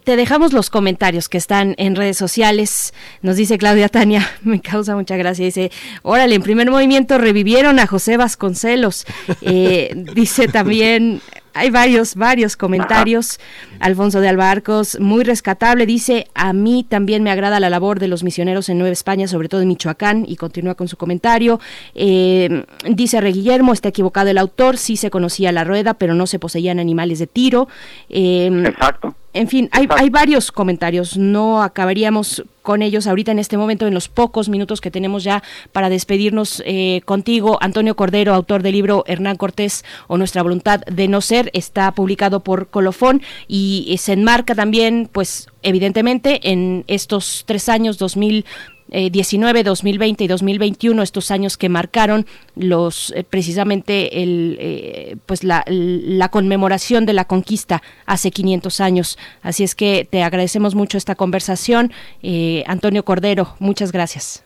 [0.04, 2.94] te dejamos los comentarios que están en redes sociales.
[3.22, 5.44] Nos dice Claudia Tania, me causa mucha gracia.
[5.44, 5.70] Dice,
[6.02, 9.06] órale, en primer movimiento revivieron a José Vasconcelos.
[9.42, 11.20] Eh, dice también
[11.52, 13.40] hay varios, varios comentarios.
[13.80, 18.22] Alfonso de Albarcos, muy rescatable, dice, a mí también me agrada la labor de los
[18.22, 21.60] misioneros en Nueva España, sobre todo en Michoacán, y continúa con su comentario.
[21.94, 26.26] Eh, dice Re Guillermo, está equivocado el autor, sí se conocía la rueda, pero no
[26.26, 27.68] se poseían animales de tiro.
[28.08, 29.14] Eh, Exacto.
[29.32, 33.94] En fin, hay, hay, varios comentarios, no acabaríamos con ellos ahorita en este momento, en
[33.94, 37.56] los pocos minutos que tenemos ya para despedirnos eh, contigo.
[37.60, 42.40] Antonio Cordero, autor del libro Hernán Cortés o Nuestra Voluntad de No Ser, está publicado
[42.40, 48.44] por Colofón y se enmarca también, pues evidentemente, en estos tres años, 2000
[48.90, 55.64] 19, 2020 y 2021, estos años que marcaron los eh, precisamente el eh, pues la,
[55.66, 59.18] la, conmemoración de la conquista hace 500 años.
[59.42, 63.54] Así es que te agradecemos mucho esta conversación, eh, Antonio Cordero.
[63.58, 64.44] Muchas gracias.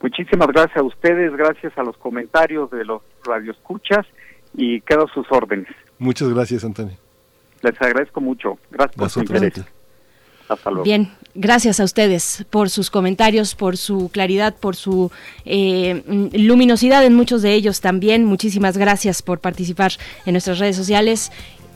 [0.00, 4.06] Muchísimas gracias a ustedes, gracias a los comentarios de los radioescuchas
[4.54, 5.68] y quedo a sus órdenes.
[5.98, 6.96] Muchas gracias, Antonio.
[7.62, 8.58] Les agradezco mucho.
[8.70, 9.64] Gracias por su interés.
[10.48, 10.84] Hasta luego.
[10.84, 11.10] Bien,
[11.40, 15.12] Gracias a ustedes por sus comentarios, por su claridad, por su
[15.44, 16.02] eh,
[16.32, 18.24] luminosidad en muchos de ellos también.
[18.24, 19.92] Muchísimas gracias por participar
[20.26, 21.30] en nuestras redes sociales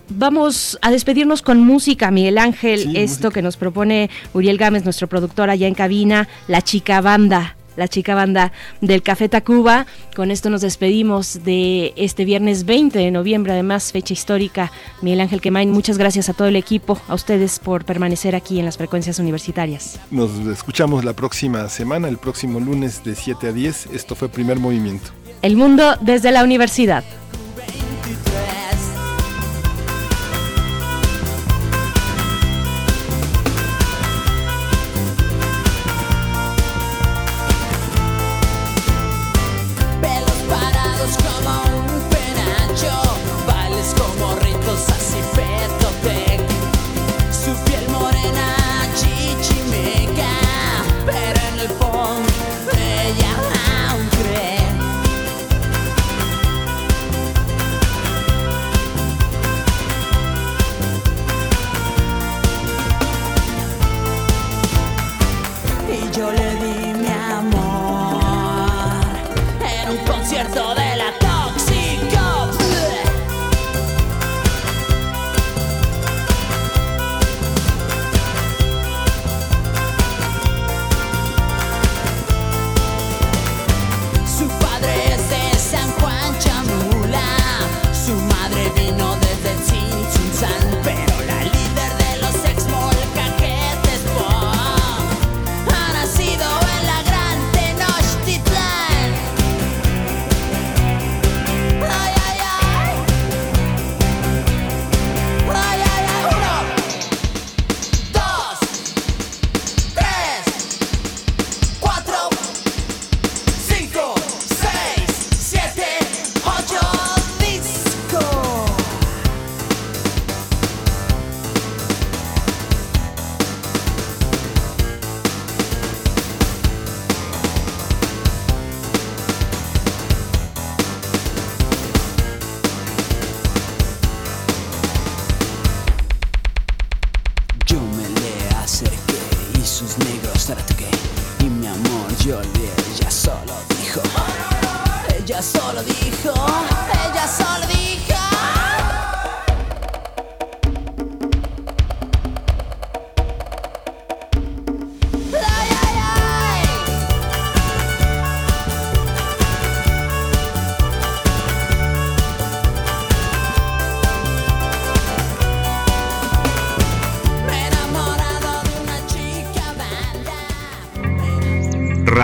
[0.08, 2.96] vamos a despedirnos con música, Miguel Ángel.
[2.96, 7.88] esto que nos propone Uriel Gámez, nuestro productor allá en cabina, La Chica Banda la
[7.88, 9.86] chica banda del Café Tacuba.
[10.14, 14.72] Con esto nos despedimos de este viernes 20 de noviembre, además fecha histórica.
[15.00, 18.64] Miguel Ángel Quemain, muchas gracias a todo el equipo, a ustedes por permanecer aquí en
[18.64, 19.98] las frecuencias universitarias.
[20.10, 23.86] Nos escuchamos la próxima semana, el próximo lunes de 7 a 10.
[23.92, 25.10] Esto fue Primer Movimiento.
[25.42, 27.04] El mundo desde la universidad.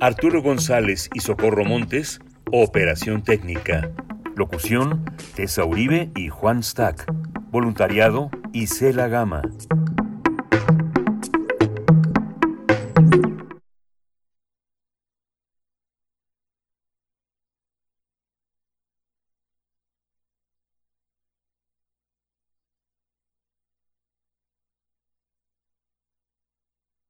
[0.00, 2.20] Arturo González y Socorro Montes,
[2.52, 3.90] Operación Técnica.
[4.36, 7.10] Locución, Tessa Uribe y Juan Stack.
[7.50, 9.40] Voluntariado, Isela Gama.